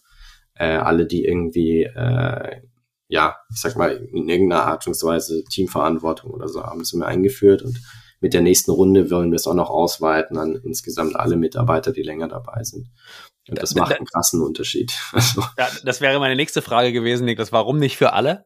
äh, 0.56 0.76
alle, 0.76 1.06
die 1.06 1.24
irgendwie 1.24 1.84
äh, 1.84 2.62
ja, 3.08 3.36
ich 3.52 3.62
sag 3.62 3.76
mal, 3.76 3.96
in 4.12 4.28
irgendeiner 4.30 4.64
Art 4.64 4.88
und 4.88 5.02
Weise 5.04 5.44
Teamverantwortung 5.44 6.32
oder 6.32 6.48
so 6.48 6.64
haben. 6.64 6.80
Das 6.80 6.92
haben 6.92 7.02
wir 7.02 7.08
eingeführt 7.08 7.62
und 7.62 7.80
mit 8.26 8.34
der 8.34 8.42
nächsten 8.42 8.72
Runde 8.72 9.12
wollen 9.12 9.30
wir 9.32 9.36
es 9.36 9.46
auch 9.46 9.54
noch 9.54 9.70
ausweiten 9.70 10.40
an 10.40 10.60
insgesamt 10.64 11.16
alle 11.16 11.36
Mitarbeiter, 11.36 11.92
die 11.92 12.02
länger 12.02 12.28
dabei 12.28 12.64
sind. 12.64 12.88
Und 13.48 13.62
das 13.62 13.76
macht 13.76 13.96
einen 13.96 14.08
krassen 14.08 14.42
Unterschied. 14.42 14.92
Also, 15.14 15.44
ja, 15.60 15.68
das 15.84 16.02
wäre 16.02 16.18
meine 16.18 16.36
nächste 16.36 16.64
Frage 16.64 16.92
gewesen, 16.92 17.26
Niklas. 17.26 17.52
Warum 17.52 17.78
nicht 17.78 17.98
für 17.98 18.14
alle? 18.14 18.46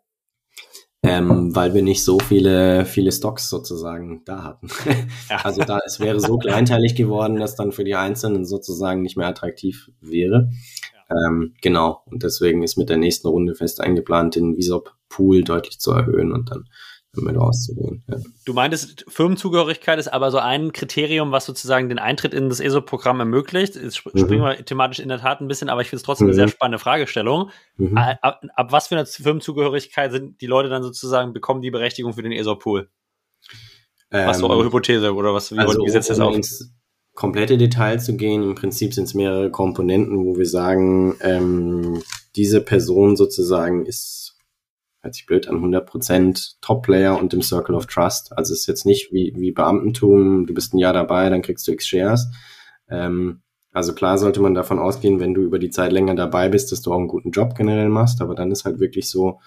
Ähm, 1.01 1.55
weil 1.55 1.73
wir 1.73 1.81
nicht 1.81 2.03
so 2.03 2.19
viele, 2.19 2.83
viele 2.83 3.13
Stocks 3.13 3.49
sozusagen 3.49 4.21
da 4.25 4.43
hatten. 4.43 4.67
Also 5.29 5.63
da, 5.63 5.79
es 5.85 6.01
wäre 6.01 6.19
so 6.19 6.37
kleinteilig 6.37 6.95
geworden, 6.95 7.37
dass 7.37 7.55
dann 7.55 7.71
für 7.71 7.85
die 7.85 7.95
Einzelnen 7.95 8.43
sozusagen 8.43 9.01
nicht 9.01 9.15
mehr 9.15 9.27
attraktiv 9.27 9.89
wäre. 10.01 10.49
Ja. 11.09 11.29
Ähm, 11.29 11.53
genau. 11.61 12.03
Und 12.07 12.23
deswegen 12.23 12.63
ist 12.63 12.75
mit 12.75 12.89
der 12.89 12.97
nächsten 12.97 13.29
Runde 13.29 13.55
fest 13.55 13.79
eingeplant, 13.79 14.35
den 14.35 14.57
Visop-Pool 14.57 15.45
deutlich 15.45 15.79
zu 15.79 15.91
erhöhen 15.91 16.33
und 16.33 16.51
dann 16.51 16.65
damit 17.13 17.35
rauszugehen. 17.37 18.03
Ja. 18.07 18.17
Du 18.45 18.53
meintest, 18.53 19.05
Firmenzugehörigkeit 19.07 19.97
ist 19.97 20.09
aber 20.09 20.29
so 20.31 20.37
ein 20.37 20.71
Kriterium, 20.73 21.31
was 21.31 21.45
sozusagen 21.45 21.89
den 21.89 21.99
Eintritt 21.99 22.33
in 22.33 22.49
das 22.49 22.59
ESO-Programm 22.59 23.19
ermöglicht. 23.19 23.75
Jetzt 23.75 24.05
mhm. 24.05 24.19
springen 24.19 24.43
wir 24.43 24.63
thematisch 24.63 24.99
in 24.99 25.09
der 25.09 25.19
Tat 25.19 25.41
ein 25.41 25.47
bisschen, 25.47 25.69
aber 25.69 25.81
ich 25.81 25.89
finde 25.89 25.97
es 25.97 26.03
trotzdem 26.03 26.27
mhm. 26.27 26.31
eine 26.31 26.35
sehr 26.35 26.47
spannende 26.49 26.79
Fragestellung. 26.79 27.49
Mhm. 27.77 27.97
Ab, 27.97 28.43
ab, 28.53 28.71
was 28.71 28.87
für 28.87 28.95
eine 28.95 29.05
Firmenzugehörigkeit 29.05 30.11
sind 30.11 30.39
die 30.41 30.47
Leute 30.47 30.69
dann 30.69 30.83
sozusagen, 30.83 31.33
bekommen 31.33 31.61
die 31.61 31.71
Berechtigung 31.71 32.13
für 32.13 32.21
den 32.21 32.31
ESO-Pool? 32.31 32.89
Was 34.11 34.37
ist 34.37 34.41
so 34.41 34.49
eure 34.49 34.61
ähm, 34.61 34.67
Hypothese 34.67 35.13
oder 35.13 35.33
was, 35.33 35.51
wie 35.51 35.59
also, 35.59 35.83
gesetzt 35.83 36.09
das 36.09 36.19
um 36.19 36.27
auf? 36.27 36.35
Ins 36.35 36.73
komplette 37.13 37.57
Detail 37.57 37.99
zu 37.99 38.15
gehen, 38.15 38.43
im 38.43 38.55
Prinzip 38.55 38.93
sind 38.93 39.03
es 39.03 39.13
mehrere 39.13 39.51
Komponenten, 39.51 40.25
wo 40.25 40.37
wir 40.37 40.45
sagen, 40.45 41.17
ähm, 41.21 42.01
diese 42.35 42.61
Person 42.61 43.17
sozusagen 43.17 43.85
ist 43.85 44.28
hört 45.01 45.13
sich 45.13 45.25
blöd 45.25 45.47
an, 45.47 45.57
100% 45.57 46.55
Top-Player 46.61 47.17
und 47.17 47.33
im 47.33 47.41
Circle 47.41 47.75
of 47.75 47.87
Trust. 47.87 48.37
Also 48.37 48.53
es 48.53 48.61
ist 48.61 48.67
jetzt 48.67 48.85
nicht 48.85 49.11
wie, 49.11 49.33
wie 49.35 49.51
Beamtentum, 49.51 50.45
du 50.45 50.53
bist 50.53 50.73
ein 50.73 50.79
Jahr 50.79 50.93
dabei, 50.93 51.29
dann 51.29 51.41
kriegst 51.41 51.67
du 51.67 51.71
X 51.71 51.87
Shares. 51.87 52.27
Ähm, 52.89 53.41
also 53.71 53.93
klar 53.93 54.17
sollte 54.17 54.41
man 54.41 54.53
davon 54.53 54.79
ausgehen, 54.79 55.19
wenn 55.19 55.33
du 55.33 55.41
über 55.41 55.59
die 55.59 55.69
Zeit 55.69 55.91
länger 55.91 56.15
dabei 56.15 56.49
bist, 56.49 56.71
dass 56.71 56.81
du 56.81 56.91
auch 56.91 56.97
einen 56.97 57.07
guten 57.07 57.31
Job 57.31 57.55
generell 57.55 57.89
machst, 57.89 58.21
aber 58.21 58.35
dann 58.35 58.51
ist 58.51 58.65
halt 58.65 58.79
wirklich 58.79 59.09
so, 59.09 59.39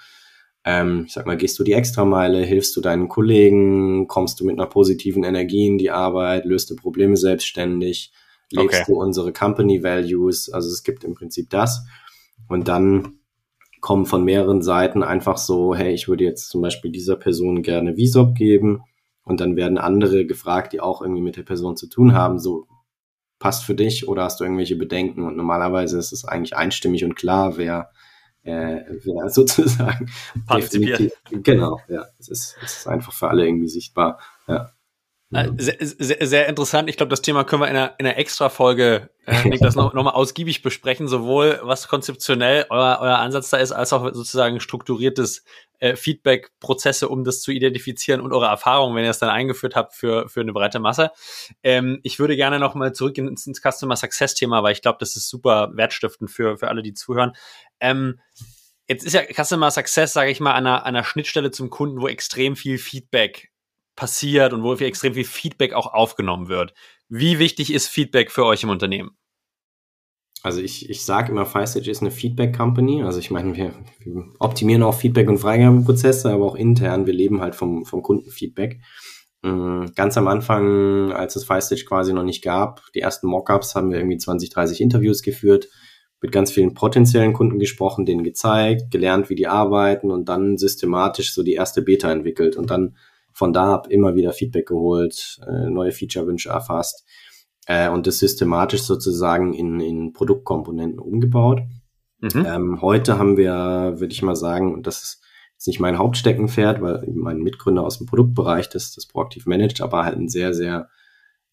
ähm, 0.65 1.05
ich 1.07 1.13
sag 1.13 1.27
mal, 1.27 1.37
gehst 1.37 1.59
du 1.59 1.65
die 1.65 1.73
Extrameile, 1.73 2.43
hilfst 2.43 2.75
du 2.77 2.81
deinen 2.81 3.09
Kollegen, 3.09 4.07
kommst 4.07 4.41
du 4.41 4.45
mit 4.47 4.59
einer 4.59 4.69
positiven 4.69 5.25
Energie 5.25 5.67
in 5.67 5.77
die 5.77 5.91
Arbeit, 5.91 6.45
löst 6.45 6.71
du 6.71 6.77
Probleme 6.77 7.17
selbstständig, 7.17 8.13
lebst 8.51 8.83
okay. 8.83 8.93
du 8.93 9.01
unsere 9.01 9.33
Company 9.33 9.83
Values, 9.83 10.51
also 10.51 10.69
es 10.69 10.85
gibt 10.85 11.05
im 11.05 11.15
Prinzip 11.15 11.51
das. 11.51 11.85
Und 12.49 12.69
dann 12.69 13.19
kommen 13.83 14.07
von 14.07 14.25
mehreren 14.25 14.63
Seiten 14.63 15.03
einfach 15.03 15.37
so, 15.37 15.75
hey, 15.75 15.93
ich 15.93 16.09
würde 16.09 16.25
jetzt 16.25 16.49
zum 16.49 16.63
Beispiel 16.63 16.93
dieser 16.93 17.17
Person 17.17 17.63
gerne 17.63 17.97
Visop 17.97 18.35
geben. 18.35 18.85
Und 19.25 19.41
dann 19.41 19.57
werden 19.57 19.77
andere 19.77 20.25
gefragt, 20.25 20.73
die 20.73 20.81
auch 20.81 21.03
irgendwie 21.03 21.21
mit 21.21 21.37
der 21.37 21.43
Person 21.43 21.77
zu 21.77 21.89
tun 21.89 22.15
haben, 22.15 22.39
so, 22.39 22.67
passt 23.41 23.65
für 23.65 23.75
dich 23.75 24.07
oder 24.07 24.23
hast 24.23 24.39
du 24.39 24.45
irgendwelche 24.45 24.77
Bedenken? 24.77 25.25
Und 25.25 25.37
normalerweise 25.37 25.99
ist 25.99 26.13
es 26.13 26.25
eigentlich 26.25 26.57
einstimmig 26.57 27.05
und 27.05 27.17
klar, 27.17 27.57
wer, 27.57 27.91
äh, 28.45 28.83
wer 29.03 29.29
sozusagen 29.31 30.09
partizipiert. 30.47 31.13
Genau, 31.31 31.81
ja. 31.89 32.05
Es 32.21 32.29
ist, 32.29 32.57
es 32.63 32.79
ist 32.79 32.87
einfach 32.87 33.13
für 33.13 33.29
alle 33.29 33.45
irgendwie 33.45 33.69
sichtbar. 33.69 34.21
Ja. 34.47 34.71
Äh, 35.33 35.51
sehr, 35.57 35.77
sehr, 35.81 36.27
sehr 36.27 36.49
interessant. 36.49 36.91
Ich 36.91 36.97
glaube, 36.97 37.11
das 37.11 37.23
Thema 37.23 37.45
können 37.45 37.63
wir 37.63 37.69
in 37.69 37.77
einer, 37.77 37.95
in 37.99 38.07
einer 38.07 38.19
Extra-Folge 38.19 39.09
äh, 39.27 39.45
Niklas, 39.49 39.75
noch, 39.75 39.95
noch 39.95 40.05
mal 40.05 40.11
ausgiebig 40.11 40.63
besprechen, 40.63 41.09
sowohl 41.09 41.59
was 41.63 41.89
konzeptionell 41.89 42.67
euer, 42.69 42.99
euer 43.01 43.19
Ansatz 43.19 43.49
da 43.49 43.57
ist, 43.57 43.73
als 43.73 43.93
auch 43.93 44.05
sozusagen 44.13 44.61
strukturiertes 44.61 45.45
äh, 45.79 45.97
Feedback-Prozesse, 45.97 47.09
um 47.09 47.25
das 47.25 47.41
zu 47.41 47.51
identifizieren 47.51 48.21
und 48.21 48.33
eure 48.33 48.47
Erfahrungen, 48.47 48.95
wenn 48.95 49.05
ihr 49.05 49.11
es 49.11 49.21
dann 49.21 49.31
eingeführt 49.31 49.75
habt 49.75 49.95
für, 49.95 50.29
für 50.29 50.43
eine 50.43 50.53
breite 50.53 50.81
Masse. 50.81 51.11
Ähm, 51.63 52.01
ich 52.03 52.19
würde 52.19 52.37
gerne 52.37 52.59
noch 52.59 52.75
mal 52.75 52.93
zurück 52.93 53.17
ins, 53.17 53.47
ins 53.47 53.63
Customer 53.63 53.97
Success-Thema, 53.97 54.63
weil 54.63 54.73
ich 54.73 54.83
glaube, 54.83 54.99
das 55.01 55.17
ist 55.17 55.31
super 55.31 55.71
wertstiftend 55.73 56.31
für, 56.31 56.59
für 56.59 56.69
alle, 56.69 56.83
die 56.83 56.95
zuhören. 56.95 57.33
Ähm, 57.81 58.21
Jetzt 58.89 59.05
ist 59.05 59.13
ja 59.13 59.23
Customer 59.23 59.71
Success, 59.71 60.13
sage 60.13 60.33
ich 60.33 60.41
mal, 60.41 60.53
an 60.53 60.67
einer, 60.67 60.85
an 60.85 60.97
einer 60.97 61.05
Schnittstelle 61.05 61.51
zum 61.53 61.71
Kunden, 61.71 62.03
wo 62.03 62.09
extrem 62.09 62.57
viel 62.57 62.79
Feedback 62.79 63.52
passiert 63.97 64.53
und 64.53 64.63
wo 64.63 64.75
extrem 64.75 65.15
viel 65.15 65.25
Feedback 65.25 65.75
auch 65.75 65.93
aufgenommen 65.93 66.49
wird. 66.49 66.75
Wie 67.09 67.39
wichtig 67.39 67.73
ist 67.73 67.89
Feedback 67.89 68.31
für 68.31 68.45
euch 68.45 68.63
im 68.63 68.71
Unternehmen? 68.71 69.17
Also 70.43 70.61
ich, 70.61 70.91
ich 70.91 71.05
sage 71.05 71.31
immer, 71.31 71.47
FireStage 71.47 71.91
ist 71.91 72.01
eine 72.01 72.11
Feedback-Company. 72.11 73.05
Also 73.05 73.21
ich 73.21 73.31
meine, 73.31 73.55
wir, 73.55 73.75
wir 74.01 74.25
optimieren 74.41 74.83
auch 74.83 74.95
Feedback- 74.95 75.29
und 75.29 75.39
Freigabeprozesse, 75.39 76.31
aber 76.31 76.47
auch 76.47 76.57
intern. 76.57 77.07
Wir 77.07 77.15
leben 77.15 77.41
halt 77.41 77.55
vom, 77.55 77.85
vom 77.85 78.03
Kundenfeedback. 78.03 78.81
Mm, 79.43 79.87
ganz 79.95 80.17
am 80.17 80.27
Anfang, 80.27 81.13
als 81.13 81.37
es 81.37 81.45
FireStage 81.45 81.85
quasi 81.85 82.13
noch 82.13 82.25
nicht 82.25 82.43
gab, 82.43 82.83
die 82.95 83.01
ersten 83.01 83.29
Mockups, 83.29 83.77
haben 83.77 83.91
wir 83.91 83.99
irgendwie 83.99 84.19
20, 84.19 84.51
30 84.51 84.81
Interviews 84.81 85.23
geführt, 85.23 85.69
mit 86.21 86.33
ganz 86.33 86.53
vielen 86.53 86.75
potenziellen 86.75 87.33
Kunden 87.33 87.59
gesprochen, 87.59 88.07
denen 88.07 88.25
gezeigt, 88.25 88.91
gelernt, 88.91 89.29
wie 89.29 89.35
die 89.35 89.49
arbeiten 89.49 90.11
und 90.11 90.29
dann 90.29 90.57
systematisch 90.57 91.35
so 91.35 91.43
die 91.43 91.55
erste 91.55 91.83
Beta 91.83 92.11
entwickelt 92.11 92.57
und 92.57 92.71
dann 92.71 92.97
von 93.33 93.53
da 93.53 93.75
ab 93.75 93.87
immer 93.89 94.15
wieder 94.15 94.33
Feedback 94.33 94.69
geholt, 94.69 95.41
äh, 95.47 95.71
neue 95.71 95.93
Feature-Wünsche 95.93 96.51
erfasst 96.51 97.05
äh, 97.67 97.89
und 97.89 98.07
das 98.07 98.19
systematisch 98.19 98.83
sozusagen 98.83 99.53
in, 99.53 99.81
in 99.81 100.13
Produktkomponenten 100.13 100.99
umgebaut. 100.99 101.63
Mhm. 102.21 102.47
Ähm, 102.47 102.83
heute 102.83 103.19
haben 103.19 103.37
wir, 103.37 103.95
würde 103.97 104.13
ich 104.13 104.23
mal 104.23 104.37
sagen, 104.37 104.73
und 104.75 104.87
das 104.87 105.03
ist 105.03 105.23
jetzt 105.55 105.67
nicht 105.67 105.81
mein 105.81 105.99
Hauptsteckenpferd, 105.99 106.81
weil 106.81 107.07
mein 107.15 107.39
Mitgründer 107.39 107.83
aus 107.83 107.99
dem 107.99 108.07
Produktbereich 108.07 108.69
das, 108.69 108.95
das 108.95 109.07
proaktiv 109.07 109.47
managt, 109.47 109.81
aber 109.81 110.05
halt 110.05 110.17
einen 110.17 110.29
sehr, 110.29 110.55
sehr, 110.55 110.89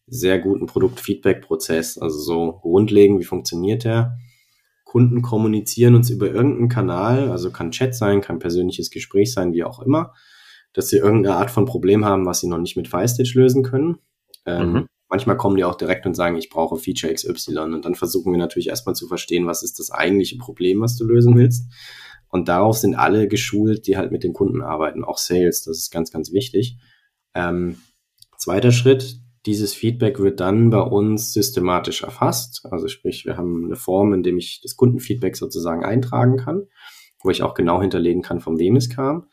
sehr 0.07 0.39
guten 0.39 0.65
Produkt-Feedback-Prozess. 0.65 1.97
Also 1.97 2.19
so 2.19 2.53
grundlegend, 2.53 3.19
wie 3.19 3.25
funktioniert 3.25 3.83
der? 3.83 4.17
Kunden 4.83 5.21
kommunizieren 5.21 5.93
uns 5.93 6.09
über 6.09 6.27
irgendeinen 6.31 6.69
Kanal, 6.69 7.29
also 7.29 7.51
kann 7.51 7.69
Chat 7.69 7.93
sein, 7.93 8.21
kann 8.21 8.39
persönliches 8.39 8.89
Gespräch 8.89 9.31
sein, 9.31 9.53
wie 9.53 9.63
auch 9.63 9.79
immer 9.79 10.13
dass 10.73 10.89
sie 10.89 10.97
irgendeine 10.97 11.35
Art 11.35 11.51
von 11.51 11.65
Problem 11.65 12.05
haben, 12.05 12.25
was 12.25 12.41
sie 12.41 12.47
noch 12.47 12.59
nicht 12.59 12.77
mit 12.77 12.87
FireStitch 12.87 13.35
lösen 13.35 13.63
können. 13.63 13.97
Ähm, 14.45 14.73
mhm. 14.73 14.87
Manchmal 15.09 15.37
kommen 15.37 15.57
die 15.57 15.63
auch 15.63 15.75
direkt 15.75 16.05
und 16.05 16.15
sagen, 16.15 16.37
ich 16.37 16.49
brauche 16.49 16.77
Feature 16.77 17.13
XY. 17.13 17.57
Und 17.57 17.85
dann 17.85 17.95
versuchen 17.95 18.31
wir 18.31 18.37
natürlich 18.37 18.69
erstmal 18.69 18.95
zu 18.95 19.07
verstehen, 19.07 19.47
was 19.47 19.63
ist 19.63 19.79
das 19.79 19.89
eigentliche 19.89 20.37
Problem, 20.37 20.81
was 20.81 20.97
du 20.97 21.05
lösen 21.05 21.35
willst. 21.35 21.65
Und 22.29 22.47
darauf 22.47 22.77
sind 22.77 22.93
alle 22.93 23.27
geschult, 23.27 23.87
die 23.87 23.97
halt 23.97 24.11
mit 24.11 24.23
den 24.23 24.33
Kunden 24.33 24.61
arbeiten, 24.61 25.03
auch 25.03 25.17
Sales. 25.17 25.63
Das 25.63 25.77
ist 25.77 25.89
ganz, 25.91 26.11
ganz 26.11 26.31
wichtig. 26.31 26.77
Ähm, 27.33 27.77
zweiter 28.37 28.71
Schritt, 28.71 29.19
Dieses 29.45 29.73
Feedback 29.73 30.19
wird 30.19 30.41
dann 30.41 30.69
bei 30.69 30.81
uns 30.81 31.33
systematisch 31.33 32.03
erfasst. 32.03 32.67
Also 32.69 32.87
sprich, 32.87 33.25
wir 33.25 33.37
haben 33.37 33.65
eine 33.65 33.77
Form, 33.77 34.13
in 34.13 34.21
dem 34.21 34.37
ich 34.37 34.59
das 34.61 34.75
Kundenfeedback 34.75 35.35
sozusagen 35.37 35.83
eintragen 35.83 36.37
kann, 36.37 36.67
wo 37.23 37.29
ich 37.29 37.41
auch 37.41 37.53
genau 37.53 37.81
hinterlegen 37.81 38.21
kann, 38.21 38.41
von 38.41 38.59
wem 38.59 38.75
es 38.75 38.89
kam. 38.89 39.27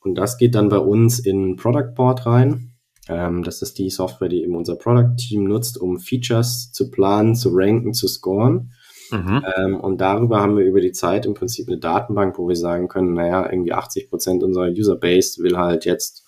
Und 0.00 0.16
das 0.16 0.38
geht 0.38 0.54
dann 0.54 0.68
bei 0.68 0.78
uns 0.78 1.18
in 1.18 1.56
Product 1.56 1.94
Board 1.94 2.26
rein. 2.26 2.76
Ähm, 3.08 3.42
das 3.42 3.62
ist 3.62 3.78
die 3.78 3.90
Software, 3.90 4.28
die 4.28 4.42
eben 4.42 4.56
unser 4.56 4.76
Product 4.76 5.16
Team 5.16 5.44
nutzt, 5.44 5.78
um 5.78 5.98
Features 5.98 6.72
zu 6.72 6.90
planen, 6.90 7.34
zu 7.34 7.50
ranken, 7.52 7.92
zu 7.92 8.08
scoren. 8.08 8.72
Mhm. 9.10 9.44
Ähm, 9.56 9.80
und 9.80 10.00
darüber 10.00 10.40
haben 10.40 10.56
wir 10.56 10.64
über 10.64 10.80
die 10.80 10.92
Zeit 10.92 11.26
im 11.26 11.34
Prinzip 11.34 11.68
eine 11.68 11.78
Datenbank, 11.78 12.38
wo 12.38 12.48
wir 12.48 12.56
sagen 12.56 12.88
können, 12.88 13.14
naja, 13.14 13.48
irgendwie 13.50 13.72
80 13.72 14.10
Prozent 14.10 14.42
unserer 14.42 14.68
Userbase 14.68 15.42
will 15.42 15.56
halt 15.56 15.84
jetzt 15.84 16.24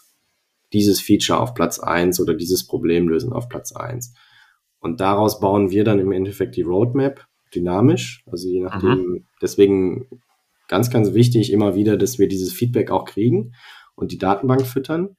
dieses 0.72 1.00
Feature 1.00 1.40
auf 1.40 1.54
Platz 1.54 1.78
eins 1.78 2.20
oder 2.20 2.34
dieses 2.34 2.66
Problem 2.66 3.08
lösen 3.08 3.32
auf 3.32 3.48
Platz 3.48 3.72
eins. 3.72 4.14
Und 4.80 5.00
daraus 5.00 5.40
bauen 5.40 5.70
wir 5.70 5.82
dann 5.82 5.98
im 5.98 6.12
Endeffekt 6.12 6.56
die 6.56 6.62
Roadmap 6.62 7.26
dynamisch. 7.54 8.22
Also 8.30 8.48
je 8.48 8.60
nachdem, 8.60 8.98
mhm. 8.98 9.26
deswegen 9.42 10.06
ganz, 10.68 10.90
ganz 10.90 11.14
wichtig 11.14 11.52
immer 11.52 11.74
wieder, 11.74 11.96
dass 11.96 12.18
wir 12.18 12.28
dieses 12.28 12.52
Feedback 12.52 12.90
auch 12.90 13.04
kriegen 13.04 13.52
und 13.96 14.12
die 14.12 14.18
Datenbank 14.18 14.66
füttern. 14.66 15.16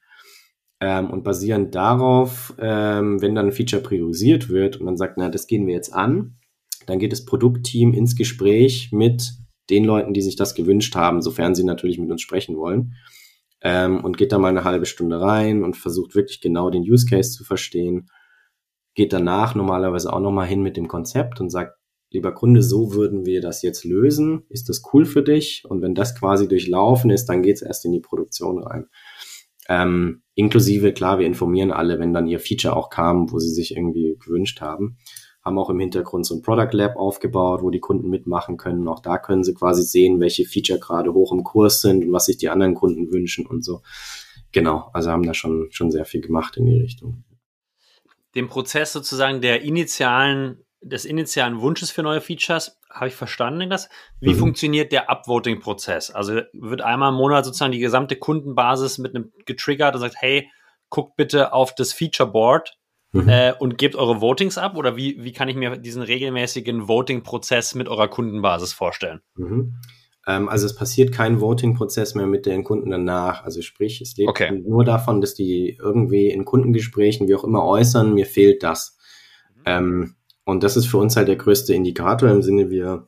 Ähm, 0.82 1.10
und 1.10 1.24
basierend 1.24 1.76
darauf, 1.76 2.56
ähm, 2.58 3.22
wenn 3.22 3.36
dann 3.36 3.48
ein 3.48 3.52
Feature 3.52 3.82
priorisiert 3.82 4.48
wird 4.48 4.78
und 4.78 4.86
man 4.86 4.96
sagt, 4.96 5.18
na, 5.18 5.30
das 5.30 5.46
gehen 5.46 5.68
wir 5.68 5.74
jetzt 5.74 5.94
an, 5.94 6.38
dann 6.86 7.00
geht 7.00 7.12
das 7.12 7.26
Produktteam 7.26 7.94
ins 7.94 8.16
Gespräch 8.16 8.92
mit 8.94 9.34
den 9.70 9.84
Leuten, 9.84 10.14
die 10.14 10.22
sich 10.22 10.38
das 10.38 10.56
gewünscht 10.56 10.96
haben, 10.96 11.22
sofern 11.22 11.54
sie 11.54 11.66
natürlich 11.66 12.00
mit 12.00 12.10
uns 12.10 12.22
sprechen 12.22 12.56
wollen. 12.56 12.96
Ähm, 13.62 14.04
und 14.04 14.18
geht 14.18 14.32
da 14.32 14.40
mal 14.40 14.48
eine 14.48 14.64
halbe 14.64 14.86
Stunde 14.86 15.20
rein 15.20 15.64
und 15.64 15.76
versucht 15.76 16.16
wirklich 16.16 16.40
genau 16.40 16.70
den 16.70 16.84
Use 16.84 17.06
Case 17.06 17.32
zu 17.32 17.44
verstehen. 17.44 18.10
Geht 18.96 19.12
danach 19.12 19.54
normalerweise 19.54 20.14
auch 20.14 20.22
nochmal 20.22 20.48
hin 20.48 20.62
mit 20.62 20.78
dem 20.78 20.88
Konzept 20.88 21.42
und 21.42 21.50
sagt, 21.50 21.79
lieber 22.12 22.32
Kunde, 22.34 22.64
so 22.64 22.94
würden 22.94 23.26
wir 23.26 23.42
das 23.42 23.62
jetzt 23.62 23.84
lösen. 23.84 24.44
Ist 24.50 24.70
das 24.70 24.82
cool 24.94 25.06
für 25.06 25.24
dich? 25.24 25.64
Und 25.68 25.82
wenn 25.82 25.96
das 25.96 26.16
quasi 26.20 26.48
durchlaufen 26.48 27.10
ist, 27.10 27.26
dann 27.26 27.44
geht 27.44 27.58
es 27.58 27.62
erst 27.62 27.86
in 27.86 27.92
die 27.92 28.00
Produktion 28.00 28.64
rein. 28.64 28.88
Ähm, 29.68 30.24
inklusive, 30.34 30.94
klar, 30.94 31.20
wir 31.20 31.28
informieren 31.28 31.72
alle, 31.72 32.00
wenn 32.00 32.14
dann 32.14 32.28
ihr 32.28 32.40
Feature 32.40 32.76
auch 32.76 32.90
kam, 32.90 33.32
wo 33.32 33.40
sie 33.40 33.54
sich 33.54 33.76
irgendwie 33.76 34.18
gewünscht 34.20 34.62
haben 34.62 34.98
haben 35.50 35.58
auch 35.58 35.70
im 35.70 35.80
Hintergrund 35.80 36.26
so 36.26 36.36
ein 36.36 36.42
Product 36.42 36.74
Lab 36.74 36.96
aufgebaut, 36.96 37.62
wo 37.62 37.70
die 37.70 37.80
Kunden 37.80 38.10
mitmachen 38.10 38.58
können. 38.58 38.88
Auch 38.88 39.00
da 39.00 39.18
können 39.18 39.44
sie 39.44 39.54
quasi 39.54 39.84
sehen, 39.84 40.20
welche 40.20 40.46
Feature 40.46 40.80
gerade 40.80 41.14
hoch 41.14 41.32
im 41.32 41.44
Kurs 41.44 41.82
sind 41.82 42.04
und 42.04 42.12
was 42.12 42.26
sich 42.26 42.38
die 42.38 42.50
anderen 42.50 42.76
Kunden 42.76 43.12
wünschen 43.12 43.46
und 43.46 43.64
so. 43.64 43.82
Genau, 44.52 44.90
also 44.94 45.12
haben 45.12 45.26
da 45.26 45.34
schon, 45.34 45.68
schon 45.72 45.92
sehr 45.92 46.06
viel 46.06 46.22
gemacht 46.22 46.58
in 46.58 46.66
die 46.66 46.80
Richtung. 46.80 47.24
Den 48.36 48.48
Prozess 48.48 48.94
sozusagen 48.94 49.42
der 49.42 49.62
initialen, 49.62 50.64
des 50.82 51.06
initialen 51.06 51.62
Wunsches 51.62 51.92
für 51.92 52.04
neue 52.04 52.22
Features, 52.22 52.80
habe 52.90 53.08
ich 53.08 53.16
verstanden 53.16 53.70
das? 53.70 53.90
Wie 54.20 54.34
mhm. 54.34 54.40
funktioniert 54.40 54.92
der 54.92 55.10
Upvoting-Prozess? 55.10 56.12
Also 56.12 56.42
wird 56.54 56.82
einmal 56.82 57.10
im 57.10 57.16
Monat 57.16 57.46
sozusagen 57.46 57.72
die 57.72 57.80
gesamte 57.80 58.16
Kundenbasis 58.16 58.98
mit 58.98 59.16
einem 59.16 59.32
getriggert 59.46 59.96
und 59.96 60.02
sagt, 60.02 60.16
hey, 60.20 60.50
guckt 60.90 61.16
bitte 61.18 61.54
auf 61.54 61.76
das 61.76 61.94
Feature 61.94 62.32
Board 62.32 62.80
Mhm. 63.12 63.28
Äh, 63.28 63.54
und 63.58 63.78
gebt 63.78 63.96
eure 63.96 64.22
Votings 64.22 64.58
ab 64.58 64.78
oder 64.78 64.96
wie, 64.96 65.24
wie 65.24 65.32
kann 65.32 65.50
ich 65.50 65.56
mir 65.56 65.78
diesen 65.78 66.04
regelmäßigen 66.04 66.88
Voting-Prozess 66.88 67.74
mit 67.74 67.88
eurer 67.88 68.08
Kundenbasis 68.08 68.72
vorstellen? 68.72 69.22
Mhm. 69.36 69.78
Ähm, 70.28 70.48
also 70.48 70.68
es 70.68 70.76
passiert 70.76 71.12
kein 71.12 71.42
Voting-Prozess 71.42 72.14
mehr 72.14 72.28
mit 72.28 72.46
den 72.46 72.64
Kunden 72.64 72.92
danach. 72.92 73.44
Also 73.44 73.64
sprich, 73.64 74.00
es 74.02 74.16
lebt 74.16 74.30
okay. 74.30 74.52
nur 74.52 74.86
davon, 74.86 75.22
dass 75.22 75.34
die 75.34 75.76
irgendwie 75.82 76.30
in 76.30 76.46
Kundengesprächen, 76.46 77.28
wie 77.28 77.36
auch 77.36 77.44
immer, 77.44 77.66
äußern, 77.66 78.14
mir 78.14 78.28
fehlt 78.28 78.62
das. 78.62 78.98
Mhm. 79.56 79.64
Ähm, 79.66 80.16
und 80.50 80.64
das 80.64 80.78
ist 80.78 80.88
für 80.88 80.98
uns 80.98 81.16
halt 81.16 81.28
der 81.28 81.36
größte 81.36 81.74
Indikator 81.74 82.30
im 82.30 82.42
Sinne, 82.42 82.70
wir 82.70 83.08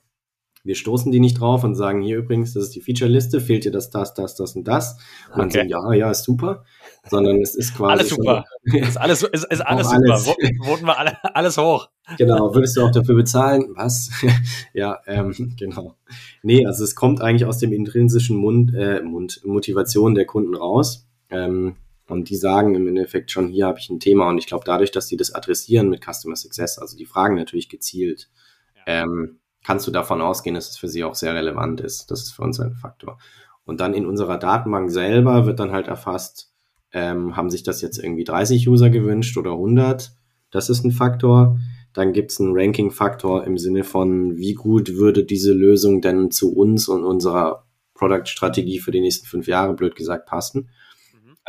wir 0.64 0.76
stoßen 0.76 1.12
die 1.12 1.20
nicht 1.20 1.40
drauf 1.40 1.64
und 1.64 1.76
sagen, 1.76 2.02
hier 2.02 2.18
übrigens, 2.18 2.54
das 2.54 2.66
ist 2.66 2.76
die 2.76 2.82
Feature-Liste, 2.82 3.42
fehlt 3.42 3.66
dir 3.66 3.72
das, 3.72 3.90
das, 3.90 4.14
das, 4.14 4.36
das 4.36 4.56
und 4.56 4.68
das. 4.68 4.98
Und 5.32 5.38
dann 5.38 5.46
okay. 5.48 5.58
sagen, 5.58 5.70
ja, 5.70 5.94
ja, 5.94 6.12
ist 6.12 6.24
super. 6.24 6.64
Sondern 7.10 7.42
es 7.42 7.56
ist 7.56 7.76
quasi. 7.76 7.92
Alles 7.94 8.10
super. 8.10 8.46
Ist 8.64 8.98
alles, 8.98 9.24
ist, 9.24 9.46
ist 9.46 9.62
alles 9.62 9.90
super. 9.90 10.14
Alles. 10.14 10.36
Voten 10.64 10.86
wir 10.86 11.00
alle, 11.00 11.18
alles 11.36 11.58
hoch. 11.58 11.90
Genau. 12.20 12.54
Würdest 12.54 12.78
du 12.78 12.84
auch 12.84 12.92
dafür 12.92 13.16
bezahlen? 13.16 13.70
Was? 13.76 14.12
ja, 14.74 15.00
ähm, 15.08 15.56
genau. 15.58 15.96
Nee, 16.44 16.68
also 16.68 16.84
es 16.84 16.94
kommt 16.94 17.22
eigentlich 17.22 17.46
aus 17.46 17.58
dem 17.58 17.74
intrinsischen 17.74 18.38
Mund, 18.38 18.72
äh, 18.76 19.02
Mund, 19.02 19.42
Motivation 19.44 20.14
der 20.14 20.26
Kunden 20.26 20.54
raus. 20.54 21.08
Ähm, 21.32 21.76
und 22.12 22.30
die 22.30 22.36
sagen 22.36 22.76
im 22.76 22.88
Endeffekt 22.90 23.32
schon, 23.32 23.48
hier 23.48 23.68
habe 23.68 23.80
ich 23.80 23.90
ein 23.90 24.02
Thema. 24.02 24.28
Und 24.28 24.38
ich 24.38 24.46
glaube, 24.46 24.66
dadurch, 24.66 24.92
dass 24.92 25.08
die 25.08 25.16
das 25.16 25.34
adressieren 25.34 25.90
mit 25.90 26.04
Customer 26.04 26.36
Success, 26.36 26.78
also 26.78 26.98
die 26.98 27.06
fragen 27.06 27.36
natürlich 27.36 27.70
gezielt, 27.70 28.30
ja. 28.76 29.04
ähm, 29.04 29.40
kannst 29.64 29.88
du 29.88 29.92
davon 29.92 30.22
ausgehen, 30.22 30.54
dass 30.54 30.70
es 30.70 30.78
für 30.78 30.90
sie 30.90 31.06
auch 31.06 31.16
sehr 31.16 31.34
relevant 31.34 31.80
ist. 31.80 32.12
Das 32.12 32.22
ist 32.24 32.32
für 32.32 32.42
uns 32.42 32.60
ein 32.60 32.74
Faktor. 32.74 33.18
Und 33.64 33.80
dann 33.80 33.94
in 33.94 34.06
unserer 34.06 34.38
Datenbank 34.38 34.92
selber 34.92 35.46
wird 35.46 35.60
dann 35.60 35.72
halt 35.72 35.88
erfasst, 35.88 36.52
ähm, 36.92 37.38
haben 37.38 37.50
sich 37.50 37.64
das 37.64 37.82
jetzt 37.82 37.98
irgendwie 37.98 38.26
30 38.26 38.68
User 38.68 38.90
gewünscht 38.90 39.38
oder 39.38 39.52
100? 39.52 40.12
Das 40.50 40.70
ist 40.70 40.84
ein 40.84 40.92
Faktor. 40.92 41.60
Dann 41.94 42.12
gibt 42.12 42.32
es 42.32 42.42
einen 42.42 42.52
Ranking-Faktor 42.54 43.46
im 43.46 43.58
Sinne 43.58 43.86
von, 43.86 44.36
wie 44.36 44.54
gut 44.54 44.96
würde 44.96 45.24
diese 45.24 45.54
Lösung 45.54 46.02
denn 46.02 46.30
zu 46.30 46.54
uns 46.54 46.90
und 46.90 47.06
unserer 47.06 47.66
Product-Strategie 47.94 48.80
für 48.80 48.92
die 48.92 49.00
nächsten 49.00 49.28
fünf 49.28 49.48
Jahre, 49.48 49.74
blöd 49.74 49.96
gesagt, 49.96 50.26
passen. 50.26 50.70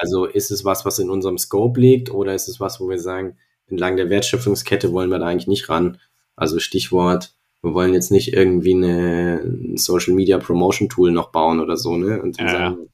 Also 0.03 0.25
ist 0.25 0.51
es 0.51 0.65
was, 0.65 0.85
was 0.85 0.99
in 0.99 1.11
unserem 1.11 1.39
Scope 1.39 1.81
liegt 1.81 2.11
oder 2.11 2.35
ist 2.35 2.49
es 2.49 2.59
was, 2.59 2.81
wo 2.81 2.89
wir 2.89 2.99
sagen, 2.99 3.37
entlang 3.67 3.97
der 3.97 4.11
Wertschöpfungskette 4.11 4.93
wollen 4.93 5.11
wir 5.11 5.19
da 5.19 5.27
eigentlich 5.27 5.47
nicht 5.47 5.69
ran? 5.69 5.99
Also 6.37 6.59
Stichwort 6.59 7.35
wir 7.63 7.75
wollen 7.75 7.95
jetzt 7.95 8.11
nicht 8.11 8.35
irgendwie 8.35 8.75
eine 8.75 9.41
ein 9.45 9.77
Social 9.77 10.15
Media 10.15 10.39
Promotion 10.39 10.89
Tool 10.89 11.13
noch 11.13 11.31
bauen 11.31 11.61
oder 11.61 11.77
so, 11.77 11.97
ne? 11.97 12.21
Und 12.21 12.39
ja, 12.41 12.49
sagen, 12.49 12.89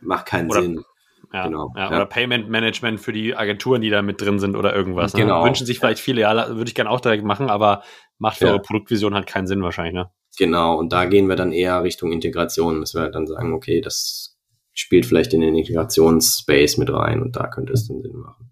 macht 0.00 0.26
keinen 0.26 0.48
oder, 0.48 0.62
Sinn. 0.62 0.84
Ja, 1.32 1.44
genau, 1.46 1.72
ja, 1.76 1.88
Oder 1.88 2.06
Payment 2.06 2.48
Management 2.48 3.00
für 3.00 3.12
die 3.12 3.36
Agenturen, 3.36 3.80
die 3.82 3.90
da 3.90 4.02
mit 4.02 4.20
drin 4.20 4.40
sind 4.40 4.56
oder 4.56 4.74
irgendwas. 4.74 5.14
Ne? 5.14 5.20
Genau. 5.20 5.44
Wünschen 5.44 5.64
sich 5.64 5.78
vielleicht 5.78 6.00
viele, 6.00 6.22
ja, 6.22 6.56
würde 6.56 6.68
ich 6.68 6.74
gerne 6.74 6.90
auch 6.90 7.00
direkt 7.00 7.24
machen, 7.24 7.50
aber 7.50 7.82
macht 8.18 8.38
für 8.38 8.46
eure 8.48 8.60
Produktvision 8.60 9.14
halt 9.14 9.26
keinen 9.26 9.46
Sinn 9.46 9.62
wahrscheinlich, 9.62 9.94
ne? 9.94 10.10
Genau, 10.38 10.76
und 10.76 10.92
da 10.92 11.04
gehen 11.06 11.28
wir 11.28 11.36
dann 11.36 11.52
eher 11.52 11.82
Richtung 11.82 12.12
Integration, 12.12 12.80
dass 12.80 12.94
wir 12.94 13.08
dann 13.10 13.26
sagen, 13.26 13.52
okay, 13.52 13.80
das 13.80 14.29
spielt 14.72 15.06
vielleicht 15.06 15.34
in 15.34 15.40
den 15.40 15.54
Integrationsspace 15.54 16.78
mit 16.78 16.90
rein 16.92 17.22
und 17.22 17.36
da 17.36 17.48
könnte 17.48 17.72
es 17.72 17.88
dann 17.88 18.02
Sinn 18.02 18.16
machen. 18.16 18.50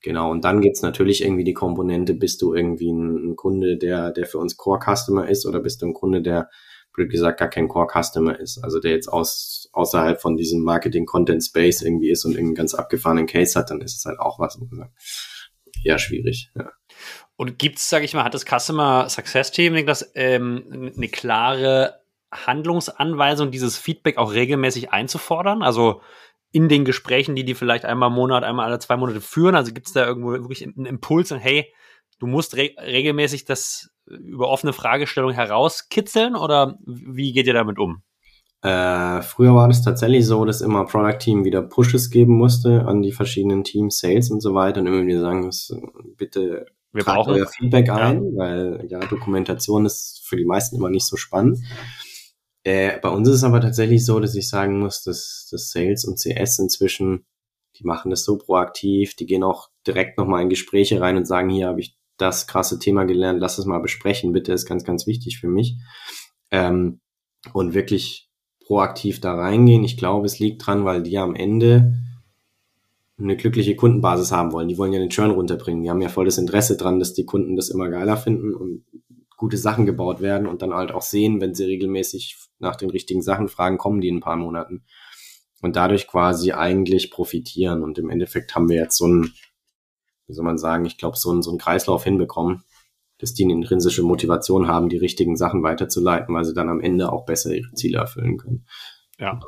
Genau, 0.00 0.30
und 0.30 0.44
dann 0.44 0.60
gibt's 0.60 0.82
natürlich 0.82 1.24
irgendwie 1.24 1.44
die 1.44 1.54
Komponente, 1.54 2.14
bist 2.14 2.40
du 2.40 2.54
irgendwie 2.54 2.90
ein, 2.90 3.30
ein, 3.30 3.36
Kunde, 3.36 3.78
der, 3.78 4.12
der 4.12 4.26
für 4.26 4.38
uns 4.38 4.56
Core-Customer 4.56 5.28
ist 5.28 5.44
oder 5.44 5.60
bist 5.60 5.82
du 5.82 5.86
ein 5.86 5.94
Kunde, 5.94 6.22
der, 6.22 6.48
blöd 6.92 7.10
gesagt, 7.10 7.40
gar 7.40 7.48
kein 7.48 7.68
Core-Customer 7.68 8.38
ist, 8.38 8.58
also 8.62 8.80
der 8.80 8.92
jetzt 8.92 9.08
aus, 9.08 9.68
außerhalb 9.72 10.20
von 10.20 10.36
diesem 10.36 10.62
Marketing-Content-Space 10.62 11.82
irgendwie 11.82 12.10
ist 12.10 12.24
und 12.24 12.36
einen 12.36 12.54
ganz 12.54 12.74
abgefahrenen 12.74 13.26
Case 13.26 13.58
hat, 13.58 13.70
dann 13.70 13.80
ist 13.80 13.96
es 13.96 14.04
halt 14.04 14.20
auch 14.20 14.38
was, 14.38 14.58
eher 15.84 15.98
schwierig, 15.98 16.50
ja. 16.56 16.70
Und 17.36 17.58
gibt's, 17.58 17.88
sage 17.88 18.04
ich 18.04 18.14
mal, 18.14 18.24
hat 18.24 18.34
das 18.34 18.44
Customer 18.44 19.08
Success 19.08 19.52
Team 19.52 19.86
das 19.86 20.10
ähm, 20.16 20.92
eine 20.96 21.08
klare 21.08 22.00
Handlungsanweisung, 22.32 23.50
dieses 23.50 23.78
Feedback 23.78 24.18
auch 24.18 24.32
regelmäßig 24.32 24.92
einzufordern? 24.92 25.62
Also 25.62 26.00
in 26.50 26.68
den 26.68 26.84
Gesprächen, 26.84 27.34
die 27.34 27.44
die 27.44 27.54
vielleicht 27.54 27.84
einmal 27.84 28.08
im 28.08 28.14
Monat, 28.14 28.44
einmal 28.44 28.66
alle 28.66 28.78
zwei 28.78 28.96
Monate 28.96 29.20
führen? 29.20 29.54
Also 29.54 29.72
gibt 29.72 29.86
es 29.86 29.92
da 29.92 30.06
irgendwo 30.06 30.32
wirklich 30.32 30.64
einen 30.64 30.86
Impuls 30.86 31.30
und 31.32 31.38
hey, 31.38 31.72
du 32.18 32.26
musst 32.26 32.56
re 32.56 32.70
regelmäßig 32.80 33.44
das 33.44 33.90
über 34.06 34.48
offene 34.48 34.72
Fragestellung 34.72 35.32
herauskitzeln 35.32 36.34
oder 36.34 36.78
wie 36.86 37.32
geht 37.32 37.46
ihr 37.46 37.54
damit 37.54 37.78
um? 37.78 38.02
Äh, 38.62 39.22
früher 39.22 39.54
war 39.54 39.68
das 39.68 39.82
tatsächlich 39.82 40.26
so, 40.26 40.44
dass 40.44 40.62
immer 40.62 40.84
Product 40.84 41.18
Team 41.18 41.44
wieder 41.44 41.62
Pushes 41.62 42.10
geben 42.10 42.36
musste 42.36 42.86
an 42.86 43.02
die 43.02 43.12
verschiedenen 43.12 43.62
Teams, 43.62 43.98
Sales 43.98 44.30
und 44.30 44.40
so 44.40 44.54
weiter 44.54 44.80
und 44.80 44.88
immer 44.88 45.06
wieder 45.06 45.20
sagen 45.20 45.44
muss, 45.44 45.72
bitte 46.16 46.66
wir 46.92 47.04
brauchen 47.04 47.34
euer 47.34 47.46
Feedback 47.46 47.90
ein, 47.90 48.24
ja. 48.32 48.36
weil 48.36 48.86
ja 48.88 48.98
Dokumentation 49.00 49.84
ist 49.84 50.22
für 50.24 50.36
die 50.36 50.46
meisten 50.46 50.76
immer 50.76 50.90
nicht 50.90 51.06
so 51.06 51.16
spannend. 51.16 51.58
Äh, 52.68 52.98
bei 53.00 53.08
uns 53.08 53.26
ist 53.26 53.36
es 53.36 53.44
aber 53.44 53.62
tatsächlich 53.62 54.04
so, 54.04 54.20
dass 54.20 54.34
ich 54.34 54.46
sagen 54.46 54.78
muss, 54.78 55.02
dass, 55.02 55.48
dass 55.50 55.70
Sales 55.70 56.04
und 56.04 56.18
CS 56.18 56.58
inzwischen, 56.58 57.24
die 57.78 57.84
machen 57.84 58.10
das 58.10 58.24
so 58.24 58.36
proaktiv, 58.36 59.16
die 59.16 59.24
gehen 59.24 59.42
auch 59.42 59.70
direkt 59.86 60.18
nochmal 60.18 60.42
in 60.42 60.50
Gespräche 60.50 61.00
rein 61.00 61.16
und 61.16 61.24
sagen, 61.24 61.48
hier 61.48 61.66
habe 61.68 61.80
ich 61.80 61.96
das 62.18 62.46
krasse 62.46 62.78
Thema 62.78 63.04
gelernt, 63.04 63.40
lass 63.40 63.56
es 63.56 63.64
mal 63.64 63.78
besprechen, 63.78 64.34
bitte, 64.34 64.52
ist 64.52 64.66
ganz, 64.66 64.84
ganz 64.84 65.06
wichtig 65.06 65.38
für 65.38 65.48
mich. 65.48 65.78
Ähm, 66.50 67.00
und 67.54 67.72
wirklich 67.72 68.28
proaktiv 68.66 69.18
da 69.22 69.34
reingehen. 69.34 69.82
Ich 69.82 69.96
glaube, 69.96 70.26
es 70.26 70.38
liegt 70.38 70.66
dran, 70.66 70.84
weil 70.84 71.02
die 71.02 71.16
am 71.16 71.34
Ende 71.34 71.94
eine 73.18 73.38
glückliche 73.38 73.76
Kundenbasis 73.76 74.30
haben 74.30 74.52
wollen. 74.52 74.68
Die 74.68 74.76
wollen 74.76 74.92
ja 74.92 74.98
den 74.98 75.08
Churn 75.08 75.30
runterbringen. 75.30 75.84
Die 75.84 75.88
haben 75.88 76.02
ja 76.02 76.10
voll 76.10 76.26
das 76.26 76.36
Interesse 76.36 76.76
dran, 76.76 76.98
dass 76.98 77.14
die 77.14 77.24
Kunden 77.24 77.56
das 77.56 77.70
immer 77.70 77.88
geiler 77.88 78.18
finden 78.18 78.54
und 78.54 78.84
gute 79.38 79.56
Sachen 79.56 79.86
gebaut 79.86 80.20
werden 80.20 80.46
und 80.46 80.60
dann 80.60 80.74
halt 80.74 80.92
auch 80.92 81.00
sehen, 81.00 81.40
wenn 81.40 81.54
sie 81.54 81.64
regelmäßig 81.64 82.36
nach 82.58 82.76
den 82.76 82.90
richtigen 82.90 83.22
Sachen 83.22 83.48
fragen, 83.48 83.78
kommen 83.78 84.00
die 84.02 84.08
in 84.08 84.16
ein 84.16 84.20
paar 84.20 84.36
Monaten. 84.36 84.84
Und 85.62 85.76
dadurch 85.76 86.06
quasi 86.06 86.52
eigentlich 86.52 87.10
profitieren. 87.10 87.82
Und 87.82 87.98
im 87.98 88.10
Endeffekt 88.10 88.54
haben 88.54 88.68
wir 88.68 88.76
jetzt 88.76 88.96
so 88.96 89.06
ein, 89.06 89.32
wie 90.26 90.34
soll 90.34 90.44
man 90.44 90.58
sagen, 90.58 90.84
ich 90.84 90.98
glaube, 90.98 91.16
so, 91.16 91.32
ein, 91.32 91.42
so 91.42 91.50
einen 91.50 91.58
Kreislauf 91.58 92.04
hinbekommen, 92.04 92.64
dass 93.18 93.32
die 93.32 93.44
eine 93.44 93.54
intrinsische 93.54 94.02
Motivation 94.02 94.68
haben, 94.68 94.88
die 94.88 94.98
richtigen 94.98 95.36
Sachen 95.36 95.62
weiterzuleiten, 95.62 96.34
weil 96.34 96.44
sie 96.44 96.54
dann 96.54 96.68
am 96.68 96.80
Ende 96.80 97.12
auch 97.12 97.24
besser 97.24 97.54
ihre 97.54 97.72
Ziele 97.72 97.98
erfüllen 97.98 98.38
können. 98.38 98.66
Ja. 99.18 99.40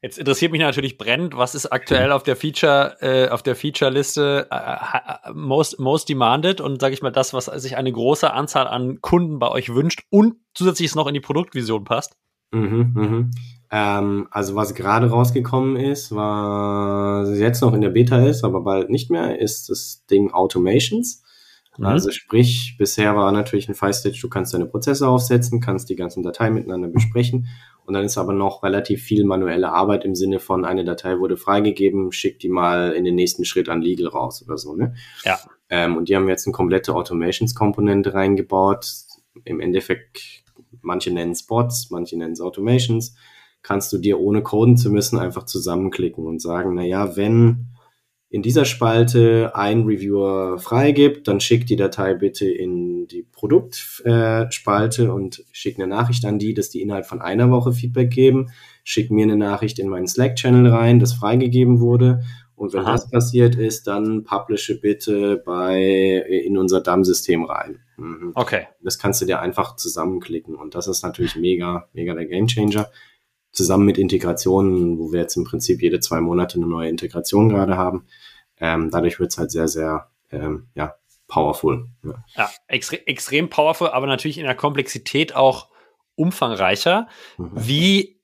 Jetzt 0.00 0.18
interessiert 0.18 0.52
mich 0.52 0.60
natürlich 0.60 0.98
brennend, 0.98 1.36
was 1.36 1.54
ist 1.54 1.66
aktuell 1.66 2.12
auf 2.12 2.22
der 2.22 2.36
Feature, 2.36 2.96
äh, 3.00 3.28
auf 3.28 3.42
der 3.42 3.54
Feature-Liste 3.54 4.48
äh, 4.50 5.32
most, 5.32 5.78
most 5.78 6.08
demanded 6.08 6.60
und 6.60 6.80
sage 6.80 6.94
ich 6.94 7.02
mal 7.02 7.10
das, 7.10 7.32
was 7.32 7.46
sich 7.46 7.76
eine 7.76 7.92
große 7.92 8.32
Anzahl 8.32 8.66
an 8.66 9.00
Kunden 9.00 9.38
bei 9.38 9.48
euch 9.48 9.74
wünscht 9.74 10.02
und 10.10 10.34
zusätzlich 10.54 10.94
noch 10.94 11.06
in 11.06 11.14
die 11.14 11.20
Produktvision 11.20 11.84
passt? 11.84 12.16
Mhm, 12.52 12.92
mhm. 12.94 13.30
Ähm, 13.70 14.28
also 14.30 14.54
was 14.54 14.74
gerade 14.74 15.08
rausgekommen 15.08 15.76
ist, 15.76 16.14
was 16.14 17.38
jetzt 17.38 17.62
noch 17.62 17.72
in 17.72 17.80
der 17.80 17.90
Beta 17.90 18.18
ist, 18.26 18.44
aber 18.44 18.60
bald 18.62 18.90
nicht 18.90 19.10
mehr, 19.10 19.40
ist 19.40 19.70
das 19.70 20.04
Ding 20.10 20.32
Automations. 20.32 21.22
Mhm. 21.78 21.86
Also 21.86 22.10
sprich, 22.10 22.76
bisher 22.78 23.16
war 23.16 23.32
natürlich 23.32 23.68
ein 23.68 23.74
File-Stage, 23.74 24.18
du 24.20 24.28
kannst 24.28 24.52
deine 24.54 24.66
Prozesse 24.66 25.08
aufsetzen, 25.08 25.60
kannst 25.60 25.88
die 25.88 25.96
ganzen 25.96 26.22
Dateien 26.22 26.54
miteinander 26.54 26.88
besprechen 26.88 27.48
und 27.84 27.94
dann 27.94 28.04
ist 28.04 28.18
aber 28.18 28.32
noch 28.32 28.62
relativ 28.62 29.02
viel 29.02 29.24
manuelle 29.24 29.72
Arbeit 29.72 30.04
im 30.04 30.14
Sinne 30.14 30.38
von, 30.38 30.64
eine 30.64 30.84
Datei 30.84 31.18
wurde 31.18 31.36
freigegeben, 31.36 32.12
schick 32.12 32.38
die 32.38 32.48
mal 32.48 32.92
in 32.92 33.04
den 33.04 33.14
nächsten 33.14 33.44
Schritt 33.44 33.68
an 33.68 33.82
Legal 33.82 34.08
raus 34.08 34.44
oder 34.46 34.56
so. 34.56 34.76
Ne? 34.76 34.94
Ja. 35.24 35.38
Ähm, 35.68 35.96
und 35.96 36.08
die 36.08 36.14
haben 36.14 36.28
jetzt 36.28 36.46
eine 36.46 36.52
komplette 36.52 36.94
Automations-Komponente 36.94 38.14
reingebaut. 38.14 38.86
Im 39.44 39.60
Endeffekt, 39.60 40.44
manche 40.80 41.10
nennen 41.10 41.32
es 41.32 41.44
Bots, 41.44 41.90
manche 41.90 42.16
nennen 42.16 42.34
es 42.34 42.40
Automations. 42.40 43.16
Kannst 43.62 43.92
du 43.92 43.98
dir 43.98 44.20
ohne 44.20 44.42
coden 44.42 44.76
zu 44.76 44.90
müssen 44.90 45.18
einfach 45.18 45.44
zusammenklicken 45.44 46.26
und 46.26 46.40
sagen, 46.40 46.74
na 46.74 46.84
ja, 46.84 47.16
wenn 47.16 47.71
in 48.32 48.40
dieser 48.40 48.64
Spalte 48.64 49.52
ein 49.54 49.82
Reviewer 49.82 50.58
freigibt, 50.58 51.28
dann 51.28 51.38
schickt 51.38 51.68
die 51.68 51.76
Datei 51.76 52.14
bitte 52.14 52.48
in 52.48 53.06
die 53.06 53.24
Produktspalte 53.30 55.04
äh, 55.04 55.08
und 55.08 55.44
schickt 55.52 55.78
eine 55.78 55.86
Nachricht 55.86 56.24
an 56.24 56.38
die, 56.38 56.54
dass 56.54 56.70
die 56.70 56.80
innerhalb 56.80 57.04
von 57.04 57.20
einer 57.20 57.50
Woche 57.50 57.72
Feedback 57.72 58.08
geben. 58.10 58.50
Schickt 58.84 59.10
mir 59.10 59.24
eine 59.24 59.36
Nachricht 59.36 59.78
in 59.78 59.88
meinen 59.88 60.06
Slack-Channel 60.06 60.66
rein, 60.72 60.98
das 60.98 61.12
freigegeben 61.12 61.80
wurde. 61.80 62.22
Und 62.56 62.72
wenn 62.72 62.84
Aha. 62.84 62.92
das 62.92 63.10
passiert 63.10 63.54
ist, 63.54 63.86
dann 63.86 64.24
publische 64.24 64.80
bitte 64.80 65.36
bei 65.44 65.82
in 65.82 66.56
unser 66.56 66.80
DAM-System 66.80 67.44
rein. 67.44 67.80
Mhm. 67.98 68.32
Okay. 68.34 68.66
Das 68.80 68.98
kannst 68.98 69.20
du 69.20 69.26
dir 69.26 69.40
einfach 69.40 69.76
zusammenklicken 69.76 70.54
und 70.54 70.74
das 70.74 70.88
ist 70.88 71.02
natürlich 71.02 71.36
mega, 71.36 71.86
mega 71.92 72.14
der 72.14 72.24
Gamechanger 72.24 72.88
zusammen 73.52 73.84
mit 73.84 73.98
Integrationen, 73.98 74.98
wo 74.98 75.12
wir 75.12 75.20
jetzt 75.20 75.36
im 75.36 75.44
Prinzip 75.44 75.82
jede 75.82 76.00
zwei 76.00 76.20
Monate 76.20 76.56
eine 76.56 76.66
neue 76.66 76.88
Integration 76.88 77.48
gerade 77.48 77.76
haben. 77.76 78.06
Ähm, 78.58 78.90
dadurch 78.90 79.20
wird 79.20 79.30
es 79.30 79.38
halt 79.38 79.50
sehr, 79.50 79.68
sehr 79.68 80.10
ähm, 80.30 80.68
ja, 80.74 80.94
powerful. 81.28 81.88
Ja, 82.02 82.24
ja 82.34 82.50
extre 82.66 83.06
extrem 83.06 83.50
powerful, 83.50 83.88
aber 83.88 84.06
natürlich 84.06 84.38
in 84.38 84.44
der 84.44 84.54
Komplexität 84.54 85.34
auch 85.34 85.68
umfangreicher. 86.14 87.08
Mhm. 87.36 87.50
Wie 87.54 88.22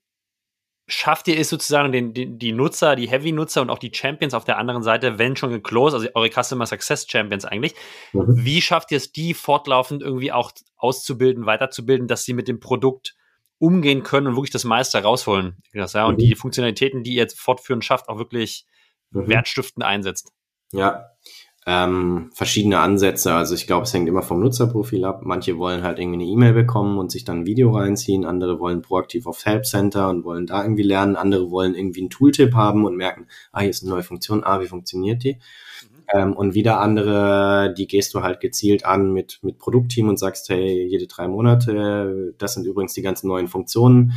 schafft 0.87 1.27
ihr 1.27 1.39
es 1.39 1.49
sozusagen, 1.49 1.91
den, 1.91 2.13
den, 2.13 2.39
die 2.39 2.51
Nutzer, 2.51 2.95
die 2.95 3.07
Heavy-Nutzer 3.07 3.61
und 3.61 3.69
auch 3.69 3.77
die 3.77 3.91
Champions 3.93 4.33
auf 4.33 4.43
der 4.43 4.57
anderen 4.57 4.81
Seite, 4.81 5.19
wenn 5.19 5.35
schon 5.35 5.51
geclosed, 5.51 5.93
also 5.93 6.07
eure 6.15 6.29
Customer 6.31 6.65
Success 6.65 7.05
Champions 7.07 7.45
eigentlich, 7.45 7.75
mhm. 8.11 8.25
wie 8.43 8.61
schafft 8.61 8.91
ihr 8.91 8.97
es, 8.97 9.11
die 9.11 9.35
fortlaufend 9.35 10.01
irgendwie 10.01 10.31
auch 10.31 10.51
auszubilden, 10.77 11.45
weiterzubilden, 11.45 12.07
dass 12.07 12.25
sie 12.25 12.33
mit 12.33 12.47
dem 12.47 12.59
Produkt 12.59 13.15
umgehen 13.59 14.03
können 14.03 14.27
und 14.27 14.35
wirklich 14.35 14.51
das 14.51 14.63
meiste 14.63 14.97
rausholen. 14.97 15.57
Ja, 15.73 16.05
und 16.05 16.15
mhm. 16.15 16.17
die 16.17 16.35
Funktionalitäten, 16.35 17.03
die 17.03 17.11
ihr 17.11 17.21
jetzt 17.21 17.39
fortführend 17.39 17.85
schafft, 17.85 18.09
auch 18.09 18.17
wirklich 18.17 18.65
mhm. 19.11 19.27
wertstiftend 19.27 19.85
einsetzt. 19.85 20.31
Ja, 20.71 21.11
ähm, 21.67 22.31
verschiedene 22.33 22.79
Ansätze. 22.79 23.33
Also 23.33 23.53
ich 23.53 23.67
glaube, 23.67 23.83
es 23.83 23.93
hängt 23.93 24.07
immer 24.07 24.21
vom 24.21 24.39
Nutzerprofil 24.39 25.03
ab. 25.03 25.21
Manche 25.23 25.57
wollen 25.57 25.83
halt 25.83 25.99
irgendwie 25.99 26.23
eine 26.23 26.31
E-Mail 26.31 26.53
bekommen 26.53 26.97
und 26.97 27.11
sich 27.11 27.25
dann 27.25 27.41
ein 27.41 27.45
Video 27.45 27.71
reinziehen. 27.71 28.25
Andere 28.25 28.59
wollen 28.59 28.81
proaktiv 28.81 29.27
aufs 29.27 29.45
Help 29.45 29.65
Center 29.65 30.09
und 30.09 30.23
wollen 30.23 30.47
da 30.47 30.63
irgendwie 30.63 30.83
lernen. 30.83 31.15
Andere 31.15 31.51
wollen 31.51 31.75
irgendwie 31.75 31.99
einen 32.01 32.09
Tooltip 32.09 32.53
haben 32.53 32.85
und 32.85 32.95
merken, 32.95 33.27
ah, 33.51 33.59
hier 33.59 33.69
ist 33.69 33.83
eine 33.83 33.91
neue 33.91 34.03
Funktion, 34.03 34.43
ah, 34.43 34.61
wie 34.61 34.67
funktioniert 34.67 35.23
die? 35.23 35.37
Ähm, 36.13 36.33
und 36.33 36.53
wieder 36.53 36.79
andere, 36.79 37.73
die 37.77 37.87
gehst 37.87 38.13
du 38.13 38.21
halt 38.21 38.39
gezielt 38.39 38.85
an 38.85 39.13
mit, 39.13 39.39
mit 39.41 39.59
Produktteam 39.59 40.09
und 40.09 40.17
sagst, 40.17 40.49
hey, 40.49 40.85
jede 40.87 41.07
drei 41.07 41.27
Monate, 41.27 42.33
das 42.37 42.55
sind 42.55 42.65
übrigens 42.65 42.93
die 42.93 43.01
ganzen 43.01 43.27
neuen 43.27 43.47
Funktionen, 43.47 44.13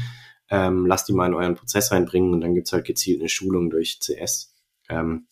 ähm, 0.50 0.86
lasst 0.86 1.08
die 1.08 1.12
mal 1.12 1.26
in 1.26 1.34
euren 1.34 1.54
Prozess 1.54 1.92
reinbringen 1.92 2.32
und 2.32 2.40
dann 2.40 2.54
gibt's 2.54 2.72
halt 2.72 2.84
gezielt 2.84 3.20
eine 3.20 3.28
Schulung 3.28 3.70
durch 3.70 4.00
CS. 4.00 4.54
Ähm, 4.88 5.26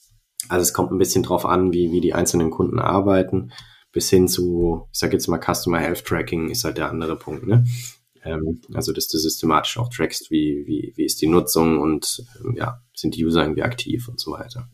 also 0.48 0.62
es 0.62 0.72
kommt 0.72 0.90
ein 0.90 0.98
bisschen 0.98 1.22
drauf 1.22 1.46
an, 1.46 1.72
wie, 1.72 1.92
wie 1.92 2.00
die 2.00 2.14
einzelnen 2.14 2.50
Kunden 2.50 2.78
arbeiten, 2.78 3.52
bis 3.92 4.10
hin 4.10 4.28
zu, 4.28 4.88
ich 4.92 4.98
sag 4.98 5.12
jetzt 5.12 5.28
mal, 5.28 5.40
Customer 5.40 5.78
Health 5.78 6.04
Tracking 6.04 6.50
ist 6.50 6.64
halt 6.64 6.78
der 6.78 6.90
andere 6.90 7.16
Punkt, 7.16 7.46
ne? 7.46 7.64
Ähm, 8.22 8.60
also, 8.74 8.92
dass 8.92 9.08
du 9.08 9.18
systematisch 9.18 9.78
auch 9.78 9.88
trackst, 9.88 10.30
wie, 10.30 10.64
wie, 10.66 10.92
wie 10.96 11.04
ist 11.04 11.22
die 11.22 11.26
Nutzung 11.26 11.78
und 11.78 12.22
ähm, 12.44 12.54
ja, 12.56 12.82
sind 13.00 13.16
die 13.16 13.24
User 13.24 13.42
irgendwie 13.42 13.62
aktiv 13.62 14.08
und 14.08 14.20
so 14.20 14.32
weiter. 14.32 14.68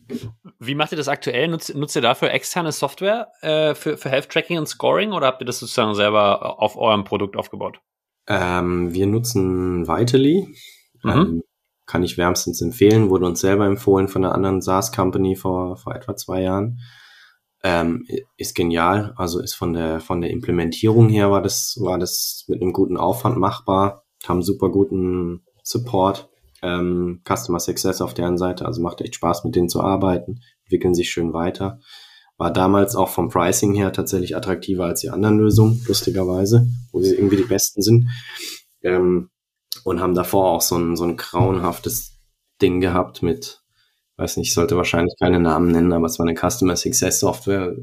Wie 0.59 0.75
macht 0.75 0.91
ihr 0.91 0.97
das 0.97 1.07
aktuell? 1.07 1.47
Nutzt, 1.47 1.73
nutzt 1.75 1.95
ihr 1.95 2.01
dafür 2.01 2.31
externe 2.31 2.71
Software 2.71 3.27
äh, 3.41 3.73
für, 3.75 3.97
für 3.97 4.09
Health 4.09 4.29
Tracking 4.29 4.57
und 4.57 4.67
Scoring 4.67 5.13
oder 5.13 5.27
habt 5.27 5.41
ihr 5.41 5.45
das 5.45 5.59
sozusagen 5.59 5.95
selber 5.95 6.61
auf 6.61 6.77
eurem 6.77 7.03
Produkt 7.03 7.35
aufgebaut? 7.35 7.79
Ähm, 8.27 8.93
wir 8.93 9.07
nutzen 9.07 9.87
Vitally. 9.87 10.47
Mhm. 11.03 11.11
Ähm, 11.11 11.43
kann 11.87 12.03
ich 12.03 12.17
wärmstens 12.17 12.61
empfehlen, 12.61 13.09
wurde 13.09 13.25
uns 13.25 13.39
selber 13.39 13.65
empfohlen 13.65 14.09
von 14.09 14.23
einer 14.23 14.35
anderen 14.35 14.61
SaaS-Company 14.61 15.35
vor, 15.37 15.77
vor 15.77 15.95
etwa 15.95 16.15
zwei 16.15 16.41
Jahren. 16.41 16.79
Ähm, 17.63 18.05
ist 18.35 18.55
genial, 18.55 19.13
also 19.15 19.39
ist 19.39 19.55
von 19.55 19.73
der 19.73 19.99
von 19.99 20.21
der 20.21 20.29
Implementierung 20.29 21.09
her 21.09 21.31
war 21.31 21.41
das 21.41 21.77
war 21.81 21.97
das 21.97 22.45
mit 22.47 22.61
einem 22.61 22.71
guten 22.71 22.97
Aufwand 22.97 23.37
machbar, 23.37 24.03
haben 24.27 24.43
super 24.43 24.69
guten 24.69 25.43
Support, 25.63 26.29
ähm, 26.61 27.21
Customer 27.27 27.59
Success 27.59 28.01
auf 28.01 28.13
deren 28.13 28.37
Seite, 28.37 28.65
also 28.65 28.81
macht 28.81 29.01
echt 29.01 29.15
Spaß 29.15 29.43
mit 29.43 29.55
denen 29.55 29.69
zu 29.69 29.81
arbeiten, 29.81 30.41
entwickeln 30.63 30.95
sich 30.95 31.09
schön 31.09 31.33
weiter. 31.33 31.79
War 32.37 32.51
damals 32.51 32.95
auch 32.95 33.09
vom 33.09 33.29
Pricing 33.29 33.73
her 33.73 33.91
tatsächlich 33.91 34.35
attraktiver 34.35 34.85
als 34.85 35.01
die 35.01 35.09
anderen 35.09 35.39
Lösungen, 35.39 35.83
lustigerweise, 35.87 36.67
wo 36.91 37.01
sie 37.01 37.15
irgendwie 37.15 37.37
die 37.37 37.43
besten 37.43 37.81
sind. 37.81 38.09
Ähm, 38.83 39.29
und 39.83 40.01
haben 40.01 40.15
davor 40.15 40.51
auch 40.51 40.61
so 40.61 40.77
ein, 40.77 40.95
so 40.95 41.03
ein 41.03 41.17
grauenhaftes 41.17 42.19
Ding 42.61 42.81
gehabt 42.81 43.23
mit 43.23 43.63
weiß 44.17 44.37
nicht, 44.37 44.49
ich 44.49 44.53
sollte 44.53 44.75
wahrscheinlich 44.75 45.13
keine 45.19 45.39
Namen 45.39 45.71
nennen, 45.71 45.93
aber 45.93 46.07
es 46.07 46.19
war 46.19 46.27
eine 46.27 46.35
Customer 46.37 46.75
Success 46.75 47.19
Software. 47.19 47.75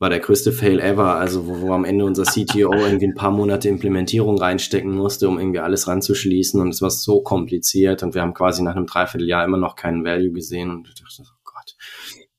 War 0.00 0.10
der 0.10 0.18
größte 0.18 0.52
Fail 0.52 0.80
ever, 0.80 1.16
also 1.16 1.46
wo, 1.46 1.60
wo 1.60 1.72
am 1.72 1.84
Ende 1.84 2.04
unser 2.04 2.24
CTO 2.24 2.72
irgendwie 2.74 3.06
ein 3.06 3.14
paar 3.14 3.30
Monate 3.30 3.68
Implementierung 3.68 4.38
reinstecken 4.38 4.92
musste, 4.92 5.28
um 5.28 5.38
irgendwie 5.38 5.60
alles 5.60 5.86
ranzuschließen 5.86 6.60
und 6.60 6.70
es 6.70 6.82
war 6.82 6.90
so 6.90 7.22
kompliziert 7.22 8.02
und 8.02 8.14
wir 8.14 8.22
haben 8.22 8.34
quasi 8.34 8.62
nach 8.62 8.74
einem 8.74 8.86
Dreivierteljahr 8.86 9.44
immer 9.44 9.58
noch 9.58 9.76
keinen 9.76 10.04
Value 10.04 10.32
gesehen 10.32 10.70
und 10.70 10.88
ich 10.88 10.94
dachte, 10.94 11.22
oh 11.22 11.40
Gott, 11.44 11.76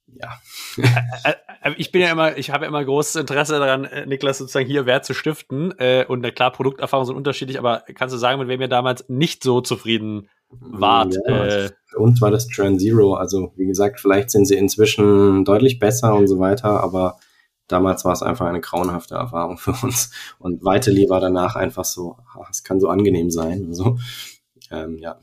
ja. 0.07 0.29
Äh, 1.23 1.33
äh, 1.63 1.73
ich 1.77 1.91
bin 1.91 2.01
ja 2.01 2.11
immer, 2.11 2.37
ich 2.37 2.49
habe 2.49 2.65
ja 2.65 2.69
immer 2.69 2.83
großes 2.83 3.15
Interesse 3.15 3.59
daran, 3.59 3.85
äh, 3.85 4.05
Niklas 4.05 4.39
sozusagen 4.39 4.67
hier 4.67 4.85
Wert 4.85 5.05
zu 5.05 5.13
stiften. 5.13 5.71
Und 6.07 6.35
klar, 6.35 6.51
Produkterfahrungen 6.51 7.07
sind 7.07 7.15
unterschiedlich, 7.15 7.59
aber 7.59 7.83
kannst 7.93 8.13
du 8.15 8.17
sagen, 8.17 8.39
mit 8.39 8.47
wem 8.47 8.61
ihr 8.61 8.67
damals 8.67 9.05
nicht 9.07 9.43
so 9.43 9.61
zufrieden 9.61 10.29
wart? 10.49 11.15
Ja, 11.27 11.45
äh, 11.45 11.69
für 11.87 11.99
uns 11.99 12.21
war 12.21 12.31
das 12.31 12.47
Trend 12.47 12.81
Zero. 12.81 13.15
Also 13.15 13.53
wie 13.55 13.67
gesagt, 13.67 13.99
vielleicht 13.99 14.31
sind 14.31 14.45
sie 14.45 14.55
inzwischen 14.55 15.45
deutlich 15.45 15.79
besser 15.79 16.15
und 16.15 16.27
so 16.27 16.39
weiter, 16.39 16.81
aber 16.81 17.17
damals 17.71 18.05
war 18.05 18.13
es 18.13 18.23
einfach 18.23 18.45
eine 18.45 18.61
grauenhafte 18.61 19.15
Erfahrung 19.15 19.57
für 19.57 19.71
uns. 19.83 20.11
Und 20.39 20.63
Vitally 20.63 21.09
war 21.09 21.19
danach 21.19 21.55
einfach 21.55 21.85
so, 21.85 22.17
es 22.49 22.63
kann 22.63 22.79
so 22.79 22.89
angenehm 22.89 23.31
sein. 23.31 23.65
Also, 23.67 23.97
ähm, 24.71 24.97
ja. 24.97 25.19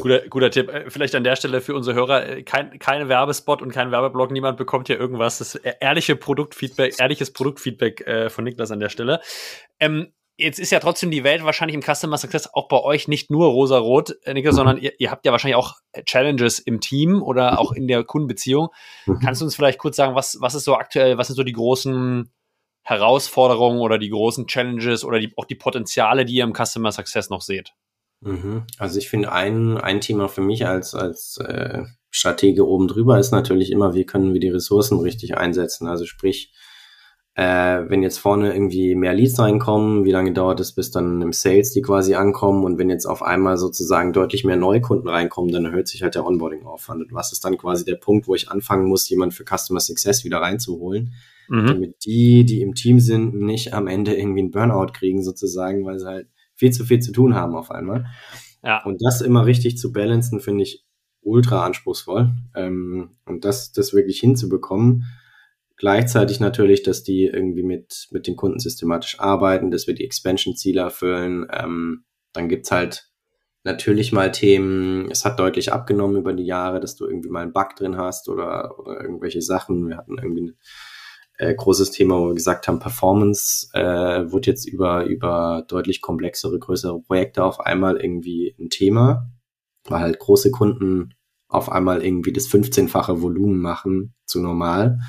Guter, 0.00 0.28
guter 0.28 0.50
Tipp. 0.50 0.68
Äh, 0.68 0.88
vielleicht 0.88 1.14
an 1.16 1.24
der 1.24 1.34
Stelle 1.34 1.60
für 1.60 1.74
unsere 1.74 1.96
Hörer, 1.96 2.28
äh, 2.28 2.42
kein, 2.44 2.78
keine 2.78 3.08
Werbespot 3.08 3.60
und 3.60 3.72
kein 3.72 3.90
Werbeblock, 3.90 4.30
niemand 4.30 4.56
bekommt 4.56 4.86
hier 4.86 5.00
irgendwas. 5.00 5.38
Das 5.38 5.56
ehrliche 5.56 6.14
Produktfeedback, 6.14 7.00
ehrliches 7.00 7.32
Produktfeedback 7.32 8.06
äh, 8.06 8.30
von 8.30 8.44
Niklas 8.44 8.70
an 8.70 8.78
der 8.78 8.88
Stelle. 8.88 9.20
Ähm, 9.80 10.12
jetzt 10.36 10.58
ist 10.58 10.70
ja 10.70 10.80
trotzdem 10.80 11.10
die 11.10 11.24
Welt 11.24 11.44
wahrscheinlich 11.44 11.74
im 11.74 11.82
Customer 11.82 12.18
Success 12.18 12.48
auch 12.52 12.68
bei 12.68 12.80
euch 12.80 13.08
nicht 13.08 13.30
nur 13.30 13.46
rosa-rot, 13.48 14.16
äh, 14.24 14.34
Niklas, 14.34 14.56
sondern 14.56 14.78
ihr, 14.78 14.92
ihr, 14.98 15.10
habt 15.10 15.24
ja 15.24 15.32
wahrscheinlich 15.32 15.56
auch 15.56 15.76
Challenges 16.04 16.58
im 16.58 16.80
Team 16.80 17.22
oder 17.22 17.58
auch 17.58 17.72
in 17.72 17.86
der 17.86 18.04
Kundenbeziehung. 18.04 18.68
Mhm. 19.06 19.20
Kannst 19.20 19.40
du 19.40 19.44
uns 19.44 19.54
vielleicht 19.54 19.78
kurz 19.78 19.96
sagen, 19.96 20.14
was, 20.14 20.38
was 20.40 20.54
ist 20.54 20.64
so 20.64 20.74
aktuell, 20.74 21.18
was 21.18 21.28
sind 21.28 21.36
so 21.36 21.44
die 21.44 21.52
großen 21.52 22.30
Herausforderungen 22.82 23.80
oder 23.80 23.98
die 23.98 24.10
großen 24.10 24.46
Challenges 24.46 25.04
oder 25.04 25.18
die, 25.18 25.32
auch 25.36 25.46
die 25.46 25.54
Potenziale, 25.54 26.24
die 26.24 26.34
ihr 26.34 26.44
im 26.44 26.54
Customer 26.54 26.92
Success 26.92 27.30
noch 27.30 27.40
seht? 27.40 27.72
Mhm. 28.20 28.64
Also 28.78 28.98
ich 28.98 29.08
finde 29.08 29.32
ein, 29.32 29.78
ein 29.78 30.00
Thema 30.00 30.28
für 30.28 30.40
mich 30.40 30.66
als, 30.66 30.94
als 30.94 31.38
äh, 31.38 31.84
Stratege 32.10 32.66
oben 32.66 32.88
drüber 32.88 33.18
ist 33.18 33.32
natürlich 33.32 33.70
immer, 33.70 33.94
wie 33.94 34.06
können 34.06 34.32
wir 34.32 34.40
die 34.40 34.48
Ressourcen 34.48 35.00
richtig 35.00 35.36
einsetzen. 35.36 35.88
Also 35.88 36.06
sprich, 36.06 36.52
äh, 37.36 37.84
wenn 37.88 38.02
jetzt 38.02 38.18
vorne 38.18 38.54
irgendwie 38.54 38.94
mehr 38.94 39.12
Leads 39.12 39.38
reinkommen, 39.40 40.04
wie 40.04 40.12
lange 40.12 40.32
dauert 40.32 40.60
es, 40.60 40.72
bis 40.72 40.92
dann 40.92 41.20
im 41.20 41.32
Sales 41.32 41.72
die 41.72 41.82
quasi 41.82 42.14
ankommen 42.14 42.64
und 42.64 42.78
wenn 42.78 42.90
jetzt 42.90 43.06
auf 43.06 43.22
einmal 43.22 43.56
sozusagen 43.56 44.12
deutlich 44.12 44.44
mehr 44.44 44.56
Neukunden 44.56 45.08
reinkommen, 45.08 45.50
dann 45.50 45.64
erhöht 45.64 45.88
sich 45.88 46.02
halt 46.02 46.14
der 46.14 46.24
Onboarding-Aufwand. 46.24 47.02
Und 47.02 47.12
was 47.12 47.32
ist 47.32 47.44
dann 47.44 47.58
quasi 47.58 47.84
der 47.84 47.96
Punkt, 47.96 48.28
wo 48.28 48.36
ich 48.36 48.50
anfangen 48.50 48.86
muss, 48.86 49.08
jemand 49.08 49.34
für 49.34 49.44
Customer 49.44 49.80
Success 49.80 50.24
wieder 50.24 50.38
reinzuholen, 50.38 51.14
mhm. 51.48 51.66
damit 51.66 52.04
die, 52.04 52.44
die 52.44 52.62
im 52.62 52.74
Team 52.74 53.00
sind, 53.00 53.34
nicht 53.34 53.74
am 53.74 53.88
Ende 53.88 54.14
irgendwie 54.14 54.40
einen 54.40 54.52
Burnout 54.52 54.92
kriegen 54.92 55.24
sozusagen, 55.24 55.84
weil 55.84 55.98
sie 55.98 56.06
halt 56.06 56.28
viel 56.54 56.70
zu 56.70 56.84
viel 56.84 57.00
zu 57.00 57.10
tun 57.10 57.34
haben 57.34 57.56
auf 57.56 57.72
einmal. 57.72 58.06
Ja. 58.62 58.84
Und 58.84 59.02
das 59.04 59.20
immer 59.20 59.44
richtig 59.44 59.76
zu 59.76 59.92
balancen, 59.92 60.38
finde 60.38 60.62
ich 60.62 60.84
ultra 61.20 61.64
anspruchsvoll. 61.66 62.30
Ähm, 62.54 63.16
und 63.26 63.44
das, 63.44 63.72
das 63.72 63.92
wirklich 63.92 64.20
hinzubekommen, 64.20 65.06
Gleichzeitig 65.76 66.38
natürlich, 66.40 66.82
dass 66.82 67.02
die 67.02 67.24
irgendwie 67.24 67.64
mit, 67.64 68.08
mit 68.10 68.26
den 68.26 68.36
Kunden 68.36 68.60
systematisch 68.60 69.18
arbeiten, 69.18 69.70
dass 69.70 69.86
wir 69.86 69.94
die 69.94 70.04
Expansion-Ziele 70.04 70.80
erfüllen. 70.80 71.46
Ähm, 71.52 72.04
dann 72.32 72.48
gibt's 72.48 72.70
halt 72.70 73.10
natürlich 73.64 74.12
mal 74.12 74.30
Themen, 74.30 75.10
es 75.10 75.24
hat 75.24 75.40
deutlich 75.40 75.72
abgenommen 75.72 76.18
über 76.18 76.32
die 76.32 76.44
Jahre, 76.44 76.80
dass 76.80 76.96
du 76.96 77.06
irgendwie 77.06 77.30
mal 77.30 77.42
einen 77.42 77.52
Bug 77.52 77.74
drin 77.76 77.96
hast 77.96 78.28
oder, 78.28 78.78
oder 78.78 79.00
irgendwelche 79.00 79.42
Sachen. 79.42 79.88
Wir 79.88 79.96
hatten 79.96 80.18
irgendwie 80.18 80.42
ein 80.42 80.58
äh, 81.38 81.54
großes 81.54 81.90
Thema, 81.90 82.20
wo 82.20 82.28
wir 82.28 82.34
gesagt 82.34 82.68
haben, 82.68 82.78
Performance 82.78 83.68
äh, 83.72 84.30
wird 84.30 84.46
jetzt 84.46 84.68
über, 84.68 85.04
über 85.06 85.64
deutlich 85.66 86.02
komplexere, 86.02 86.58
größere 86.58 87.00
Projekte 87.00 87.42
auf 87.42 87.58
einmal 87.60 87.96
irgendwie 87.96 88.54
ein 88.60 88.68
Thema, 88.68 89.30
weil 89.88 90.00
halt 90.00 90.18
große 90.18 90.50
Kunden 90.50 91.14
auf 91.48 91.70
einmal 91.70 92.04
irgendwie 92.04 92.32
das 92.32 92.48
15-fache 92.48 93.22
Volumen 93.22 93.60
machen 93.60 94.14
zu 94.26 94.40
normal. 94.40 95.00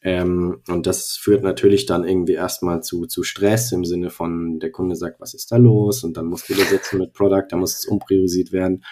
Ähm, 0.00 0.62
und 0.68 0.86
das 0.86 1.16
führt 1.20 1.42
natürlich 1.42 1.86
dann 1.86 2.04
irgendwie 2.04 2.34
erstmal 2.34 2.82
zu, 2.82 3.06
zu 3.06 3.24
Stress 3.24 3.72
im 3.72 3.84
Sinne 3.84 4.10
von, 4.10 4.60
der 4.60 4.70
Kunde 4.70 4.94
sagt, 4.94 5.20
was 5.20 5.34
ist 5.34 5.50
da 5.50 5.56
los? 5.56 6.04
Und 6.04 6.16
dann 6.16 6.26
musst 6.26 6.48
du 6.48 6.54
da 6.54 6.64
sitzen 6.64 6.98
mit 6.98 7.12
Product, 7.12 7.46
da 7.48 7.56
muss 7.56 7.76
es 7.76 7.86
umpriorisiert 7.86 8.52
werden. 8.52 8.84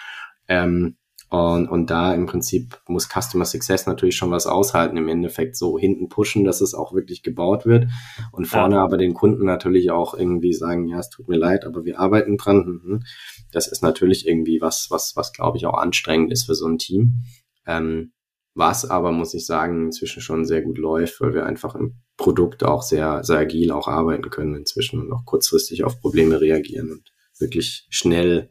Ähm, 0.47 0.97
und, 1.29 1.67
und 1.67 1.89
da 1.89 2.13
im 2.13 2.25
Prinzip 2.25 2.79
muss 2.87 3.09
Customer 3.09 3.43
Success 3.43 3.85
natürlich 3.85 4.15
schon 4.15 4.31
was 4.31 4.47
aushalten, 4.47 4.95
im 4.95 5.09
Endeffekt 5.09 5.57
so 5.57 5.77
hinten 5.77 6.07
pushen, 6.07 6.45
dass 6.45 6.61
es 6.61 6.73
auch 6.73 6.93
wirklich 6.93 7.21
gebaut 7.21 7.65
wird 7.65 7.87
und 8.31 8.45
vorne 8.45 8.75
ja. 8.75 8.83
aber 8.83 8.97
den 8.97 9.13
Kunden 9.13 9.45
natürlich 9.45 9.91
auch 9.91 10.13
irgendwie 10.13 10.53
sagen, 10.53 10.87
ja, 10.87 10.99
es 10.99 11.09
tut 11.09 11.27
mir 11.27 11.35
leid, 11.35 11.65
aber 11.65 11.83
wir 11.83 11.99
arbeiten 11.99 12.37
dran. 12.37 13.03
Das 13.51 13.67
ist 13.67 13.83
natürlich 13.83 14.25
irgendwie 14.25 14.61
was, 14.61 14.87
was, 14.89 15.17
was 15.17 15.33
glaube 15.33 15.57
ich 15.57 15.65
auch 15.65 15.77
anstrengend 15.77 16.31
ist 16.31 16.45
für 16.45 16.55
so 16.55 16.65
ein 16.65 16.77
Team. 16.77 17.23
Ähm, 17.65 18.13
was 18.57 18.85
aber, 18.89 19.11
muss 19.11 19.33
ich 19.33 19.45
sagen, 19.45 19.85
inzwischen 19.85 20.21
schon 20.21 20.45
sehr 20.45 20.61
gut 20.61 20.77
läuft, 20.77 21.21
weil 21.21 21.33
wir 21.33 21.45
einfach 21.45 21.75
im 21.75 21.99
Produkt 22.17 22.63
auch 22.63 22.81
sehr, 22.81 23.23
sehr 23.23 23.37
agil 23.37 23.71
auch 23.71 23.87
arbeiten 23.87 24.29
können 24.29 24.55
inzwischen 24.55 24.99
und 24.99 25.13
auch 25.13 25.25
kurzfristig 25.25 25.83
auf 25.83 26.01
Probleme 26.01 26.41
reagieren 26.41 26.91
und 26.91 27.11
wirklich 27.39 27.85
schnell 27.89 28.49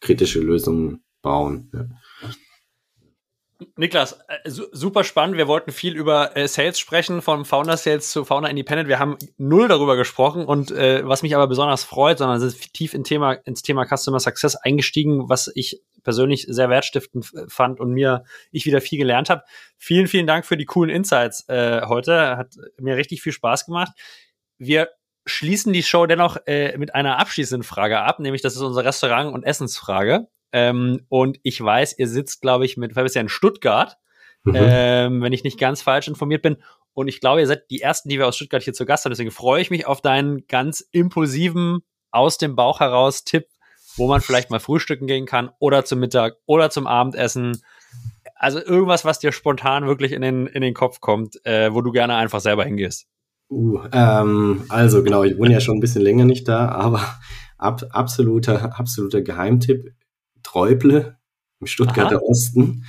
kritische 0.00 0.40
Lösungen 0.40 1.04
bauen. 1.22 1.70
Ja. 1.72 1.86
Niklas, 3.76 4.18
äh, 4.28 4.50
super 4.50 5.04
spannend. 5.04 5.36
Wir 5.36 5.48
wollten 5.48 5.72
viel 5.72 5.96
über 5.96 6.36
äh, 6.36 6.48
Sales 6.48 6.78
sprechen, 6.78 7.22
vom 7.22 7.44
Founder 7.44 7.76
Sales 7.76 8.10
zu 8.10 8.24
Founder 8.24 8.50
Independent. 8.50 8.88
Wir 8.88 8.98
haben 8.98 9.16
null 9.36 9.68
darüber 9.68 9.96
gesprochen 9.96 10.44
und 10.44 10.70
äh, 10.70 11.06
was 11.06 11.22
mich 11.22 11.34
aber 11.34 11.46
besonders 11.46 11.84
freut, 11.84 12.18
sondern 12.18 12.40
sind 12.40 12.72
tief 12.72 12.94
in 12.94 13.04
Thema, 13.04 13.32
ins 13.32 13.62
Thema 13.62 13.84
Customer 13.86 14.20
Success 14.20 14.56
eingestiegen, 14.56 15.28
was 15.28 15.50
ich 15.54 15.82
persönlich 16.02 16.46
sehr 16.48 16.70
wertstiftend 16.70 17.32
fand 17.48 17.80
und 17.80 17.92
mir 17.92 18.24
ich 18.50 18.66
wieder 18.66 18.80
viel 18.80 18.98
gelernt 18.98 19.30
habe. 19.30 19.42
Vielen, 19.76 20.06
vielen 20.06 20.26
Dank 20.26 20.46
für 20.46 20.56
die 20.56 20.66
coolen 20.66 20.94
Insights 20.94 21.48
äh, 21.48 21.82
heute. 21.86 22.36
Hat 22.36 22.54
mir 22.78 22.96
richtig 22.96 23.22
viel 23.22 23.32
Spaß 23.32 23.66
gemacht. 23.66 23.92
Wir 24.58 24.90
schließen 25.26 25.72
die 25.72 25.82
Show 25.82 26.06
dennoch 26.06 26.36
äh, 26.46 26.76
mit 26.76 26.94
einer 26.94 27.18
abschließenden 27.18 27.64
Frage 27.64 28.00
ab, 28.00 28.20
nämlich 28.20 28.42
das 28.42 28.54
ist 28.54 28.62
unsere 28.62 28.86
Restaurant- 28.86 29.32
und 29.32 29.42
Essensfrage. 29.42 30.28
Ähm, 30.54 31.00
und 31.08 31.40
ich 31.42 31.60
weiß, 31.60 31.98
ihr 31.98 32.06
sitzt, 32.06 32.40
glaube 32.40 32.64
ich, 32.64 32.76
mit 32.76 32.94
ja 32.94 33.20
in 33.20 33.28
Stuttgart, 33.28 33.98
mhm. 34.44 34.54
ähm, 34.54 35.20
wenn 35.20 35.32
ich 35.32 35.42
nicht 35.42 35.58
ganz 35.58 35.82
falsch 35.82 36.06
informiert 36.06 36.42
bin. 36.42 36.58
Und 36.92 37.08
ich 37.08 37.18
glaube, 37.18 37.40
ihr 37.40 37.46
seid 37.48 37.68
die 37.72 37.80
ersten, 37.80 38.08
die 38.08 38.20
wir 38.20 38.28
aus 38.28 38.36
Stuttgart 38.36 38.62
hier 38.62 38.72
zu 38.72 38.86
Gast 38.86 39.04
haben. 39.04 39.10
Deswegen 39.10 39.32
freue 39.32 39.60
ich 39.60 39.70
mich 39.70 39.84
auf 39.84 40.00
deinen 40.00 40.46
ganz 40.46 40.80
impulsiven, 40.92 41.80
aus 42.12 42.38
dem 42.38 42.54
Bauch 42.54 42.78
heraus 42.78 43.24
Tipp, 43.24 43.48
wo 43.96 44.06
man 44.06 44.20
vielleicht 44.20 44.50
mal 44.50 44.60
frühstücken 44.60 45.08
gehen 45.08 45.26
kann 45.26 45.50
oder 45.58 45.84
zum 45.84 45.98
Mittag 45.98 46.36
oder 46.46 46.70
zum 46.70 46.86
Abendessen. 46.86 47.60
Also 48.36 48.60
irgendwas, 48.60 49.04
was 49.04 49.18
dir 49.18 49.32
spontan 49.32 49.88
wirklich 49.88 50.12
in 50.12 50.22
den, 50.22 50.46
in 50.46 50.62
den 50.62 50.74
Kopf 50.74 51.00
kommt, 51.00 51.44
äh, 51.44 51.74
wo 51.74 51.80
du 51.80 51.90
gerne 51.90 52.14
einfach 52.14 52.40
selber 52.40 52.64
hingehst. 52.64 53.08
Uh, 53.50 53.80
ähm, 53.92 54.62
also 54.68 55.02
genau, 55.02 55.24
ich 55.24 55.36
wohne 55.36 55.52
ja 55.52 55.60
schon 55.60 55.78
ein 55.78 55.80
bisschen 55.80 56.02
länger 56.02 56.24
nicht 56.24 56.46
da, 56.46 56.68
aber 56.68 57.00
ab, 57.58 57.82
absoluter, 57.90 58.78
absoluter 58.78 59.20
Geheimtipp 59.20 59.92
Träuble 60.44 61.18
im 61.60 61.66
Stuttgarter 61.66 62.16
Aha. 62.16 62.24
Osten. 62.24 62.84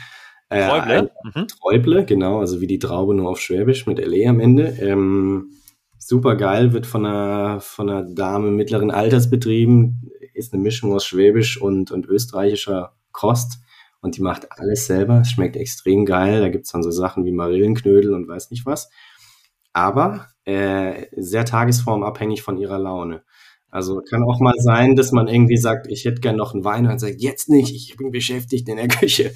Äh, 0.49 0.67
Träuble? 0.67 1.11
Mhm. 1.23 1.47
Träuble, 1.47 2.05
genau, 2.05 2.39
also 2.39 2.61
wie 2.61 2.67
die 2.67 2.77
Traube 2.77 3.15
nur 3.15 3.31
auf 3.31 3.39
Schwäbisch 3.39 3.87
mit 3.87 3.97
LE 3.97 4.29
am 4.29 4.39
Ende. 4.39 4.77
Ähm, 4.79 5.49
super 5.97 6.35
geil, 6.35 6.73
wird 6.73 6.85
von 6.85 7.05
einer, 7.05 7.59
von 7.61 7.89
einer 7.89 8.03
Dame 8.03 8.51
mittleren 8.51 8.91
Alters 8.91 9.29
betrieben, 9.31 10.11
ist 10.35 10.53
eine 10.53 10.61
Mischung 10.61 10.93
aus 10.93 11.05
Schwäbisch 11.05 11.59
und, 11.59 11.89
und 11.89 12.05
österreichischer 12.05 12.95
Kost 13.11 13.59
und 14.01 14.17
die 14.17 14.21
macht 14.21 14.51
alles 14.51 14.85
selber. 14.85 15.21
Es 15.21 15.31
schmeckt 15.31 15.55
extrem 15.55 16.05
geil. 16.05 16.39
Da 16.39 16.49
gibt's 16.49 16.71
dann 16.71 16.83
so 16.83 16.91
Sachen 16.91 17.25
wie 17.25 17.31
Marillenknödel 17.31 18.13
und 18.13 18.27
weiß 18.27 18.51
nicht 18.51 18.65
was. 18.65 18.89
Aber 19.73 20.27
äh, 20.43 21.07
sehr 21.17 21.43
tagesformabhängig 21.43 22.43
von 22.43 22.57
ihrer 22.57 22.77
Laune. 22.77 23.23
Also 23.75 24.01
kann 24.09 24.23
auch 24.23 24.39
mal 24.39 24.53
sein, 24.57 24.95
dass 24.95 25.11
man 25.11 25.27
irgendwie 25.27 25.57
sagt, 25.57 25.87
ich 25.91 26.05
hätte 26.05 26.21
gern 26.21 26.37
noch 26.37 26.53
einen 26.53 26.63
Wein 26.63 26.87
und 26.87 26.97
sagt, 26.97 27.19
jetzt 27.19 27.49
nicht, 27.49 27.75
ich 27.75 27.97
bin 27.97 28.09
beschäftigt 28.09 28.69
in 28.69 28.77
der 28.77 28.87
Küche. 28.99 29.33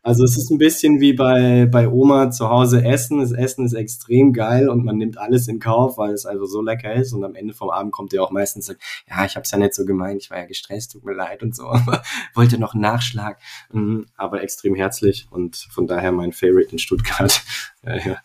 also 0.00 0.22
es 0.22 0.36
ist 0.36 0.52
ein 0.52 0.58
bisschen 0.58 1.00
wie 1.00 1.12
bei, 1.12 1.66
bei 1.66 1.88
Oma 1.88 2.30
zu 2.30 2.48
Hause 2.48 2.84
essen. 2.84 3.18
Das 3.18 3.32
Essen 3.32 3.66
ist 3.66 3.72
extrem 3.72 4.32
geil 4.32 4.68
und 4.68 4.84
man 4.84 4.96
nimmt 4.96 5.18
alles 5.18 5.48
in 5.48 5.58
Kauf, 5.58 5.98
weil 5.98 6.12
es 6.12 6.24
einfach 6.24 6.46
so 6.46 6.62
lecker 6.62 6.94
ist. 6.94 7.14
Und 7.14 7.24
am 7.24 7.34
Ende 7.34 7.52
vom 7.52 7.70
Abend 7.70 7.90
kommt 7.90 8.12
ihr 8.12 8.22
auch 8.22 8.30
meistens 8.30 8.66
sagt, 8.66 8.80
ja, 9.10 9.24
ich 9.24 9.34
habe 9.34 9.42
es 9.42 9.50
ja 9.50 9.58
nicht 9.58 9.74
so 9.74 9.84
gemeint, 9.84 10.22
ich 10.22 10.30
war 10.30 10.38
ja 10.38 10.46
gestresst, 10.46 10.92
tut 10.92 11.04
mir 11.04 11.14
leid 11.14 11.42
und 11.42 11.56
so, 11.56 11.64
aber 11.68 12.04
wollte 12.34 12.60
noch 12.60 12.74
einen 12.74 12.82
Nachschlag. 12.82 13.40
Mhm, 13.72 14.06
aber 14.14 14.44
extrem 14.44 14.76
herzlich 14.76 15.26
und 15.32 15.56
von 15.56 15.88
daher 15.88 16.12
mein 16.12 16.30
Favorite 16.30 16.70
in 16.70 16.78
Stuttgart. 16.78 17.42
ja. 17.82 18.18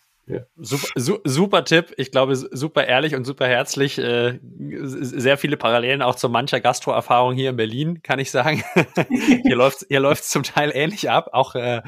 Super, 0.58 0.88
su 0.96 1.20
super 1.24 1.64
Tipp. 1.64 1.94
Ich 1.98 2.12
glaube, 2.12 2.36
super 2.36 2.86
ehrlich 2.86 3.16
und 3.16 3.24
super 3.24 3.48
herzlich. 3.48 3.98
Äh, 3.98 4.40
sehr 4.42 5.38
viele 5.38 5.56
Parallelen 5.56 6.02
auch 6.02 6.16
zu 6.16 6.28
mancher 6.28 6.60
Gastro-Erfahrung 6.60 7.34
hier 7.34 7.52
in 7.52 7.56
Berlin, 7.56 8.02
kann 8.04 8.20
ich 8.20 8.30
sagen. 8.30 8.64
hier 9.44 9.56
läuft 9.56 9.86
hier 9.88 10.02
läuft's 10.02 10.30
zum 10.30 10.44
Teil 10.44 10.72
ähnlich 10.74 11.10
ab, 11.10 11.30
auch 11.32 11.56
äh, 11.56 11.82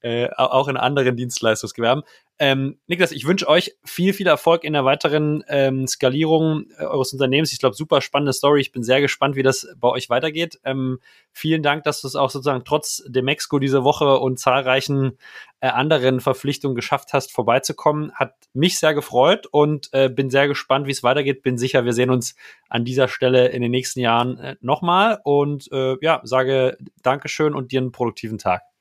äh, 0.00 0.28
auch 0.36 0.68
in 0.68 0.76
anderen 0.76 1.16
Dienstleistungsgewerben. 1.16 2.02
Ähm, 2.40 2.80
Niklas, 2.88 3.12
ich 3.12 3.26
wünsche 3.26 3.46
euch 3.46 3.76
viel, 3.84 4.12
viel 4.12 4.26
Erfolg 4.26 4.64
in 4.64 4.72
der 4.72 4.84
weiteren 4.84 5.44
ähm, 5.46 5.86
Skalierung 5.86 6.66
äh, 6.78 6.84
eures 6.84 7.12
Unternehmens. 7.12 7.52
Ich 7.52 7.60
glaube, 7.60 7.76
super 7.76 8.00
spannende 8.00 8.32
Story. 8.32 8.60
Ich 8.60 8.72
bin 8.72 8.82
sehr 8.82 9.00
gespannt, 9.00 9.36
wie 9.36 9.44
das 9.44 9.68
bei 9.78 9.88
euch 9.88 10.10
weitergeht. 10.10 10.58
Ähm, 10.64 10.98
vielen 11.32 11.62
Dank, 11.62 11.84
dass 11.84 12.00
du 12.00 12.08
es 12.08 12.16
auch 12.16 12.30
sozusagen 12.30 12.64
trotz 12.64 13.04
dem 13.06 13.28
Exco 13.28 13.60
diese 13.60 13.84
Woche 13.84 14.18
und 14.18 14.40
zahlreichen 14.40 15.16
äh, 15.60 15.68
anderen 15.68 16.20
Verpflichtungen 16.20 16.74
geschafft 16.74 17.12
hast, 17.12 17.30
vorbeizukommen. 17.30 18.12
Hat 18.14 18.34
mich 18.52 18.80
sehr 18.80 18.94
gefreut 18.94 19.46
und 19.46 19.90
äh, 19.92 20.08
bin 20.08 20.28
sehr 20.28 20.48
gespannt, 20.48 20.88
wie 20.88 20.92
es 20.92 21.04
weitergeht. 21.04 21.44
Bin 21.44 21.56
sicher, 21.56 21.84
wir 21.84 21.92
sehen 21.92 22.10
uns 22.10 22.34
an 22.68 22.84
dieser 22.84 23.06
Stelle 23.06 23.48
in 23.48 23.62
den 23.62 23.70
nächsten 23.70 24.00
Jahren 24.00 24.38
äh, 24.38 24.56
nochmal 24.60 25.20
und 25.22 25.70
äh, 25.70 25.96
ja, 26.00 26.20
sage 26.24 26.78
Dankeschön 27.02 27.54
und 27.54 27.70
dir 27.70 27.80
einen 27.80 27.92
produktiven 27.92 28.38
Tag. 28.38 28.73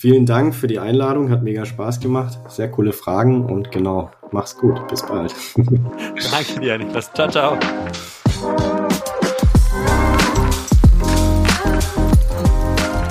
Vielen 0.00 0.24
Dank 0.24 0.54
für 0.54 0.66
die 0.66 0.78
Einladung, 0.78 1.28
hat 1.28 1.42
mega 1.42 1.66
Spaß 1.66 2.00
gemacht. 2.00 2.38
Sehr 2.48 2.70
coole 2.70 2.94
Fragen 2.94 3.44
und 3.44 3.70
genau, 3.70 4.10
mach's 4.32 4.56
gut. 4.56 4.88
Bis 4.88 5.02
bald. 5.02 5.34
Danke 5.56 6.58
dir, 6.58 6.78
Niklas. 6.78 7.12
Ciao, 7.12 7.28
ciao. 7.28 7.58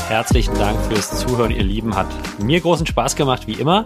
Herzlichen 0.08 0.56
Dank 0.56 0.82
fürs 0.88 1.20
Zuhören, 1.20 1.52
ihr 1.52 1.62
Lieben. 1.62 1.96
Hat 1.96 2.08
mir 2.40 2.60
großen 2.60 2.88
Spaß 2.88 3.16
gemacht, 3.16 3.46
wie 3.46 3.54
immer. 3.54 3.86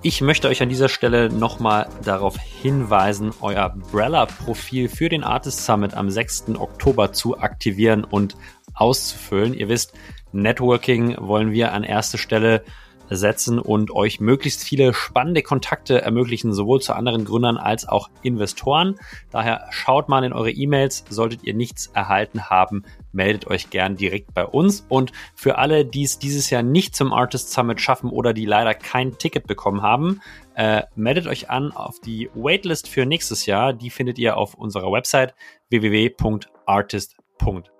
Ich 0.00 0.22
möchte 0.22 0.48
euch 0.48 0.62
an 0.62 0.70
dieser 0.70 0.88
Stelle 0.88 1.28
nochmal 1.28 1.90
darauf 2.02 2.38
hinweisen, 2.38 3.32
euer 3.42 3.74
Brella-Profil 3.92 4.88
für 4.88 5.10
den 5.10 5.22
Artist 5.22 5.66
Summit 5.66 5.92
am 5.92 6.08
6. 6.08 6.56
Oktober 6.58 7.12
zu 7.12 7.38
aktivieren 7.38 8.04
und 8.04 8.36
auszufüllen. 8.72 9.52
Ihr 9.52 9.68
wisst, 9.68 9.92
Networking 10.32 11.16
wollen 11.18 11.52
wir 11.52 11.72
an 11.72 11.84
erste 11.84 12.18
Stelle 12.18 12.62
setzen 13.10 13.58
und 13.58 13.90
euch 13.90 14.20
möglichst 14.20 14.62
viele 14.62 14.92
spannende 14.94 15.42
Kontakte 15.42 16.02
ermöglichen, 16.02 16.52
sowohl 16.52 16.80
zu 16.80 16.94
anderen 16.94 17.24
Gründern 17.24 17.56
als 17.56 17.88
auch 17.88 18.10
Investoren. 18.22 18.96
Daher 19.30 19.66
schaut 19.70 20.08
mal 20.08 20.24
in 20.24 20.32
eure 20.32 20.50
E-Mails. 20.50 21.04
Solltet 21.08 21.44
ihr 21.44 21.54
nichts 21.54 21.88
erhalten 21.88 22.50
haben, 22.50 22.84
meldet 23.12 23.46
euch 23.46 23.70
gern 23.70 23.96
direkt 23.96 24.34
bei 24.34 24.44
uns. 24.44 24.84
Und 24.88 25.12
für 25.34 25.58
alle, 25.58 25.84
die 25.84 26.04
es 26.04 26.18
dieses 26.18 26.50
Jahr 26.50 26.62
nicht 26.62 26.94
zum 26.94 27.12
Artist 27.12 27.52
Summit 27.52 27.80
schaffen 27.80 28.10
oder 28.10 28.32
die 28.32 28.46
leider 28.46 28.74
kein 28.74 29.16
Ticket 29.18 29.46
bekommen 29.46 29.82
haben, 29.82 30.20
äh, 30.54 30.82
meldet 30.96 31.26
euch 31.26 31.50
an 31.50 31.72
auf 31.72 32.00
die 32.00 32.30
Waitlist 32.34 32.88
für 32.88 33.06
nächstes 33.06 33.46
Jahr. 33.46 33.72
Die 33.72 33.90
findet 33.90 34.18
ihr 34.18 34.36
auf 34.36 34.54
unserer 34.54 34.90
Website 34.92 35.34
www.artist.com 35.70 37.17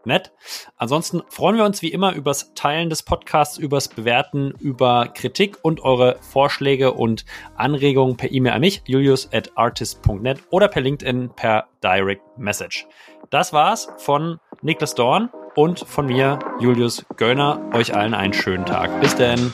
net. 0.04 0.32
Ansonsten 0.76 1.22
freuen 1.28 1.56
wir 1.56 1.64
uns 1.64 1.82
wie 1.82 1.92
immer 1.92 2.14
übers 2.14 2.52
Teilen 2.54 2.90
des 2.90 3.02
Podcasts, 3.02 3.58
übers 3.58 3.88
Bewerten, 3.88 4.52
über 4.58 5.08
Kritik 5.08 5.58
und 5.62 5.80
eure 5.80 6.16
Vorschläge 6.20 6.92
und 6.92 7.24
Anregungen 7.56 8.16
per 8.16 8.32
E-Mail 8.32 8.54
an 8.54 8.60
mich, 8.60 8.82
julius 8.86 9.32
at 9.32 9.56
artist.net 9.56 10.38
oder 10.50 10.68
per 10.68 10.82
LinkedIn 10.82 11.30
per 11.36 11.66
Direct 11.82 12.22
Message. 12.36 12.86
Das 13.30 13.52
war's 13.52 13.88
von 13.98 14.40
Niklas 14.62 14.94
Dorn 14.94 15.30
und 15.54 15.80
von 15.80 16.06
mir, 16.06 16.38
Julius 16.60 17.04
Göllner. 17.16 17.60
Euch 17.72 17.94
allen 17.94 18.14
einen 18.14 18.32
schönen 18.32 18.64
Tag. 18.64 19.00
Bis 19.00 19.14
denn. 19.16 19.52